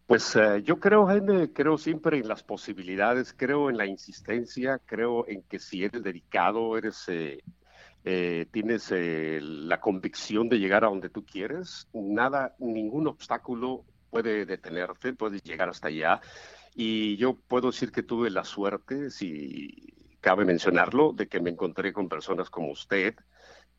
Pues 0.08 0.36
eh, 0.36 0.62
yo 0.64 0.80
creo, 0.80 1.08
Jaime, 1.08 1.51
creo 1.51 1.80
siempre 1.80 2.20
en 2.20 2.28
las 2.28 2.43
posibilidades, 2.43 3.34
creo 3.36 3.72
en 3.72 3.78
la 3.78 3.88
insistencia, 3.88 4.80
creo 4.86 5.28
en 5.28 5.41
que 5.41 5.58
si 5.58 5.84
eres 5.84 6.03
dedicado, 6.03 6.78
eres, 6.78 7.06
eh, 7.08 7.41
eh, 8.03 8.45
tienes 8.51 8.91
la 8.91 9.82
convicción 9.82 10.47
de 10.47 10.60
llegar 10.60 10.84
a 10.84 10.89
donde 10.89 11.10
tú 11.10 11.26
quieres, 11.26 11.88
nada, 11.91 12.56
ningún 12.60 13.08
obstáculo 13.08 13.84
puede 14.12 14.45
detenerte, 14.45 15.14
puedes 15.14 15.41
llegar 15.41 15.70
hasta 15.70 15.88
allá. 15.88 16.22
Y 16.76 17.18
yo 17.18 17.39
puedo 17.47 17.72
decir 17.72 17.91
que 17.91 18.03
tuve 18.03 18.30
la 18.30 18.43
suerte, 18.43 19.10
si 19.10 19.91
cabe 20.22 20.45
mencionarlo, 20.45 21.14
de 21.14 21.28
que 21.28 21.39
me 21.39 21.49
encontré 21.49 21.93
con 21.93 22.10
personas 22.10 22.51
como 22.51 22.70
usted, 22.72 23.16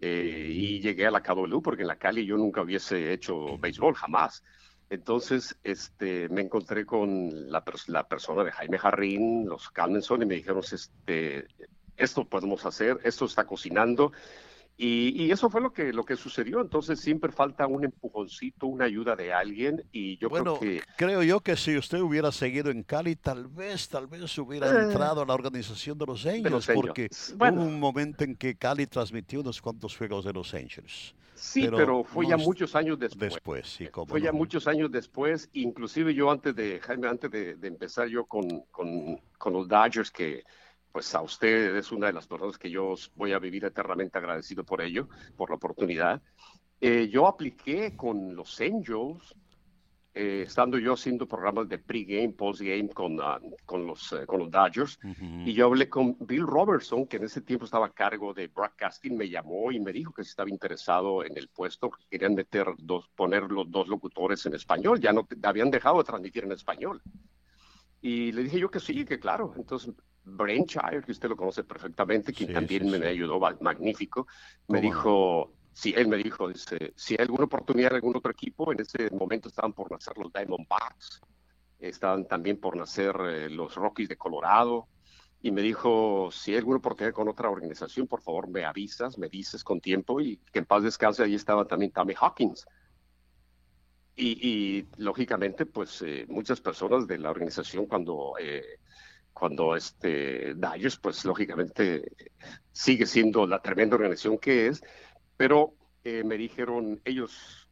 y 0.00 0.80
llegué 0.80 1.06
a 1.06 1.10
la 1.10 1.22
KW 1.22 1.60
porque 1.62 1.82
en 1.82 1.88
la 1.88 1.96
Cali 1.96 2.26
yo 2.26 2.36
nunca 2.36 2.62
hubiese 2.62 3.12
hecho 3.12 3.56
béisbol, 3.58 3.94
jamás. 3.94 4.42
Entonces, 4.88 5.56
este, 5.64 6.28
me 6.28 6.42
encontré 6.42 6.86
con 6.86 7.50
la, 7.50 7.64
la 7.88 8.08
persona 8.08 8.44
de 8.44 8.52
Jaime 8.52 8.78
Jarrín, 8.78 9.48
los 9.48 9.70
Calmenson, 9.70 10.22
y 10.22 10.26
me 10.26 10.36
dijeron, 10.36 10.62
este, 10.70 11.46
esto 11.96 12.24
podemos 12.24 12.64
hacer, 12.66 12.98
esto 13.02 13.24
está 13.24 13.44
cocinando. 13.46 14.12
Y, 14.78 15.24
y 15.24 15.30
eso 15.30 15.48
fue 15.48 15.62
lo 15.62 15.72
que, 15.72 15.90
lo 15.92 16.04
que 16.04 16.16
sucedió. 16.16 16.60
Entonces, 16.60 17.00
siempre 17.00 17.32
falta 17.32 17.66
un 17.66 17.84
empujoncito, 17.84 18.66
una 18.66 18.84
ayuda 18.84 19.16
de 19.16 19.32
alguien. 19.32 19.82
Y 19.90 20.18
yo 20.18 20.28
bueno, 20.28 20.58
creo 20.58 20.78
que 20.78 20.82
creo 20.96 21.22
yo 21.22 21.40
que 21.40 21.56
si 21.56 21.78
usted 21.78 21.98
hubiera 22.00 22.30
seguido 22.30 22.70
en 22.70 22.82
Cali, 22.82 23.16
tal 23.16 23.46
vez, 23.48 23.88
tal 23.88 24.06
vez 24.06 24.36
hubiera 24.36 24.68
Eh, 24.70 24.82
entrado 24.84 25.22
a 25.22 25.26
la 25.26 25.32
organización 25.32 25.96
de 25.96 26.04
los 26.04 26.26
Angels, 26.26 26.50
los 26.50 26.66
porque. 26.66 27.08
Bueno. 27.36 27.62
hubo 27.62 27.68
un 27.68 27.80
momento 27.80 28.22
en 28.24 28.36
que 28.36 28.54
Cali 28.56 28.86
transmitió 28.86 29.40
unos 29.40 29.62
cuantos 29.62 29.96
juegos 29.96 30.26
de 30.26 30.34
los 30.34 30.52
Angels. 30.52 31.14
Sí, 31.36 31.62
pero 31.62 31.76
pero, 31.76 32.04
fue 32.04 32.24
no 32.24 32.30
ya 32.30 32.36
muchos 32.36 32.74
años 32.74 32.98
después. 32.98 33.32
Después, 33.34 33.66
sí, 33.66 33.86
como 33.88 34.06
Fue 34.06 34.20
ya 34.20 34.32
muchos 34.32 34.66
años 34.66 34.90
después, 34.90 35.48
inclusive 35.52 36.14
yo 36.14 36.30
antes 36.30 36.54
de, 36.54 36.80
Jaime, 36.80 37.08
antes 37.08 37.30
de, 37.30 37.54
de 37.56 37.68
empezar 37.68 38.08
yo 38.08 38.24
con, 38.26 38.62
con, 38.70 39.20
con 39.38 39.52
los 39.52 39.68
Dodgers, 39.68 40.10
que 40.10 40.44
pues 40.96 41.14
a 41.14 41.20
usted 41.20 41.76
es 41.76 41.92
una 41.92 42.06
de 42.06 42.14
las 42.14 42.26
personas 42.26 42.56
que 42.56 42.70
yo 42.70 42.94
voy 43.16 43.32
a 43.32 43.38
vivir 43.38 43.66
eternamente 43.66 44.16
agradecido 44.16 44.64
por 44.64 44.80
ello, 44.80 45.10
por 45.36 45.50
la 45.50 45.56
oportunidad. 45.56 46.22
Eh, 46.80 47.08
yo 47.10 47.26
apliqué 47.26 47.94
con 47.94 48.34
los 48.34 48.58
Angels, 48.62 49.34
eh, 50.18 50.44
estando 50.46 50.78
yo 50.78 50.94
haciendo 50.94 51.28
programas 51.28 51.68
de 51.68 51.76
pregame, 51.76 52.30
postgame 52.30 52.88
con, 52.88 53.20
ah, 53.20 53.38
con, 53.66 53.86
los, 53.86 54.12
eh, 54.14 54.24
con 54.24 54.38
los 54.38 54.50
Dodgers. 54.50 54.98
Y 55.44 55.52
yo 55.52 55.66
hablé 55.66 55.90
con 55.90 56.16
Bill 56.20 56.46
Robertson, 56.46 57.06
que 57.06 57.18
en 57.18 57.24
ese 57.24 57.42
tiempo 57.42 57.66
estaba 57.66 57.84
a 57.84 57.90
cargo 57.90 58.32
de 58.32 58.48
broadcasting, 58.48 59.14
me 59.14 59.28
llamó 59.28 59.70
y 59.72 59.78
me 59.78 59.92
dijo 59.92 60.14
que 60.14 60.24
si 60.24 60.30
estaba 60.30 60.48
interesado 60.48 61.22
en 61.22 61.36
el 61.36 61.48
puesto, 61.48 61.90
que 61.90 62.02
querían 62.08 62.34
meter 62.34 62.66
dos, 62.78 63.08
poner 63.14 63.42
los 63.52 63.70
dos 63.70 63.88
locutores 63.88 64.46
en 64.46 64.54
español, 64.54 64.98
ya 64.98 65.12
no 65.12 65.28
habían 65.42 65.70
dejado 65.70 65.98
de 65.98 66.04
transmitir 66.04 66.44
en 66.44 66.52
español. 66.52 67.02
Y 68.00 68.32
le 68.32 68.44
dije 68.44 68.58
yo 68.58 68.70
que 68.70 68.80
sí, 68.80 69.04
que 69.04 69.18
claro. 69.18 69.52
Entonces, 69.54 69.92
Shire, 70.26 71.02
que 71.04 71.12
usted 71.12 71.28
lo 71.28 71.36
conoce 71.36 71.62
perfectamente, 71.62 72.32
quien 72.32 72.48
Sí, 72.48 72.54
también 72.54 72.84
sí, 72.84 72.90
me 72.90 72.98
sí. 72.98 73.04
ayudó, 73.04 73.38
magnífico, 73.60 74.26
me 74.68 74.80
dijo, 74.80 75.52
sí, 75.76 75.92
él 75.94 76.08
me 76.08 76.16
dijo, 76.16 76.48
dice, 76.48 76.94
si 76.96 77.14
hay 77.14 77.24
alguna 77.24 77.44
oportunidad 77.44 77.90
de 77.90 77.96
algún 77.96 78.16
otro 78.16 78.32
equipo, 78.32 78.72
en 78.72 78.80
ese 78.80 79.10
momento 79.10 79.50
estaban 79.50 79.74
por 79.74 79.90
nacer 79.90 80.16
los 80.16 80.32
Diamondbacks, 80.32 81.20
estaban 81.78 82.26
también 82.26 82.58
por 82.58 82.76
nacer 82.76 83.14
eh, 83.28 83.50
los 83.50 83.74
Rockies 83.74 84.08
de 84.08 84.16
Colorado, 84.16 84.88
y 85.42 85.50
me 85.50 85.60
dijo, 85.60 86.30
si 86.32 86.52
hay 86.52 86.58
alguna 86.58 86.78
oportunidad 86.78 87.12
con 87.12 87.28
otra 87.28 87.50
organización, 87.50 88.06
por 88.06 88.22
favor 88.22 88.48
me 88.48 88.64
avisas, 88.64 89.18
me 89.18 89.28
dices 89.28 89.62
con 89.62 89.82
tiempo, 89.82 90.18
y 90.18 90.38
que 90.50 90.60
en 90.60 90.64
paz 90.64 90.82
descanse, 90.82 91.22
ahí 91.22 91.34
estaba 91.34 91.66
también 91.66 91.92
Tommy 91.92 92.14
Hawkins. 92.18 92.66
Y, 94.16 94.38
y, 94.40 94.88
lógicamente, 94.96 95.66
pues 95.66 96.00
eh, 96.00 96.24
muchas 96.26 96.58
personas 96.62 97.06
de 97.06 97.18
la 97.18 97.30
organización 97.30 97.84
cuando, 97.84 98.32
eh, 98.40 98.78
cuando 99.34 99.76
este 99.76 100.54
Dyers, 100.54 100.96
pues 100.96 101.22
lógicamente 101.26 102.02
sigue 102.72 103.04
siendo 103.04 103.46
la 103.46 103.60
tremenda 103.60 103.96
organización 103.96 104.38
que 104.38 104.68
es, 104.68 104.82
pero 105.36 105.74
eh, 106.04 106.22
me 106.24 106.36
dijeron, 106.36 107.00
ellos 107.04 107.68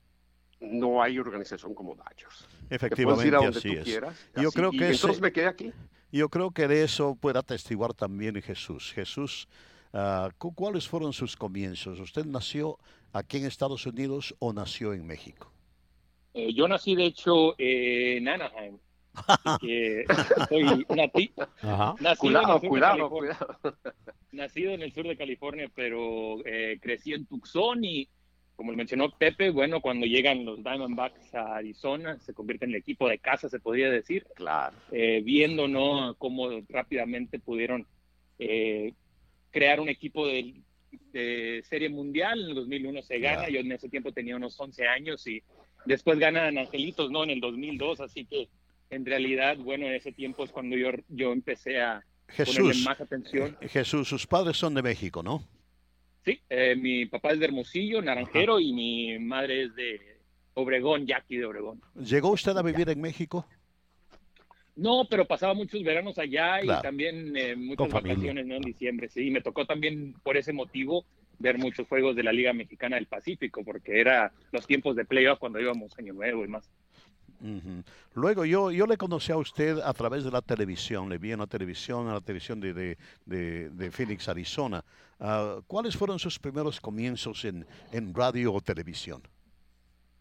no 0.60 1.02
hay 1.02 1.18
organización 1.18 1.74
como 1.74 1.94
Dodgers. 1.94 2.48
Efectivamente, 2.70 3.36
así 3.36 3.70
es. 3.72 4.00
yo 4.36 4.50
creo 4.50 4.70
que 4.70 4.90
entonces 4.90 5.20
me 5.20 5.32
quedé 5.32 5.46
aquí. 5.46 5.72
Yo 6.10 6.28
creo 6.28 6.52
que 6.52 6.68
de 6.68 6.84
eso 6.84 7.16
puede 7.16 7.38
atestiguar 7.38 7.92
también 7.92 8.40
Jesús. 8.40 8.92
Jesús, 8.92 9.48
uh, 9.92 10.28
¿cuáles 10.54 10.86
fueron 10.86 11.12
sus 11.12 11.36
comienzos? 11.36 11.98
¿Usted 11.98 12.24
nació 12.24 12.78
aquí 13.12 13.38
en 13.38 13.46
Estados 13.46 13.84
Unidos 13.84 14.34
o 14.38 14.52
nació 14.52 14.92
en 14.92 15.06
México? 15.06 15.50
Eh, 16.32 16.52
yo 16.54 16.68
nací, 16.68 16.94
de 16.94 17.06
hecho, 17.06 17.54
en 17.58 18.28
Anaheim. 18.28 18.78
soy 20.48 20.86
nacido 20.88 21.48
cuidado, 22.18 22.60
cuidado, 22.60 23.10
cuidado. 23.10 23.58
Nacido 24.32 24.72
en 24.72 24.82
el 24.82 24.92
sur 24.92 25.06
de 25.06 25.16
California, 25.16 25.70
pero 25.74 26.44
eh, 26.44 26.78
crecí 26.80 27.12
en 27.12 27.26
Tucson 27.26 27.84
y 27.84 28.08
como 28.56 28.72
mencionó 28.72 29.10
Pepe, 29.10 29.50
bueno, 29.50 29.80
cuando 29.80 30.06
llegan 30.06 30.44
los 30.44 30.62
Diamondbacks 30.62 31.34
a 31.34 31.56
Arizona, 31.56 32.18
se 32.20 32.34
convierte 32.34 32.64
en 32.64 32.70
el 32.70 32.76
equipo 32.76 33.08
de 33.08 33.18
casa, 33.18 33.48
se 33.48 33.58
podría 33.58 33.90
decir. 33.90 34.26
Claro. 34.36 34.76
Eh, 34.92 35.22
viendo, 35.24 35.66
¿no? 35.66 36.14
Cómo 36.18 36.48
rápidamente 36.68 37.40
pudieron 37.40 37.86
eh, 38.38 38.92
crear 39.50 39.80
un 39.80 39.88
equipo 39.88 40.26
de, 40.26 40.54
Serie 41.64 41.88
Mundial. 41.88 42.40
En 42.42 42.48
el 42.50 42.54
2001 42.54 43.02
se 43.02 43.18
gana, 43.18 43.48
yo 43.48 43.60
en 43.60 43.72
ese 43.72 43.88
tiempo 43.88 44.12
tenía 44.12 44.36
unos 44.36 44.58
11 44.58 44.86
años 44.86 45.26
y 45.26 45.42
después 45.84 46.18
ganan 46.18 46.58
Angelitos, 46.58 47.10
¿no? 47.10 47.24
En 47.24 47.30
el 47.30 47.40
2002, 47.40 48.00
así 48.00 48.24
que 48.24 48.48
en 48.94 49.04
realidad, 49.04 49.56
bueno, 49.58 49.86
en 49.86 49.94
ese 49.94 50.12
tiempo 50.12 50.44
es 50.44 50.50
cuando 50.50 50.76
yo, 50.76 50.90
yo 51.08 51.32
empecé 51.32 51.80
a 51.80 52.04
ponerle 52.36 52.82
más 52.84 53.00
atención. 53.00 53.56
Jesús, 53.62 54.08
sus 54.08 54.26
padres 54.26 54.56
son 54.56 54.74
de 54.74 54.82
México, 54.82 55.22
¿no? 55.22 55.46
Sí, 56.24 56.40
eh, 56.48 56.74
mi 56.76 57.06
papá 57.06 57.32
es 57.32 57.40
de 57.40 57.46
Hermosillo, 57.46 58.00
Naranjero, 58.00 58.58
y 58.60 58.72
mi 58.72 59.18
madre 59.18 59.64
es 59.64 59.74
de 59.74 60.00
Obregón, 60.54 61.06
Jackie 61.06 61.36
de 61.36 61.44
Obregón. 61.44 61.82
¿Llegó 61.94 62.30
usted 62.30 62.56
a 62.56 62.62
vivir 62.62 62.88
en 62.88 63.00
México? 63.00 63.46
No, 64.76 65.06
pero 65.08 65.26
pasaba 65.26 65.54
muchos 65.54 65.82
veranos 65.82 66.18
allá 66.18 66.62
y 66.62 66.66
también 66.82 67.36
eh, 67.36 67.54
muchas 67.54 67.90
vacaciones 67.90 68.46
¿no? 68.46 68.56
en 68.56 68.62
diciembre. 68.62 69.08
Sí, 69.08 69.30
me 69.30 69.40
tocó 69.40 69.66
también 69.66 70.14
por 70.22 70.36
ese 70.36 70.52
motivo 70.52 71.04
ver 71.38 71.58
muchos 71.58 71.86
juegos 71.86 72.16
de 72.16 72.22
la 72.22 72.32
Liga 72.32 72.52
Mexicana 72.52 72.96
del 72.96 73.06
Pacífico, 73.06 73.62
porque 73.64 74.00
era 74.00 74.32
los 74.50 74.66
tiempos 74.66 74.96
de 74.96 75.04
playoff 75.04 75.38
cuando 75.38 75.60
íbamos 75.60 75.96
Año 75.98 76.14
Nuevo 76.14 76.44
y 76.44 76.48
más. 76.48 76.70
Luego 78.14 78.44
yo, 78.44 78.70
yo 78.70 78.86
le 78.86 78.96
conocí 78.96 79.32
a 79.32 79.36
usted 79.36 79.78
a 79.78 79.92
través 79.92 80.24
de 80.24 80.30
la 80.30 80.40
televisión, 80.40 81.08
le 81.08 81.18
vi 81.18 81.32
en 81.32 81.40
la 81.40 81.46
televisión, 81.46 82.06
en 82.06 82.14
la 82.14 82.20
televisión 82.20 82.60
de, 82.60 82.96
de, 83.26 83.90
Phoenix, 83.90 84.28
Arizona. 84.28 84.84
Ah, 85.20 85.60
¿Cuáles 85.66 85.96
fueron 85.96 86.18
sus 86.18 86.38
primeros 86.38 86.80
comienzos 86.80 87.44
en, 87.44 87.66
en 87.92 88.14
radio 88.14 88.52
o 88.52 88.60
televisión? 88.60 89.22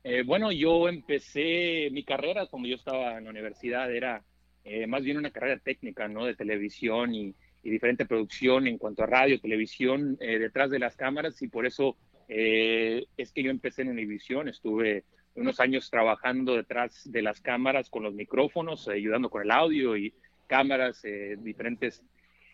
Eh, 0.04 0.24
bueno, 0.26 0.52
yo 0.52 0.90
empecé 0.90 1.90
mi 1.92 2.04
carrera 2.04 2.48
cuando 2.48 2.68
yo 2.68 2.76
estaba 2.76 3.18
en 3.18 3.24
la 3.24 3.30
universidad, 3.30 3.94
era 3.94 4.22
eh, 4.66 4.86
más 4.86 5.02
bien 5.02 5.18
una 5.18 5.32
carrera 5.32 5.60
técnica, 5.60 6.10
¿no? 6.10 6.26
De 6.26 6.36
televisión 6.36 7.16
y, 7.16 7.36
diferente 7.64 8.06
producción 8.06 8.68
en 8.68 8.78
cuanto 8.78 9.04
a 9.04 9.06
radio, 9.06 9.40
televisión, 9.40 10.18
eh, 10.20 10.38
detrás 10.38 10.70
de 10.70 10.80
las 10.80 10.98
cámaras 10.98 11.42
y 11.42 11.48
por 11.48 11.66
eso 11.66 11.96
es 12.28 13.32
que 13.32 13.44
yo 13.44 13.52
empecé 13.52 13.84
en 13.84 13.90
Univision, 13.90 14.50
estuve 14.50 15.04
unos 15.36 15.60
años 15.60 15.90
trabajando 15.90 16.56
detrás 16.56 17.10
de 17.12 17.22
las 17.22 17.42
cámaras 17.42 17.90
con 17.90 18.04
los 18.04 18.14
micrófonos, 18.14 18.88
ayudando 18.88 19.30
con 19.30 19.42
el 19.42 19.52
audio 19.52 19.98
y 19.98 20.14
cámaras, 20.48 21.04
eh, 21.04 21.36
diferentes 21.40 22.04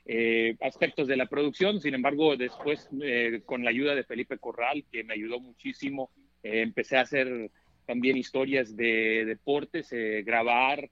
eh, 0.06 0.56
aspectos 0.62 1.08
de 1.08 1.18
la 1.18 1.26
producción. 1.28 1.82
Sin 1.82 1.94
embargo, 1.94 2.38
después, 2.38 2.90
eh, 3.02 3.42
con 3.46 3.64
la 3.64 3.72
ayuda 3.72 3.96
de 3.96 4.04
Felipe 4.04 4.38
Corral, 4.38 4.86
que 4.92 5.04
me 5.04 5.14
ayudó 5.14 5.40
muchísimo, 5.40 6.10
empecé 6.42 6.98
a 6.98 7.02
hacer 7.02 7.52
también 7.86 8.16
historias 8.16 8.76
de 8.78 9.26
deportes, 9.26 9.90
grabar, 10.24 10.90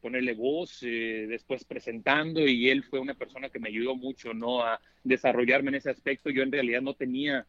ponerle 0.00 0.32
voz, 0.34 0.80
después 0.80 1.64
presentando, 1.64 2.46
y 2.46 2.70
él 2.70 2.84
fue 2.84 3.00
una 3.00 3.12
persona 3.12 3.50
que 3.50 3.58
me 3.58 3.68
ayudó 3.68 3.96
mucho 3.96 4.32
¿no? 4.32 4.62
a 4.62 4.80
desarrollarme 5.04 5.70
en 5.70 5.74
ese 5.74 5.90
aspecto. 5.90 6.30
Yo 6.30 6.42
en 6.42 6.52
realidad 6.52 6.80
no 6.80 6.94
tenía 6.94 7.44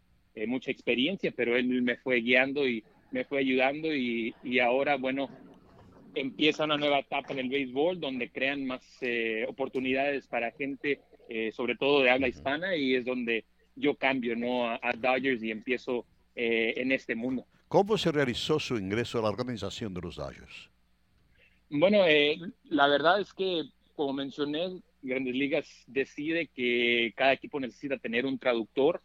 mucha 0.47 0.71
experiencia, 0.71 1.31
pero 1.33 1.55
él 1.55 1.81
me 1.81 1.95
fue 1.95 2.17
guiando 2.17 2.67
y 2.67 2.83
me 3.13 3.23
fue 3.25 3.39
ayudando 3.39 3.93
y, 3.93 4.35
y, 4.43 4.59
ahora, 4.59 4.97
bueno, 4.97 5.29
empieza 6.15 6.65
una 6.65 6.77
nueva 6.77 6.99
etapa 6.99 7.31
en 7.33 7.39
el 7.39 7.49
béisbol 7.49 7.99
donde 7.99 8.31
crean 8.31 8.65
más 8.65 8.81
eh, 9.01 9.45
oportunidades 9.47 10.25
para 10.25 10.51
gente, 10.51 10.99
eh, 11.29 11.51
sobre 11.51 11.75
todo 11.75 12.01
de 12.01 12.09
habla 12.09 12.27
hispana, 12.27 12.75
y 12.75 12.95
es 12.95 13.05
donde 13.05 13.45
yo 13.75 13.95
cambio 13.95 14.35
¿no? 14.35 14.67
a, 14.67 14.79
Dodgers 14.97 15.43
y 15.43 15.51
empiezo 15.51 16.05
eh, 16.35 16.73
en 16.77 16.91
este 16.91 17.13
mundo. 17.13 17.45
¿Cómo 17.67 17.99
se 17.99 18.11
realizó 18.11 18.59
su 18.59 18.77
ingreso 18.77 19.19
a 19.19 19.21
la 19.21 19.29
organización 19.29 19.93
de 19.93 20.01
los 20.01 20.15
Dodgers? 20.15 20.69
Bueno, 21.69 21.99
la 22.65 22.87
verdad 22.87 23.21
es 23.21 23.31
que, 23.31 23.63
como 23.95 24.13
mencioné, 24.13 24.81
Grandes 25.03 25.35
Ligas 25.35 25.83
decide 25.85 26.47
que 26.47 27.13
cada 27.15 27.33
equipo 27.33 27.59
necesita 27.59 27.97
tener 27.97 28.25
un 28.25 28.39
traductor 28.39 29.01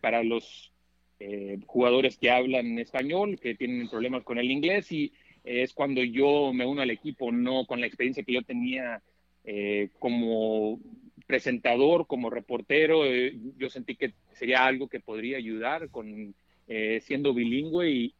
para 0.00 0.22
los 0.22 0.73
eh, 1.20 1.58
jugadores 1.66 2.18
que 2.18 2.30
hablan 2.30 2.78
español, 2.78 3.38
que 3.40 3.54
tienen 3.54 3.88
problemas 3.88 4.24
con 4.24 4.38
el 4.38 4.50
inglés 4.50 4.90
y 4.90 5.12
es 5.44 5.72
cuando 5.72 6.02
yo 6.02 6.52
me 6.52 6.66
uno 6.66 6.82
al 6.82 6.90
equipo, 6.90 7.30
no 7.30 7.66
con 7.66 7.80
la 7.80 7.86
experiencia 7.86 8.24
que 8.24 8.32
yo 8.32 8.42
tenía 8.42 9.00
eh, 9.44 9.90
como 10.00 10.80
presentador, 11.26 12.06
como 12.08 12.30
reportero, 12.30 13.06
eh, 13.06 13.38
yo 13.56 13.70
sentí 13.70 13.94
que 13.94 14.14
sería 14.32 14.66
algo 14.66 14.88
que 14.88 15.00
podría 15.00 15.38
ayudar 15.38 15.88
con 15.90 16.34
siendo 16.66 17.34
bilingüe 17.34 17.90
y 17.90 18.14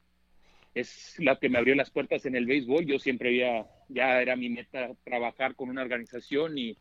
es 0.75 1.17
la 1.19 1.39
que 1.39 1.49
me 1.49 1.57
abrió 1.57 1.75
las 1.75 1.91
puertas 1.91 2.27
en 2.27 2.37
el 2.37 2.45
béisbol. 2.45 2.85
Yo 2.85 2.99
siempre 2.99 3.31
había, 3.31 3.67
ya 3.89 4.21
era 4.21 4.37
mi 4.37 4.51
meta 4.51 4.91
trabajar 5.03 5.55
con 5.55 5.71
una 5.71 5.81
organización 5.81 6.59
y 6.59 6.77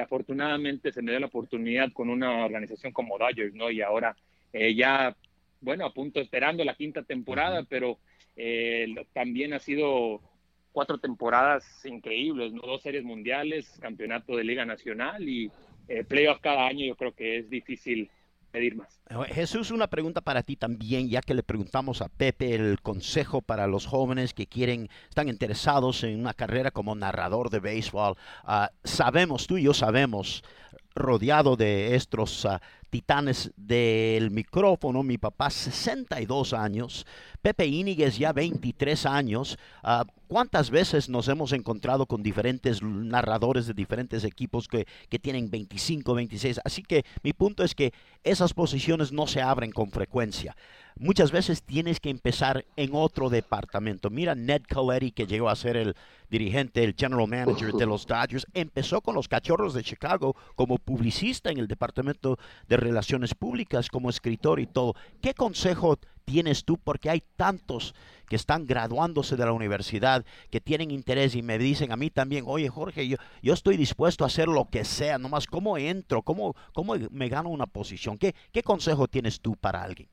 afortunadamente 0.00 0.90
se 0.90 1.02
me 1.02 1.12
dio 1.12 1.20
la 1.20 1.26
oportunidad 1.26 1.92
con 1.92 2.10
una 2.10 2.44
organización 2.44 2.92
como 2.92 3.16
Dodgers, 3.16 3.54
¿no? 3.54 3.70
Y 3.70 3.80
ahora 3.80 4.16
ya 4.52 5.16
bueno, 5.64 5.86
a 5.86 5.92
punto 5.92 6.20
esperando 6.20 6.62
la 6.62 6.74
quinta 6.74 7.02
temporada, 7.02 7.64
pero 7.68 7.98
eh, 8.36 8.86
también 9.12 9.54
ha 9.54 9.58
sido 9.58 10.20
cuatro 10.72 10.98
temporadas 10.98 11.64
increíbles, 11.84 12.52
¿no? 12.52 12.62
dos 12.62 12.82
series 12.82 13.04
mundiales, 13.04 13.78
campeonato 13.80 14.36
de 14.36 14.44
Liga 14.44 14.64
Nacional 14.64 15.28
y 15.28 15.50
eh, 15.88 16.04
playoff 16.04 16.40
cada 16.40 16.66
año, 16.66 16.84
yo 16.84 16.96
creo 16.96 17.12
que 17.12 17.38
es 17.38 17.48
difícil 17.48 18.10
pedir 18.50 18.76
más. 18.76 19.00
Eh, 19.10 19.34
Jesús, 19.34 19.70
una 19.70 19.88
pregunta 19.88 20.20
para 20.20 20.42
ti 20.42 20.56
también, 20.56 21.08
ya 21.08 21.20
que 21.20 21.34
le 21.34 21.42
preguntamos 21.42 22.02
a 22.02 22.08
Pepe 22.08 22.54
el 22.54 22.80
consejo 22.82 23.42
para 23.42 23.66
los 23.66 23.86
jóvenes 23.86 24.32
que 24.32 24.46
quieren, 24.46 24.88
están 25.08 25.28
interesados 25.28 26.04
en 26.04 26.20
una 26.20 26.34
carrera 26.34 26.70
como 26.70 26.94
narrador 26.94 27.50
de 27.50 27.60
béisbol. 27.60 28.16
Ah, 28.44 28.70
sabemos, 28.84 29.46
tú 29.46 29.58
y 29.58 29.64
yo 29.64 29.74
sabemos, 29.74 30.44
rodeado 30.94 31.56
de 31.56 31.94
estos 31.94 32.44
uh, 32.44 32.58
titanes 32.90 33.52
del 33.56 34.30
micrófono. 34.30 35.02
Mi 35.02 35.18
papá 35.18 35.50
62 35.50 36.52
años, 36.52 37.06
Pepe 37.42 37.66
Íñiguez 37.66 38.18
ya 38.18 38.32
23 38.32 39.06
años. 39.06 39.58
Uh, 39.82 40.04
¿Cuántas 40.28 40.70
veces 40.70 41.08
nos 41.08 41.28
hemos 41.28 41.52
encontrado 41.52 42.06
con 42.06 42.22
diferentes 42.22 42.82
narradores 42.82 43.66
de 43.66 43.74
diferentes 43.74 44.24
equipos 44.24 44.68
que, 44.68 44.86
que, 45.08 45.18
tienen 45.18 45.50
25, 45.50 46.14
26? 46.14 46.60
Así 46.64 46.82
que 46.82 47.04
mi 47.22 47.32
punto 47.32 47.62
es 47.62 47.74
que 47.74 47.92
esas 48.22 48.54
posiciones 48.54 49.12
no 49.12 49.26
se 49.26 49.42
abren 49.42 49.70
con 49.70 49.90
frecuencia 49.90 50.56
muchas 50.96 51.32
veces 51.32 51.62
tienes 51.62 52.00
que 52.00 52.10
empezar 52.10 52.64
en 52.76 52.90
otro 52.94 53.30
departamento. 53.30 54.10
Mira 54.10 54.34
Ned 54.34 54.62
Coletti, 54.68 55.12
que 55.12 55.26
llegó 55.26 55.48
a 55.48 55.56
ser 55.56 55.76
el 55.76 55.96
dirigente, 56.30 56.82
el 56.82 56.94
general 56.96 57.28
manager 57.28 57.72
de 57.72 57.86
los 57.86 58.06
Dodgers, 58.06 58.46
empezó 58.54 59.00
con 59.00 59.14
los 59.14 59.28
Cachorros 59.28 59.74
de 59.74 59.82
Chicago 59.82 60.34
como 60.54 60.78
publicista 60.78 61.50
en 61.50 61.58
el 61.58 61.68
departamento 61.68 62.38
de 62.68 62.76
relaciones 62.76 63.34
públicas, 63.34 63.88
como 63.88 64.10
escritor 64.10 64.60
y 64.60 64.66
todo. 64.66 64.94
¿Qué 65.20 65.34
consejo 65.34 65.98
tienes 66.24 66.64
tú? 66.64 66.78
Porque 66.78 67.10
hay 67.10 67.22
tantos 67.36 67.94
que 68.28 68.36
están 68.36 68.66
graduándose 68.66 69.36
de 69.36 69.44
la 69.44 69.52
universidad, 69.52 70.24
que 70.50 70.60
tienen 70.60 70.90
interés 70.90 71.34
y 71.34 71.42
me 71.42 71.58
dicen 71.58 71.92
a 71.92 71.96
mí 71.96 72.10
también, 72.10 72.44
oye 72.46 72.68
Jorge, 72.68 73.06
yo, 73.06 73.16
yo 73.42 73.52
estoy 73.52 73.76
dispuesto 73.76 74.24
a 74.24 74.28
hacer 74.28 74.48
lo 74.48 74.68
que 74.70 74.84
sea, 74.84 75.18
nomás 75.18 75.46
cómo 75.46 75.76
entro, 75.76 76.22
cómo, 76.22 76.56
cómo 76.72 76.94
me 77.10 77.28
gano 77.28 77.50
una 77.50 77.66
posición. 77.66 78.16
¿Qué, 78.16 78.34
qué 78.52 78.62
consejo 78.62 79.08
tienes 79.08 79.40
tú 79.40 79.56
para 79.56 79.82
alguien? 79.82 80.08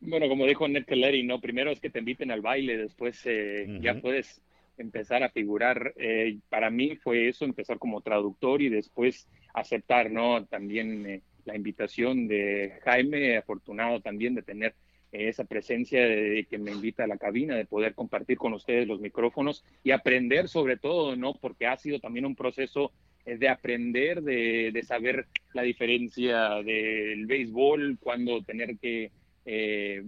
Bueno, 0.00 0.28
como 0.28 0.46
dijo 0.46 0.68
Ned 0.68 0.84
Kelly, 0.84 1.24
¿no? 1.24 1.40
Primero 1.40 1.70
es 1.70 1.80
que 1.80 1.90
te 1.90 1.98
inviten 1.98 2.30
al 2.30 2.40
baile, 2.40 2.76
después 2.76 3.20
eh, 3.24 3.66
ya 3.80 4.00
puedes 4.00 4.40
empezar 4.76 5.24
a 5.24 5.30
figurar. 5.30 5.92
Eh, 5.96 6.38
para 6.48 6.70
mí 6.70 6.96
fue 6.96 7.28
eso, 7.28 7.44
empezar 7.44 7.78
como 7.78 8.00
traductor 8.00 8.62
y 8.62 8.68
después 8.68 9.28
aceptar, 9.54 10.10
¿no? 10.10 10.46
También 10.46 11.04
eh, 11.06 11.22
la 11.44 11.56
invitación 11.56 12.28
de 12.28 12.78
Jaime, 12.84 13.38
afortunado 13.38 14.00
también 14.00 14.34
de 14.34 14.42
tener 14.42 14.74
esa 15.10 15.44
presencia 15.44 16.06
de, 16.06 16.46
que 16.48 16.58
me 16.58 16.70
invita 16.70 17.04
a 17.04 17.08
la 17.08 17.16
cabina, 17.16 17.56
de 17.56 17.64
poder 17.64 17.94
compartir 17.94 18.36
con 18.36 18.52
ustedes 18.52 18.86
los 18.86 19.00
micrófonos 19.00 19.64
y 19.82 19.90
aprender 19.90 20.48
sobre 20.48 20.76
todo, 20.76 21.16
¿no? 21.16 21.34
Porque 21.34 21.66
ha 21.66 21.76
sido 21.76 21.98
también 21.98 22.26
un 22.26 22.36
proceso 22.36 22.92
de 23.24 23.48
aprender, 23.48 24.22
de, 24.22 24.70
de 24.72 24.82
saber 24.82 25.26
la 25.54 25.62
diferencia 25.62 26.62
del 26.62 27.26
béisbol, 27.26 27.98
cuando 28.00 28.42
tener 28.42 28.78
que 28.78 29.10
eh, 29.50 30.02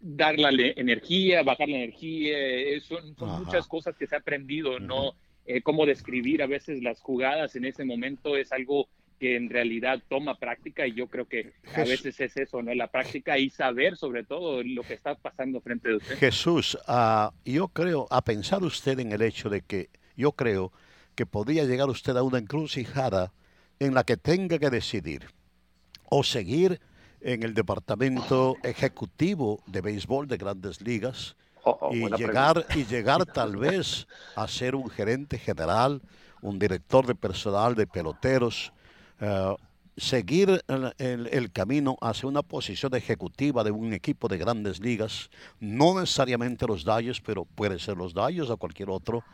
dar 0.00 0.36
la 0.36 0.50
energía, 0.50 1.44
bajar 1.44 1.68
la 1.68 1.76
energía, 1.76 2.36
eh, 2.36 2.80
son, 2.80 3.14
muchas 3.38 3.68
cosas 3.68 3.96
que 3.96 4.08
se 4.08 4.16
ha 4.16 4.18
aprendido, 4.18 4.80
¿no? 4.80 5.14
Eh, 5.46 5.62
cómo 5.62 5.86
describir 5.86 6.42
a 6.42 6.46
veces 6.46 6.82
las 6.82 7.00
jugadas 7.00 7.54
en 7.54 7.66
ese 7.66 7.84
momento 7.84 8.36
es 8.36 8.50
algo 8.50 8.88
que 9.20 9.36
en 9.36 9.48
realidad 9.48 10.02
toma 10.08 10.38
práctica 10.40 10.88
y 10.88 10.94
yo 10.94 11.06
creo 11.06 11.26
que 11.26 11.52
a 11.76 11.84
veces 11.84 12.20
es 12.20 12.36
eso, 12.36 12.62
¿no? 12.62 12.74
La 12.74 12.88
práctica 12.88 13.38
y 13.38 13.48
saber 13.48 13.96
sobre 13.96 14.24
todo 14.24 14.64
lo 14.64 14.82
que 14.82 14.94
está 14.94 15.14
pasando 15.14 15.60
frente 15.60 15.92
a 15.92 15.96
usted. 15.96 16.18
Jesús, 16.18 16.76
uh, 16.88 17.30
yo 17.44 17.68
creo, 17.68 18.08
a 18.10 18.24
pensar 18.24 18.64
usted 18.64 18.98
en 18.98 19.12
el 19.12 19.22
hecho 19.22 19.48
de 19.50 19.60
que 19.60 19.88
yo 20.16 20.32
creo 20.32 20.72
que 21.14 21.26
podría 21.26 21.64
llegar 21.64 21.88
usted 21.88 22.16
a 22.16 22.24
una 22.24 22.38
encrucijada 22.38 23.32
en 23.78 23.94
la 23.94 24.02
que 24.02 24.16
tenga 24.16 24.58
que 24.58 24.70
decidir 24.70 25.26
o 26.10 26.24
seguir 26.24 26.80
en 27.24 27.42
el 27.42 27.54
departamento 27.54 28.56
ejecutivo 28.62 29.60
de 29.66 29.80
béisbol 29.80 30.28
de 30.28 30.36
grandes 30.36 30.82
ligas 30.82 31.36
oh, 31.64 31.78
oh, 31.80 31.94
y, 31.94 32.06
llegar, 32.18 32.66
y 32.76 32.84
llegar 32.84 33.24
tal 33.24 33.56
vez 33.56 34.06
a 34.36 34.46
ser 34.46 34.74
un 34.74 34.90
gerente 34.90 35.38
general, 35.38 36.02
un 36.42 36.58
director 36.58 37.06
de 37.06 37.14
personal 37.14 37.74
de 37.74 37.86
peloteros, 37.86 38.74
eh, 39.20 39.56
seguir 39.96 40.62
el, 40.98 41.52
camino 41.52 41.96
hacia 42.02 42.28
una 42.28 42.42
posición 42.42 42.94
ejecutiva 42.94 43.64
de 43.64 43.70
un 43.70 43.94
equipo 43.94 44.28
de 44.28 44.36
grandes 44.36 44.78
ligas, 44.80 45.30
no 45.60 45.98
necesariamente 45.98 46.66
los 46.66 46.84
Dodgers, 46.84 47.22
pero 47.22 47.46
puede 47.46 47.78
ser 47.78 47.96
los 47.96 48.12
Dodgers 48.12 48.50
o 48.50 48.56
cualquier 48.58 48.90
otro, 48.90 49.24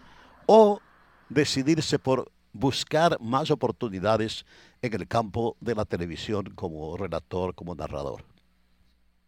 o 0.47 0.81
decidirse 1.29 1.99
por 1.99 2.31
buscar 2.53 3.19
más 3.21 3.51
oportunidades 3.51 4.45
en 4.83 4.95
el 4.95 5.07
campo 5.07 5.57
de 5.61 5.75
la 5.75 5.85
televisión 5.85 6.45
como 6.55 6.97
relator, 6.97 7.55
como 7.55 7.75
narrador? 7.75 8.25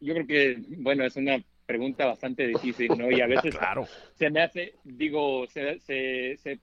Yo 0.01 0.15
creo 0.15 0.27
que, 0.27 0.63
bueno, 0.79 1.05
es 1.05 1.17
una 1.17 1.43
pregunta 1.67 2.07
bastante 2.07 2.47
difícil, 2.47 2.89
¿no? 2.99 3.11
Y 3.11 3.21
a 3.21 3.27
veces 3.35 3.55
claro. 3.57 3.87
se 4.15 4.31
me 4.31 4.43
hace, 4.43 4.75
digo, 4.85 5.47
se, 5.47 5.79
se, 5.81 6.59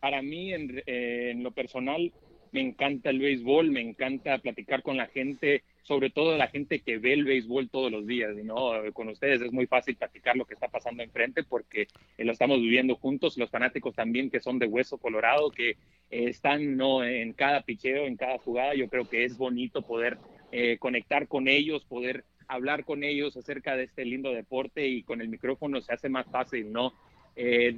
para 0.00 0.20
mí 0.22 0.52
en, 0.52 0.82
en, 0.86 1.42
lo 1.42 1.52
personal 1.52 2.12
me 2.50 2.60
encanta 2.60 3.10
el 3.10 3.20
béisbol, 3.20 3.70
me 3.70 3.80
encanta 3.80 4.38
platicar 4.38 4.82
con 4.82 4.96
la 4.96 5.06
gente, 5.06 5.62
sobre 5.82 6.10
todo 6.10 6.36
la 6.36 6.46
gente 6.46 6.80
que 6.80 6.98
ve 6.98 7.12
el 7.12 7.24
béisbol 7.24 7.68
todos 7.68 7.90
los 7.90 8.06
días, 8.06 8.34
¿no? 8.36 8.70
Con 8.92 9.08
ustedes 9.08 9.42
es 9.42 9.52
muy 9.52 9.66
fácil 9.66 9.96
platicar 9.96 10.36
lo 10.36 10.44
que 10.44 10.54
está 10.54 10.68
pasando 10.68 11.02
enfrente 11.02 11.42
porque 11.42 11.88
eh, 12.16 12.24
lo 12.24 12.32
estamos 12.32 12.60
viviendo 12.60 12.94
juntos, 12.94 13.36
los 13.36 13.50
fanáticos 13.50 13.94
también 13.94 14.30
que 14.30 14.40
son 14.40 14.60
de 14.60 14.66
hueso 14.66 14.98
colorado, 14.98 15.50
que 15.50 15.70
eh, 15.70 15.76
están 16.10 16.76
¿no? 16.76 17.04
en 17.04 17.32
cada 17.32 17.62
picheo, 17.62 18.06
en 18.06 18.16
cada 18.16 18.38
jugada, 18.38 18.74
yo 18.74 18.88
creo 18.88 19.08
que 19.08 19.24
es 19.24 19.36
bonito 19.36 19.82
poder 19.82 20.18
eh, 20.52 20.78
conectar 20.78 21.26
con 21.26 21.48
ellos, 21.48 21.84
poder 21.84 22.24
hablar 22.46 22.84
con 22.84 23.02
ellos 23.02 23.36
acerca 23.36 23.76
de 23.76 23.84
este 23.84 24.04
lindo 24.04 24.32
deporte 24.32 24.86
y 24.86 25.02
con 25.02 25.20
el 25.20 25.28
micrófono 25.28 25.80
se 25.80 25.92
hace 25.92 26.08
más 26.08 26.26
fácil, 26.26 26.72
¿no? 26.72 26.92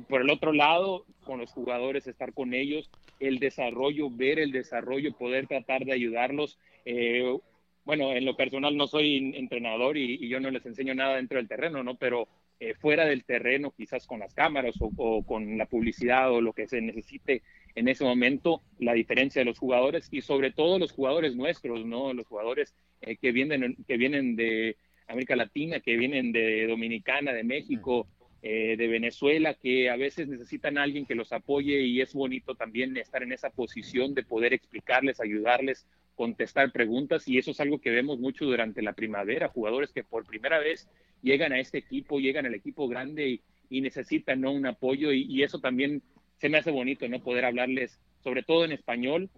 Por 0.08 0.22
el 0.22 0.30
otro 0.30 0.52
lado, 0.52 1.04
con 1.22 1.38
los 1.38 1.52
jugadores, 1.52 2.08
estar 2.08 2.32
con 2.32 2.54
ellos, 2.54 2.90
el 3.20 3.38
desarrollo, 3.38 4.10
ver 4.10 4.40
el 4.40 4.50
desarrollo, 4.50 5.16
poder 5.16 5.46
tratar 5.46 5.84
de 5.84 5.92
ayudarlos. 5.92 6.58
Bueno, 7.84 8.12
en 8.12 8.24
lo 8.24 8.36
personal 8.36 8.76
no 8.76 8.86
soy 8.86 9.34
entrenador 9.36 9.96
y, 9.96 10.28
yo 10.28 10.40
no 10.40 10.50
les 10.50 10.64
enseño 10.66 10.94
nada 10.94 11.16
dentro 11.16 11.38
del 11.38 11.48
terreno, 11.48 11.82
¿no? 11.82 11.96
Pero 11.96 12.28
eh, 12.60 12.74
fuera 12.74 13.04
del 13.04 13.24
terreno, 13.24 13.72
quizás 13.76 14.06
con 14.06 14.20
las 14.20 14.34
cámaras 14.34 14.76
o, 14.80 15.22
con 15.24 15.58
la 15.58 15.66
publicidad 15.66 16.32
o 16.32 16.40
lo 16.40 16.52
que 16.52 16.66
se 16.66 16.80
necesite 16.80 17.42
en 17.74 17.88
ese 17.88 18.04
momento, 18.04 18.62
la 18.78 18.92
diferencia 18.92 19.40
de 19.40 19.46
los 19.46 19.58
jugadores 19.58 20.08
y 20.10 20.20
sobre 20.20 20.52
todo 20.52 20.78
los 20.78 20.92
jugadores 20.92 21.34
nuestros, 21.34 21.84
¿no? 21.84 22.12
Los 22.12 22.26
jugadores 22.26 22.74
que, 23.20 23.32
vienen, 23.32 23.76
que 23.86 23.96
vienen 23.96 24.36
de 24.36 24.76
América 25.08 25.36
Latina, 25.36 25.80
que 25.80 25.96
vienen 25.96 26.32
de 26.32 26.66
Dominicana, 26.66 27.32
de 27.32 27.44
México, 27.44 28.06
eh, 28.46 28.76
de 28.76 28.88
Venezuela, 28.88 29.54
que 29.54 29.88
a 29.88 29.96
veces 29.96 30.28
necesitan 30.28 30.76
a 30.76 30.82
alguien 30.82 31.06
que 31.06 31.14
los 31.14 31.32
apoye 31.32 31.80
y 31.80 32.02
es 32.02 32.12
bonito 32.12 32.54
también 32.54 32.94
estar 32.96 33.22
en 33.22 33.32
esa 33.32 33.48
posición 33.48 34.12
de 34.12 34.22
poder 34.22 34.52
explicarles, 34.52 35.18
ayudarles, 35.18 35.86
contestar 36.14 36.72
preguntas 36.72 37.28
y 37.28 37.38
eso 37.38 37.50
es 37.50 37.60
algo 37.60 37.80
que 37.80 37.90
vemos 37.90 38.18
mucho 38.18 38.44
durante 38.44 38.82
la 38.82 38.92
primavera, 38.92 39.48
jugadores 39.48 39.92
que 39.92 40.04
por 40.04 40.24
primera 40.24 40.58
vez 40.58 40.88
llegan 41.22 41.52
a 41.52 41.60
este 41.60 41.78
equipo, 41.78 42.20
llegan 42.20 42.46
al 42.46 42.54
equipo 42.54 42.88
grande 42.88 43.40
y, 43.68 43.80
necesitan 43.80 44.40
¿no? 44.40 44.52
un 44.52 44.66
apoyo 44.66 45.12
y, 45.12 45.42
eso 45.42 45.58
también 45.58 46.02
se 46.38 46.48
me 46.48 46.58
hace 46.58 46.70
bonito, 46.70 47.08
¿no? 47.08 47.20
Poder 47.20 47.44
hablarles, 47.44 47.98
sobre 48.22 48.42
todo 48.42 48.64
en 48.64 48.72
español. 48.72 49.30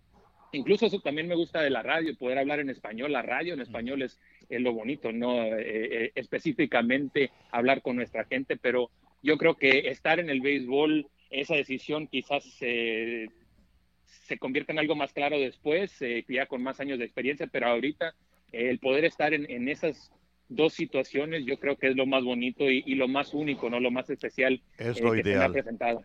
Incluso 0.52 0.86
eso 0.86 1.00
también 1.00 1.28
me 1.28 1.34
gusta 1.34 1.62
de 1.62 1.70
la 1.70 1.82
radio, 1.82 2.16
poder 2.16 2.38
hablar 2.38 2.60
en 2.60 2.68
español. 2.68 3.12
La 3.12 3.22
radio 3.22 3.54
en 3.54 3.60
español 3.60 4.02
es, 4.02 4.18
es 4.48 4.60
lo 4.60 4.72
bonito, 4.72 5.12
no 5.12 5.42
eh, 5.42 5.54
eh, 5.58 6.12
específicamente 6.14 7.30
hablar 7.50 7.80
con 7.82 7.96
nuestra 7.96 8.24
gente, 8.24 8.56
pero 8.56 8.90
yo 9.22 9.38
creo 9.38 9.56
que 9.56 9.88
estar 9.88 10.20
en 10.20 10.28
el 10.28 10.40
béisbol, 10.40 11.06
esa 11.30 11.54
decisión 11.56 12.06
quizás 12.08 12.44
se, 12.44 13.28
se 14.06 14.38
convierta 14.38 14.72
en 14.72 14.78
algo 14.78 14.94
más 14.94 15.12
claro 15.12 15.38
después, 15.38 16.00
eh, 16.02 16.24
ya 16.28 16.46
con 16.46 16.62
más 16.62 16.80
años 16.80 16.98
de 16.98 17.04
experiencia, 17.04 17.46
pero 17.46 17.68
ahorita 17.68 18.14
el 18.52 18.78
poder 18.78 19.04
estar 19.04 19.34
en, 19.34 19.50
en, 19.50 19.68
esas 19.68 20.10
dos 20.48 20.72
situaciones, 20.72 21.44
yo 21.44 21.58
creo 21.58 21.76
que 21.76 21.88
es 21.88 21.96
lo 21.96 22.06
más 22.06 22.24
bonito 22.24 22.70
y, 22.70 22.94
lo 22.94 23.08
más 23.08 23.34
único, 23.34 23.68
no 23.68 23.80
lo 23.80 23.90
más 23.90 24.08
especial. 24.10 24.62
Es 24.78 25.00
lo 25.00 25.16
ideal. 25.16 25.54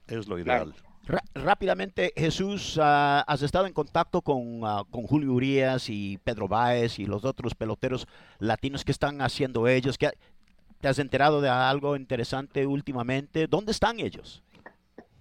Es 0.08 0.28
lo 0.28 0.40
ideal 0.40 0.74
rápidamente, 1.34 2.14
Jesús, 2.16 2.78
ah, 2.82 3.24
has 3.28 3.42
estado 3.42 3.66
en 3.66 3.74
contacto 3.74 4.22
con, 4.22 4.62
ah, 4.64 4.84
con, 4.90 5.04
Julio 5.04 5.34
Urias 5.34 5.90
y 5.90 6.20
Pedro 6.24 6.48
Báez 6.48 7.00
y 7.00 7.06
los 7.06 7.26
otros 7.26 7.56
peloteros 7.56 8.08
latinos 8.40 8.86
que 8.86 8.92
están 8.92 9.22
haciendo 9.22 9.68
ellos. 9.68 9.98
¿Te 9.98 10.88
has 10.88 11.00
enterado 11.00 11.42
de 11.42 11.50
algo 11.50 11.96
interesante 11.96 12.66
últimamente? 12.66 13.48
¿Dónde 13.48 13.72
están 13.72 14.00
ellos? 14.00 14.44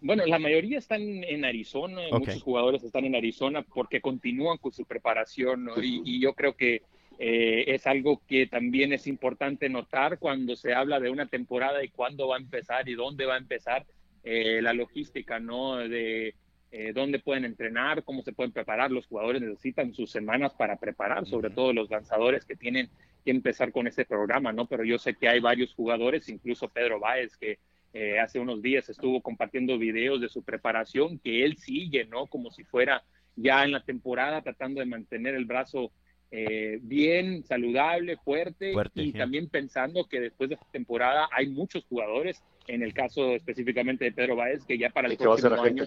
Bueno, 0.01 0.25
la 0.27 0.39
mayoría 0.39 0.79
están 0.79 1.03
en 1.03 1.45
Arizona, 1.45 2.03
muchos 2.11 2.43
jugadores 2.43 2.83
están 2.83 3.05
en 3.05 3.15
Arizona 3.15 3.63
porque 3.63 4.01
continúan 4.01 4.59
con 4.59 4.73
su 4.73 4.85
preparación 4.85 5.69
y, 5.83 6.21
yo 6.21 6.35
creo 6.35 6.57
que 6.57 6.83
eh, 7.19 7.65
es 7.69 7.87
algo 7.87 8.23
que 8.27 8.47
también 8.47 8.93
es 8.95 9.07
importante 9.07 9.69
notar 9.69 10.19
cuando 10.19 10.57
se 10.57 10.73
habla 10.73 11.01
de 11.01 11.11
una 11.11 11.27
temporada 11.27 11.85
y 11.85 11.89
cuándo 11.89 12.29
va 12.29 12.37
a 12.37 12.41
empezar 12.41 12.89
y 12.89 12.95
dónde 12.95 13.27
va 13.27 13.35
a 13.35 13.39
empezar 13.39 13.85
eh, 14.25 14.61
la 14.63 14.73
logística, 14.73 15.39
¿no? 15.39 15.77
De 15.77 16.35
eh, 16.73 16.93
dónde 16.95 17.19
pueden 17.19 17.45
entrenar, 17.45 18.05
cómo 18.05 18.23
se 18.23 18.33
pueden 18.33 18.53
preparar. 18.53 18.91
Los 18.91 19.07
jugadores 19.07 19.43
necesitan 19.43 19.93
sus 19.93 20.11
semanas 20.11 20.55
para 20.55 20.77
preparar, 20.77 21.27
sobre 21.27 21.51
todo 21.51 21.73
los 21.73 21.91
lanzadores 21.91 22.45
que 22.45 22.55
tienen 22.57 22.89
que 23.25 23.33
empezar 23.33 23.73
con 23.73 23.87
ese 23.87 24.05
programa, 24.05 24.53
¿no? 24.53 24.67
Pero 24.67 24.85
yo 24.85 24.99
sé 24.99 25.15
que 25.15 25.29
hay 25.29 25.41
varios 25.41 25.75
jugadores, 25.75 26.29
incluso 26.29 26.69
Pedro 26.69 27.01
Báez, 27.01 27.37
que 27.37 27.59
eh, 27.93 28.21
hace 28.21 28.39
unos 28.39 28.63
días 28.63 28.89
estuvo 28.89 29.21
compartiendo 29.21 29.79
videos 29.79 30.21
de 30.21 30.29
su 30.29 30.43
preparación, 30.43 31.19
que 31.19 31.45
él 31.45 31.57
sigue, 31.57 32.05
¿no? 32.07 32.27
Como 32.27 32.51
si 32.51 32.65
fuera 32.65 33.03
ya 33.37 33.65
en 33.65 33.73
la 33.73 33.83
temporada 33.83 34.43
tratando 34.43 34.81
de 34.81 34.87
mantener 34.87 35.35
el 35.35 35.45
brazo 35.45 35.91
eh, 36.33 36.79
bien, 36.83 37.43
saludable, 37.43 38.17
fuerte, 38.17 38.73
y 38.95 39.13
también 39.13 39.49
pensando 39.49 40.05
que 40.05 40.21
después 40.21 40.49
de 40.49 40.55
esta 40.55 40.71
temporada 40.71 41.29
hay 41.33 41.49
muchos 41.49 41.85
jugadores, 41.87 42.41
en 42.69 42.85
el 42.85 42.95
caso 42.95 43.35
específicamente 43.35 44.05
de 44.05 44.13
Pedro 44.13 44.37
Báez, 44.37 44.65
que 44.65 44.79
ya 44.79 44.91
para 44.91 45.09
el 45.09 45.17
próximo 45.17 45.61
año 45.61 45.85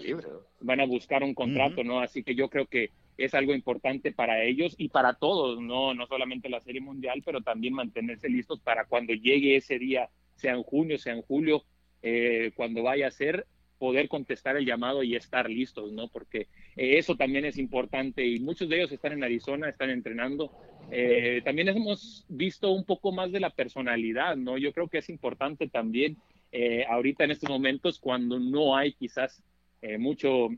van 0.60 0.80
a 0.80 0.86
buscar 0.86 1.22
un 1.22 1.32
contrato, 1.32 1.82
¿no? 1.82 2.00
Así 2.00 2.22
que 2.22 2.34
yo 2.34 2.50
creo 2.50 2.66
que 2.66 2.90
es 3.16 3.32
algo 3.32 3.54
importante 3.54 4.12
para 4.12 4.42
ellos 4.42 4.74
y 4.76 4.88
para 4.88 5.14
todos, 5.14 5.58
no, 5.62 5.94
no 5.94 6.06
solamente 6.06 6.50
la 6.50 6.60
Serie 6.60 6.82
Mundial, 6.82 7.22
pero 7.24 7.40
también 7.40 7.72
mantenerse 7.72 8.28
listos 8.28 8.60
para 8.60 8.84
cuando 8.84 9.14
llegue 9.14 9.56
ese 9.56 9.78
día, 9.78 10.10
sea 10.34 10.52
en 10.52 10.62
junio, 10.62 10.98
sea 10.98 11.14
en 11.14 11.22
julio, 11.22 11.64
eh, 12.04 12.52
cuando 12.54 12.82
vaya 12.82 13.08
a 13.08 13.10
ser, 13.10 13.46
poder 13.78 14.08
contestar 14.08 14.56
el 14.56 14.66
llamado 14.66 15.02
y 15.02 15.16
estar 15.16 15.50
listos, 15.50 15.92
¿no? 15.92 16.08
Porque 16.08 16.48
eh, 16.76 16.98
eso 16.98 17.16
también 17.16 17.44
es 17.44 17.58
importante 17.58 18.26
y 18.26 18.40
muchos 18.40 18.68
de 18.68 18.76
ellos 18.76 18.92
están 18.92 19.12
en 19.12 19.24
Arizona, 19.24 19.68
están 19.68 19.90
entrenando. 19.90 20.52
Eh, 20.90 21.42
también 21.44 21.68
hemos 21.68 22.24
visto 22.28 22.70
un 22.70 22.84
poco 22.84 23.12
más 23.12 23.32
de 23.32 23.40
la 23.40 23.50
personalidad, 23.50 24.36
¿no? 24.36 24.58
Yo 24.58 24.72
creo 24.72 24.88
que 24.88 24.98
es 24.98 25.08
importante 25.08 25.68
también 25.68 26.16
eh, 26.52 26.84
ahorita 26.88 27.24
en 27.24 27.32
estos 27.32 27.50
momentos 27.50 27.98
cuando 27.98 28.38
no 28.38 28.76
hay 28.76 28.92
quizás 28.92 29.42
mucho 29.98 30.48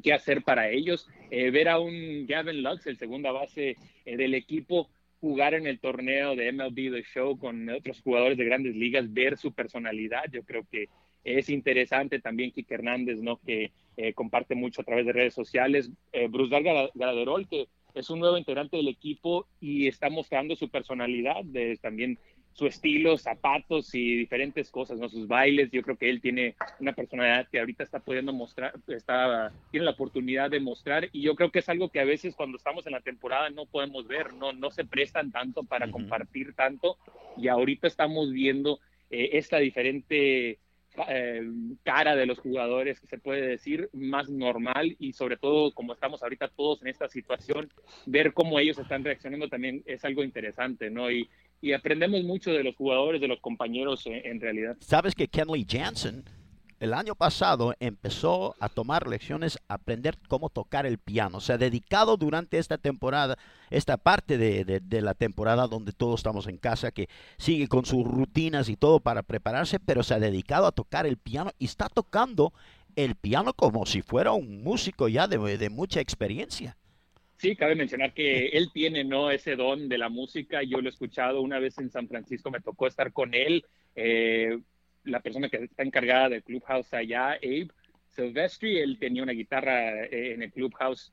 que 0.00 0.12
hacer 0.12 0.44
para 0.44 0.70
ellos, 0.70 1.08
ver 1.28 1.68
a 1.68 1.80
un 1.80 2.24
Gavin 2.28 2.62
Lux, 2.62 2.86
el 2.86 2.98
segunda 2.98 3.32
base 3.32 3.76
del 4.04 4.34
equipo, 4.34 4.88
jugar 5.20 5.54
en 5.54 5.66
el 5.66 5.78
torneo 5.78 6.34
de 6.34 6.50
MLB 6.52 6.92
The 6.92 7.02
Show 7.02 7.38
con 7.38 7.68
otros 7.68 8.00
jugadores 8.00 8.38
de 8.38 8.44
grandes 8.44 8.74
ligas, 8.74 9.12
ver 9.12 9.36
su 9.36 9.52
personalidad, 9.52 10.24
yo 10.32 10.42
creo 10.42 10.64
que 10.70 10.88
es 11.24 11.50
interesante 11.50 12.20
también 12.20 12.50
Kike 12.50 12.74
Hernández, 12.74 13.20
¿no? 13.20 13.38
Que 13.38 13.72
eh, 13.96 14.14
comparte 14.14 14.54
mucho 14.54 14.80
a 14.80 14.84
través 14.84 15.04
de 15.04 15.12
redes 15.12 15.34
sociales. 15.34 15.90
Eh, 16.12 16.28
Bruce 16.28 16.54
Graderol, 16.94 17.46
que 17.48 17.68
es 17.94 18.08
un 18.08 18.20
nuevo 18.20 18.38
integrante 18.38 18.76
del 18.76 18.88
equipo 18.88 19.46
y 19.60 19.86
está 19.86 20.08
mostrando 20.08 20.56
su 20.56 20.70
personalidad, 20.70 21.44
de, 21.44 21.76
también 21.76 22.18
su 22.52 22.66
estilo, 22.66 23.16
zapatos 23.16 23.94
y 23.94 24.16
diferentes 24.16 24.70
cosas, 24.70 24.98
¿no? 24.98 25.08
Sus 25.08 25.26
bailes. 25.26 25.70
Yo 25.70 25.82
creo 25.82 25.96
que 25.96 26.10
él 26.10 26.20
tiene 26.20 26.56
una 26.78 26.92
personalidad 26.92 27.48
que 27.48 27.60
ahorita 27.60 27.84
está 27.84 28.00
pudiendo 28.00 28.32
mostrar, 28.32 28.74
está, 28.88 29.52
tiene 29.70 29.84
la 29.84 29.92
oportunidad 29.92 30.50
de 30.50 30.60
mostrar 30.60 31.08
y 31.12 31.22
yo 31.22 31.34
creo 31.36 31.50
que 31.50 31.60
es 31.60 31.68
algo 31.68 31.88
que 31.88 32.00
a 32.00 32.04
veces 32.04 32.34
cuando 32.34 32.56
estamos 32.56 32.86
en 32.86 32.92
la 32.92 33.00
temporada 33.00 33.50
no 33.50 33.66
podemos 33.66 34.06
ver, 34.06 34.34
no, 34.34 34.52
no 34.52 34.70
se 34.70 34.84
prestan 34.84 35.30
tanto 35.32 35.62
para 35.64 35.90
compartir 35.90 36.54
tanto 36.54 36.98
y 37.36 37.48
ahorita 37.48 37.86
estamos 37.86 38.32
viendo 38.32 38.80
eh, 39.10 39.30
esta 39.32 39.58
diferente 39.58 40.58
eh, 41.08 41.42
cara 41.82 42.16
de 42.16 42.26
los 42.26 42.38
jugadores, 42.38 43.00
se 43.08 43.18
puede 43.18 43.46
decir, 43.46 43.88
más 43.92 44.28
normal 44.28 44.96
y 44.98 45.12
sobre 45.12 45.36
todo 45.36 45.72
como 45.72 45.92
estamos 45.92 46.22
ahorita 46.22 46.48
todos 46.48 46.82
en 46.82 46.88
esta 46.88 47.08
situación, 47.08 47.70
ver 48.06 48.32
cómo 48.32 48.58
ellos 48.58 48.78
están 48.78 49.04
reaccionando 49.04 49.48
también 49.48 49.82
es 49.86 50.04
algo 50.04 50.22
interesante, 50.22 50.90
¿no? 50.90 51.10
Y, 51.10 51.28
y 51.60 51.72
aprendemos 51.72 52.22
mucho 52.24 52.52
de 52.52 52.64
los 52.64 52.74
jugadores, 52.76 53.20
de 53.20 53.28
los 53.28 53.40
compañeros 53.40 54.06
en, 54.06 54.24
en 54.26 54.40
realidad. 54.40 54.76
Sabes 54.80 55.14
que 55.14 55.28
Kenley 55.28 55.66
Jansen 55.68 56.24
el 56.80 56.94
año 56.94 57.14
pasado 57.14 57.74
empezó 57.78 58.56
a 58.58 58.70
tomar 58.70 59.06
lecciones, 59.06 59.58
a 59.68 59.74
aprender 59.74 60.16
cómo 60.28 60.48
tocar 60.48 60.86
el 60.86 60.96
piano. 60.96 61.40
Se 61.40 61.52
ha 61.52 61.58
dedicado 61.58 62.16
durante 62.16 62.56
esta 62.56 62.78
temporada, 62.78 63.36
esta 63.68 63.98
parte 63.98 64.38
de, 64.38 65.02
la 65.02 65.12
temporada 65.12 65.66
donde 65.66 65.92
todos 65.92 66.20
estamos 66.20 66.46
en 66.46 66.56
casa, 66.56 66.90
que 66.90 67.08
sigue 67.36 67.68
con 67.68 67.84
sus 67.84 68.02
rutinas 68.04 68.70
y 68.70 68.76
todo 68.76 68.98
para 68.98 69.22
prepararse, 69.22 69.78
pero 69.78 70.02
se 70.02 70.14
ha 70.14 70.18
dedicado 70.18 70.66
a 70.66 70.72
tocar 70.72 71.06
el 71.06 71.18
piano 71.18 71.50
y 71.58 71.66
está 71.66 71.90
tocando 71.90 72.54
el 72.96 73.14
piano 73.14 73.52
como 73.52 73.84
si 73.84 74.00
fuera 74.00 74.32
un 74.32 74.62
músico 74.62 75.06
ya 75.08 75.28
de, 75.28 75.68
mucha 75.68 76.00
experiencia. 76.00 76.78
Sí, 77.36 77.56
cabe 77.56 77.74
mencionar 77.74 78.14
que 78.14 78.48
él 78.48 78.70
tiene 78.72 79.04
no 79.04 79.30
ese 79.30 79.54
don 79.54 79.88
de 79.88 79.98
la 79.98 80.08
música. 80.08 80.62
Yo 80.62 80.80
lo 80.80 80.88
he 80.88 80.92
escuchado 80.92 81.42
una 81.42 81.58
vez 81.58 81.76
en 81.78 81.90
San 81.90 82.08
Francisco, 82.08 82.50
me 82.50 82.60
tocó 82.60 82.86
estar 82.86 83.12
con 83.12 83.34
él. 83.34 83.66
Eh, 83.94 84.58
la 85.04 85.20
persona 85.20 85.48
que 85.48 85.64
está 85.64 85.82
encargada 85.82 86.28
del 86.28 86.42
clubhouse 86.42 86.92
allá, 86.94 87.32
Abe 87.32 87.68
Silvestri, 88.08 88.78
él 88.78 88.98
tenía 88.98 89.22
una 89.22 89.32
guitarra 89.32 90.04
eh, 90.04 90.34
en 90.34 90.42
el 90.42 90.52
clubhouse 90.52 91.12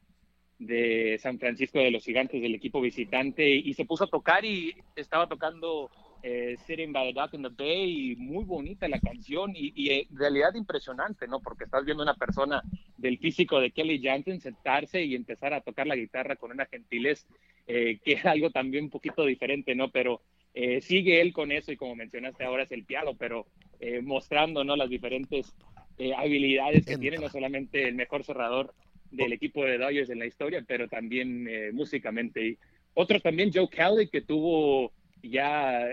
de 0.60 1.18
San 1.22 1.38
Francisco 1.38 1.80
de 1.80 1.92
los 1.92 2.04
Gigantes 2.04 2.42
del 2.42 2.56
equipo 2.56 2.82
visitante 2.82 3.48
y 3.48 3.74
se 3.74 3.86
puso 3.86 4.06
a 4.06 4.10
tocar 4.10 4.44
y 4.44 4.76
estaba 4.96 5.28
tocando 5.28 5.92
eh, 6.24 6.58
Sitting 6.66 6.92
by 6.92 7.14
the 7.14 7.20
Dock 7.20 7.36
in 7.36 7.44
the 7.44 7.50
Bay 7.50 8.16
muy 8.18 8.44
bonita 8.44 8.88
la 8.88 9.00
canción 9.00 9.52
y, 9.56 9.72
y, 9.76 9.92
en 9.92 10.18
realidad 10.18 10.56
impresionante, 10.56 11.28
¿no? 11.28 11.40
Porque 11.40 11.66
estás 11.66 11.86
viendo 11.86 12.02
una 12.02 12.16
persona 12.16 12.64
del 12.98 13.20
físico 13.20 13.60
de 13.60 13.72
Kelly 13.72 14.02
Jansen 14.04 14.42
sentarse 14.42 15.04
y 15.04 15.14
empezar 15.14 15.54
a 15.54 15.62
tocar 15.62 15.86
la 15.86 15.96
guitarra 15.96 16.36
con 16.36 16.52
una 16.52 16.66
gentilez 16.66 17.28
eh, 17.68 18.00
que 18.04 18.14
es 18.14 18.26
algo 18.26 18.50
también 18.50 18.86
un 18.86 18.90
poquito 18.90 19.26
diferente, 19.26 19.76
¿no? 19.76 19.90
Pero 19.90 20.22
eh, 20.60 20.82
sigue 20.82 21.22
él 21.22 21.34
con 21.34 21.52
eso 21.52 21.72
y 21.72 21.78
como 21.78 21.96
mencionaste 21.96 22.44
ahora 22.44 22.64
es 22.64 22.72
el 22.72 22.84
piano, 22.84 23.14
pero 23.14 23.46
eh, 23.80 24.02
mostrando 24.02 24.64
¿no? 24.64 24.76
las 24.76 24.90
diferentes 24.90 25.54
eh, 26.00 26.16
habilidades 26.16 26.84
que 26.84 26.98
tiene, 26.98 27.18
no 27.18 27.30
solamente 27.30 27.88
el 27.88 27.94
mejor 27.94 28.24
cerrador 28.24 28.74
del 29.12 29.34
equipo 29.34 29.64
de 29.64 29.78
Dodgers 29.78 30.10
en 30.10 30.18
la 30.18 30.26
historia, 30.26 30.66
pero 30.68 30.88
también 30.88 31.48
músicamente. 31.76 32.44
Y 32.44 32.58
otro 32.96 33.20
también, 33.20 33.52
Joe 33.54 33.70
Kelly, 33.70 34.10
que 34.10 34.22
tuvo 34.22 34.92
ya 35.22 35.90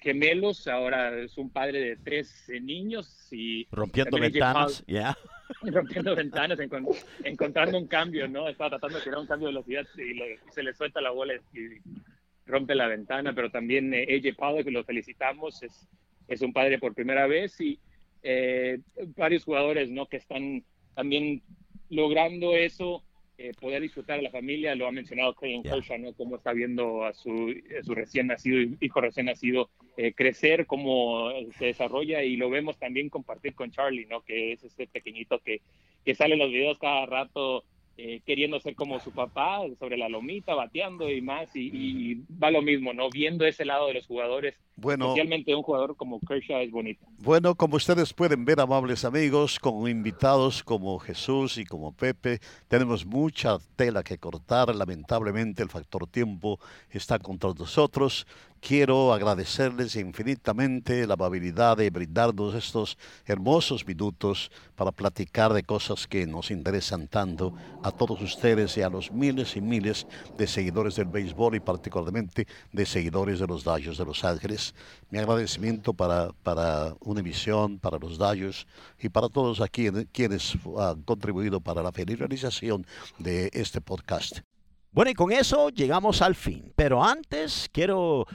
gemelos, 0.00 0.66
ahora 0.66 1.14
es 1.18 1.36
un 1.36 1.50
padre 1.50 1.80
de 1.80 1.96
tres 1.96 2.50
niños 2.62 3.28
y 3.30 3.66
rompiendo 3.70 4.18
ventanas, 4.18 4.82
ya. 4.86 5.14
Rompiendo 5.62 6.16
ventanas, 6.16 6.58
encontrando 7.22 7.76
un 7.76 7.86
cambio, 7.86 8.26
¿no? 8.28 8.48
Estaba 8.48 8.70
tratando 8.70 8.96
de 8.96 9.04
tirar 9.04 9.20
un 9.20 9.26
cambio 9.26 9.48
de 9.48 9.54
velocidad 9.54 9.86
y, 9.98 10.52
se 10.52 10.62
le 10.62 10.72
suelta 10.72 11.02
la 11.02 11.10
bola 11.10 11.34
y 11.34 11.38
rompe 12.46 12.74
la 12.74 12.86
ventana, 12.86 13.34
pero 13.34 13.50
también 13.50 13.92
eh, 13.92 14.06
AJ 14.16 14.36
Pollock, 14.36 14.64
que 14.64 14.70
lo 14.70 14.84
felicitamos, 14.84 15.62
es, 15.62 15.88
es 16.28 16.40
un 16.42 16.52
padre 16.52 16.78
por 16.78 16.94
primera 16.94 17.26
vez 17.26 17.60
y 17.60 17.78
eh, 18.22 18.78
varios 19.16 19.44
jugadores 19.44 19.90
¿no? 19.90 20.06
que 20.06 20.16
están 20.16 20.64
también 20.94 21.42
logrando 21.90 22.54
eso, 22.56 23.02
eh, 23.38 23.52
poder 23.60 23.82
disfrutar 23.82 24.18
a 24.18 24.22
la 24.22 24.30
familia, 24.30 24.74
lo 24.74 24.86
ha 24.86 24.92
mencionado 24.92 25.34
Clayton 25.34 25.62
Kershaw, 25.62 25.98
¿no? 25.98 26.12
cómo 26.14 26.36
está 26.36 26.52
viendo 26.52 27.04
a 27.04 27.12
su, 27.12 27.54
su 27.82 27.94
recién 27.94 28.28
nacido, 28.28 28.76
hijo 28.80 29.00
recién 29.00 29.26
nacido, 29.26 29.70
crecer, 30.14 30.66
cómo 30.66 31.30
se 31.56 31.66
desarrolla 31.66 32.22
y 32.22 32.36
lo 32.36 32.50
vemos 32.50 32.78
también 32.78 33.08
compartir 33.08 33.54
con 33.54 33.70
Charlie, 33.70 34.06
¿no? 34.06 34.20
que 34.20 34.52
es 34.52 34.62
este 34.62 34.86
pequeñito 34.86 35.38
que, 35.38 35.62
que 36.04 36.14
sale 36.14 36.34
en 36.34 36.40
los 36.40 36.50
videos 36.50 36.78
cada 36.78 37.06
rato 37.06 37.64
eh, 37.98 38.20
queriendo 38.26 38.60
ser 38.60 38.74
como 38.74 39.00
su 39.00 39.10
papá 39.10 39.60
sobre 39.78 39.96
la 39.96 40.08
lomita, 40.08 40.54
bateando 40.54 41.10
y 41.10 41.22
más, 41.22 41.48
y, 41.54 42.16
va 42.42 42.50
lo 42.50 42.60
mismo, 42.60 42.92
¿no? 42.92 43.08
Viendo 43.08 43.46
ese 43.46 43.64
lado 43.64 43.86
de 43.86 43.94
los 43.94 44.06
jugadores, 44.06 44.54
bueno, 44.76 45.06
especialmente 45.06 45.54
un 45.54 45.62
jugador 45.62 45.96
como 45.96 46.20
Kershaw 46.20 46.60
es 46.60 46.70
bonito. 46.70 47.06
Bueno, 47.18 47.54
como 47.54 47.76
ustedes 47.76 48.12
pueden 48.12 48.44
ver, 48.44 48.60
amables 48.60 49.06
amigos, 49.06 49.58
con 49.58 49.88
invitados 49.88 50.62
como 50.62 50.98
Jesús 50.98 51.56
y 51.56 51.64
como 51.64 51.92
Pepe, 51.92 52.40
tenemos 52.68 53.06
mucha 53.06 53.56
tela 53.76 54.02
que 54.02 54.18
cortar, 54.18 54.74
lamentablemente 54.74 55.62
el 55.62 55.70
factor 55.70 56.06
tiempo 56.06 56.60
está 56.90 57.18
contra 57.18 57.54
nosotros, 57.58 58.26
Quiero 58.60 59.12
agradecerles 59.12 59.94
infinitamente 59.96 61.06
la 61.06 61.14
amabilidad 61.14 61.76
de 61.76 61.90
brindarnos 61.90 62.54
estos 62.54 62.98
hermosos 63.24 63.86
minutos 63.86 64.50
para 64.74 64.90
platicar 64.90 65.52
de 65.52 65.62
cosas 65.62 66.06
que 66.06 66.26
nos 66.26 66.50
interesan 66.50 67.06
tanto 67.06 67.54
a 67.82 67.92
todos 67.92 68.20
ustedes 68.20 68.76
y 68.76 68.82
a 68.82 68.88
los 68.88 69.12
miles 69.12 69.56
y 69.56 69.60
miles 69.60 70.06
de 70.36 70.46
seguidores 70.46 70.96
del 70.96 71.06
béisbol 71.06 71.54
y 71.54 71.60
particularmente 71.60 72.46
de 72.72 72.86
seguidores 72.86 73.38
de 73.38 73.46
los 73.46 73.62
Dodgers 73.62 73.98
de 73.98 74.04
Los 74.04 74.24
Ángeles. 74.24 74.74
Mi 75.10 75.18
agradecimiento 75.18 75.92
para, 75.94 76.32
para 76.42 76.94
Univision, 77.00 77.78
para 77.78 77.98
los 77.98 78.18
Dodgers 78.18 78.66
y 78.98 79.08
para 79.08 79.28
todos 79.28 79.60
aquí 79.60 79.88
quienes 80.12 80.56
han 80.78 81.02
contribuido 81.02 81.60
para 81.60 81.82
la 81.82 81.92
feliz 81.92 82.18
realización 82.18 82.84
de 83.18 83.50
este 83.52 83.80
podcast. 83.80 84.40
Bueno, 84.96 85.10
y 85.10 85.14
con 85.14 85.30
eso 85.30 85.68
llegamos 85.68 86.22
al 86.22 86.34
fin. 86.34 86.72
Pero 86.74 87.04
antes 87.04 87.68
quiero 87.70 88.26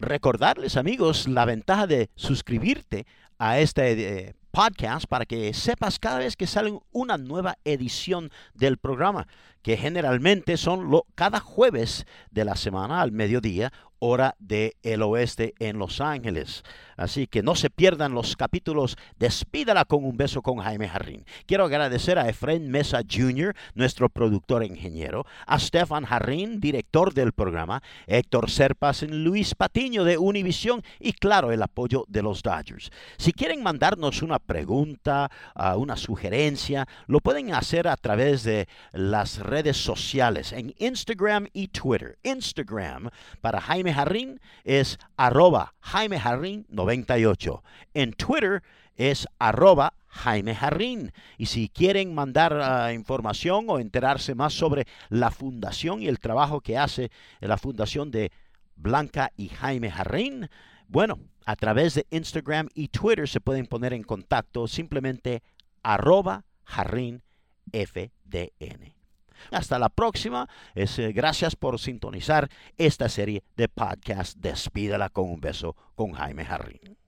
recordarles, 0.00 0.76
amigos, 0.76 1.28
la 1.28 1.44
ventaja 1.44 1.86
de 1.86 2.10
suscribirte 2.16 3.06
a 3.38 3.60
este 3.60 3.92
eh, 3.92 4.34
podcast 4.50 5.06
para 5.06 5.26
que 5.26 5.54
sepas 5.54 6.00
cada 6.00 6.18
vez 6.18 6.34
que 6.34 6.48
sale 6.48 6.76
una 6.90 7.18
nueva 7.18 7.56
edición 7.64 8.32
del 8.52 8.78
programa, 8.78 9.28
que 9.62 9.76
generalmente 9.76 10.56
son 10.56 10.90
lo, 10.90 11.06
cada 11.14 11.38
jueves 11.38 12.04
de 12.32 12.44
la 12.44 12.56
semana 12.56 13.00
al 13.00 13.12
mediodía 13.12 13.72
hora 14.00 14.34
del 14.38 14.72
el 14.82 15.02
oeste 15.02 15.54
en 15.58 15.78
Los 15.78 16.00
Ángeles. 16.00 16.62
Así 16.96 17.28
que 17.28 17.44
no 17.44 17.54
se 17.54 17.70
pierdan 17.70 18.12
los 18.12 18.36
capítulos. 18.36 18.96
Despídala 19.18 19.84
con 19.84 20.04
un 20.04 20.16
beso 20.16 20.42
con 20.42 20.58
Jaime 20.58 20.88
Jarrín. 20.88 21.24
Quiero 21.46 21.64
agradecer 21.64 22.18
a 22.18 22.28
Efraín 22.28 22.70
Mesa 22.70 23.02
Jr., 23.08 23.54
nuestro 23.74 24.08
productor 24.08 24.62
e 24.64 24.66
ingeniero, 24.66 25.24
a 25.46 25.60
Stefan 25.60 26.04
Jarrín, 26.04 26.60
director 26.60 27.14
del 27.14 27.32
programa, 27.32 27.82
Héctor 28.08 28.50
Serpas, 28.50 29.02
Luis 29.02 29.54
Patiño 29.54 30.02
de 30.02 30.18
Univisión 30.18 30.82
y 30.98 31.12
claro, 31.12 31.52
el 31.52 31.62
apoyo 31.62 32.04
de 32.08 32.22
los 32.22 32.42
Dodgers. 32.42 32.90
Si 33.16 33.32
quieren 33.32 33.62
mandarnos 33.62 34.22
una 34.22 34.40
pregunta, 34.40 35.30
una 35.76 35.96
sugerencia, 35.96 36.88
lo 37.06 37.20
pueden 37.20 37.54
hacer 37.54 37.86
a 37.86 37.96
través 37.96 38.42
de 38.42 38.68
las 38.92 39.38
redes 39.38 39.76
sociales 39.76 40.52
en 40.52 40.74
Instagram 40.78 41.46
y 41.52 41.68
Twitter. 41.68 42.18
Instagram 42.24 43.10
para 43.40 43.60
Jaime 43.60 43.87
Jaime 43.92 44.38
es 44.64 44.98
arroba 45.16 45.74
Jaime 45.80 46.18
Jarrín 46.18 46.66
98. 46.68 47.62
En 47.94 48.12
Twitter 48.12 48.62
es 48.96 49.26
arroba 49.38 49.94
Jaime 50.08 50.54
Jarrín. 50.54 51.12
Y 51.36 51.46
si 51.46 51.68
quieren 51.68 52.14
mandar 52.14 52.60
ah, 52.60 52.92
información 52.92 53.66
o 53.68 53.78
enterarse 53.78 54.34
más 54.34 54.52
sobre 54.52 54.86
la 55.08 55.30
fundación 55.30 56.02
y 56.02 56.08
el 56.08 56.18
trabajo 56.18 56.60
que 56.60 56.78
hace 56.78 57.10
la 57.40 57.56
fundación 57.56 58.10
de 58.10 58.32
Blanca 58.76 59.32
y 59.36 59.48
Jaime 59.48 59.90
Jarrín, 59.90 60.48
bueno, 60.88 61.18
a 61.44 61.56
través 61.56 61.94
de 61.94 62.06
Instagram 62.10 62.68
y 62.74 62.88
Twitter 62.88 63.28
se 63.28 63.40
pueden 63.40 63.66
poner 63.66 63.92
en 63.92 64.02
contacto 64.02 64.66
simplemente 64.68 65.42
arroba 65.82 66.44
Jarrín 66.64 67.22
FDN. 67.72 68.97
Hasta 69.50 69.78
la 69.78 69.88
próxima. 69.88 70.48
Es, 70.74 70.98
eh, 70.98 71.12
gracias 71.12 71.56
por 71.56 71.78
sintonizar 71.78 72.48
esta 72.76 73.08
serie 73.08 73.42
de 73.56 73.68
podcast. 73.68 74.36
Despídala 74.38 75.08
con 75.08 75.30
un 75.30 75.40
beso 75.40 75.76
con 75.94 76.12
Jaime 76.12 76.44
Jarrín. 76.44 77.07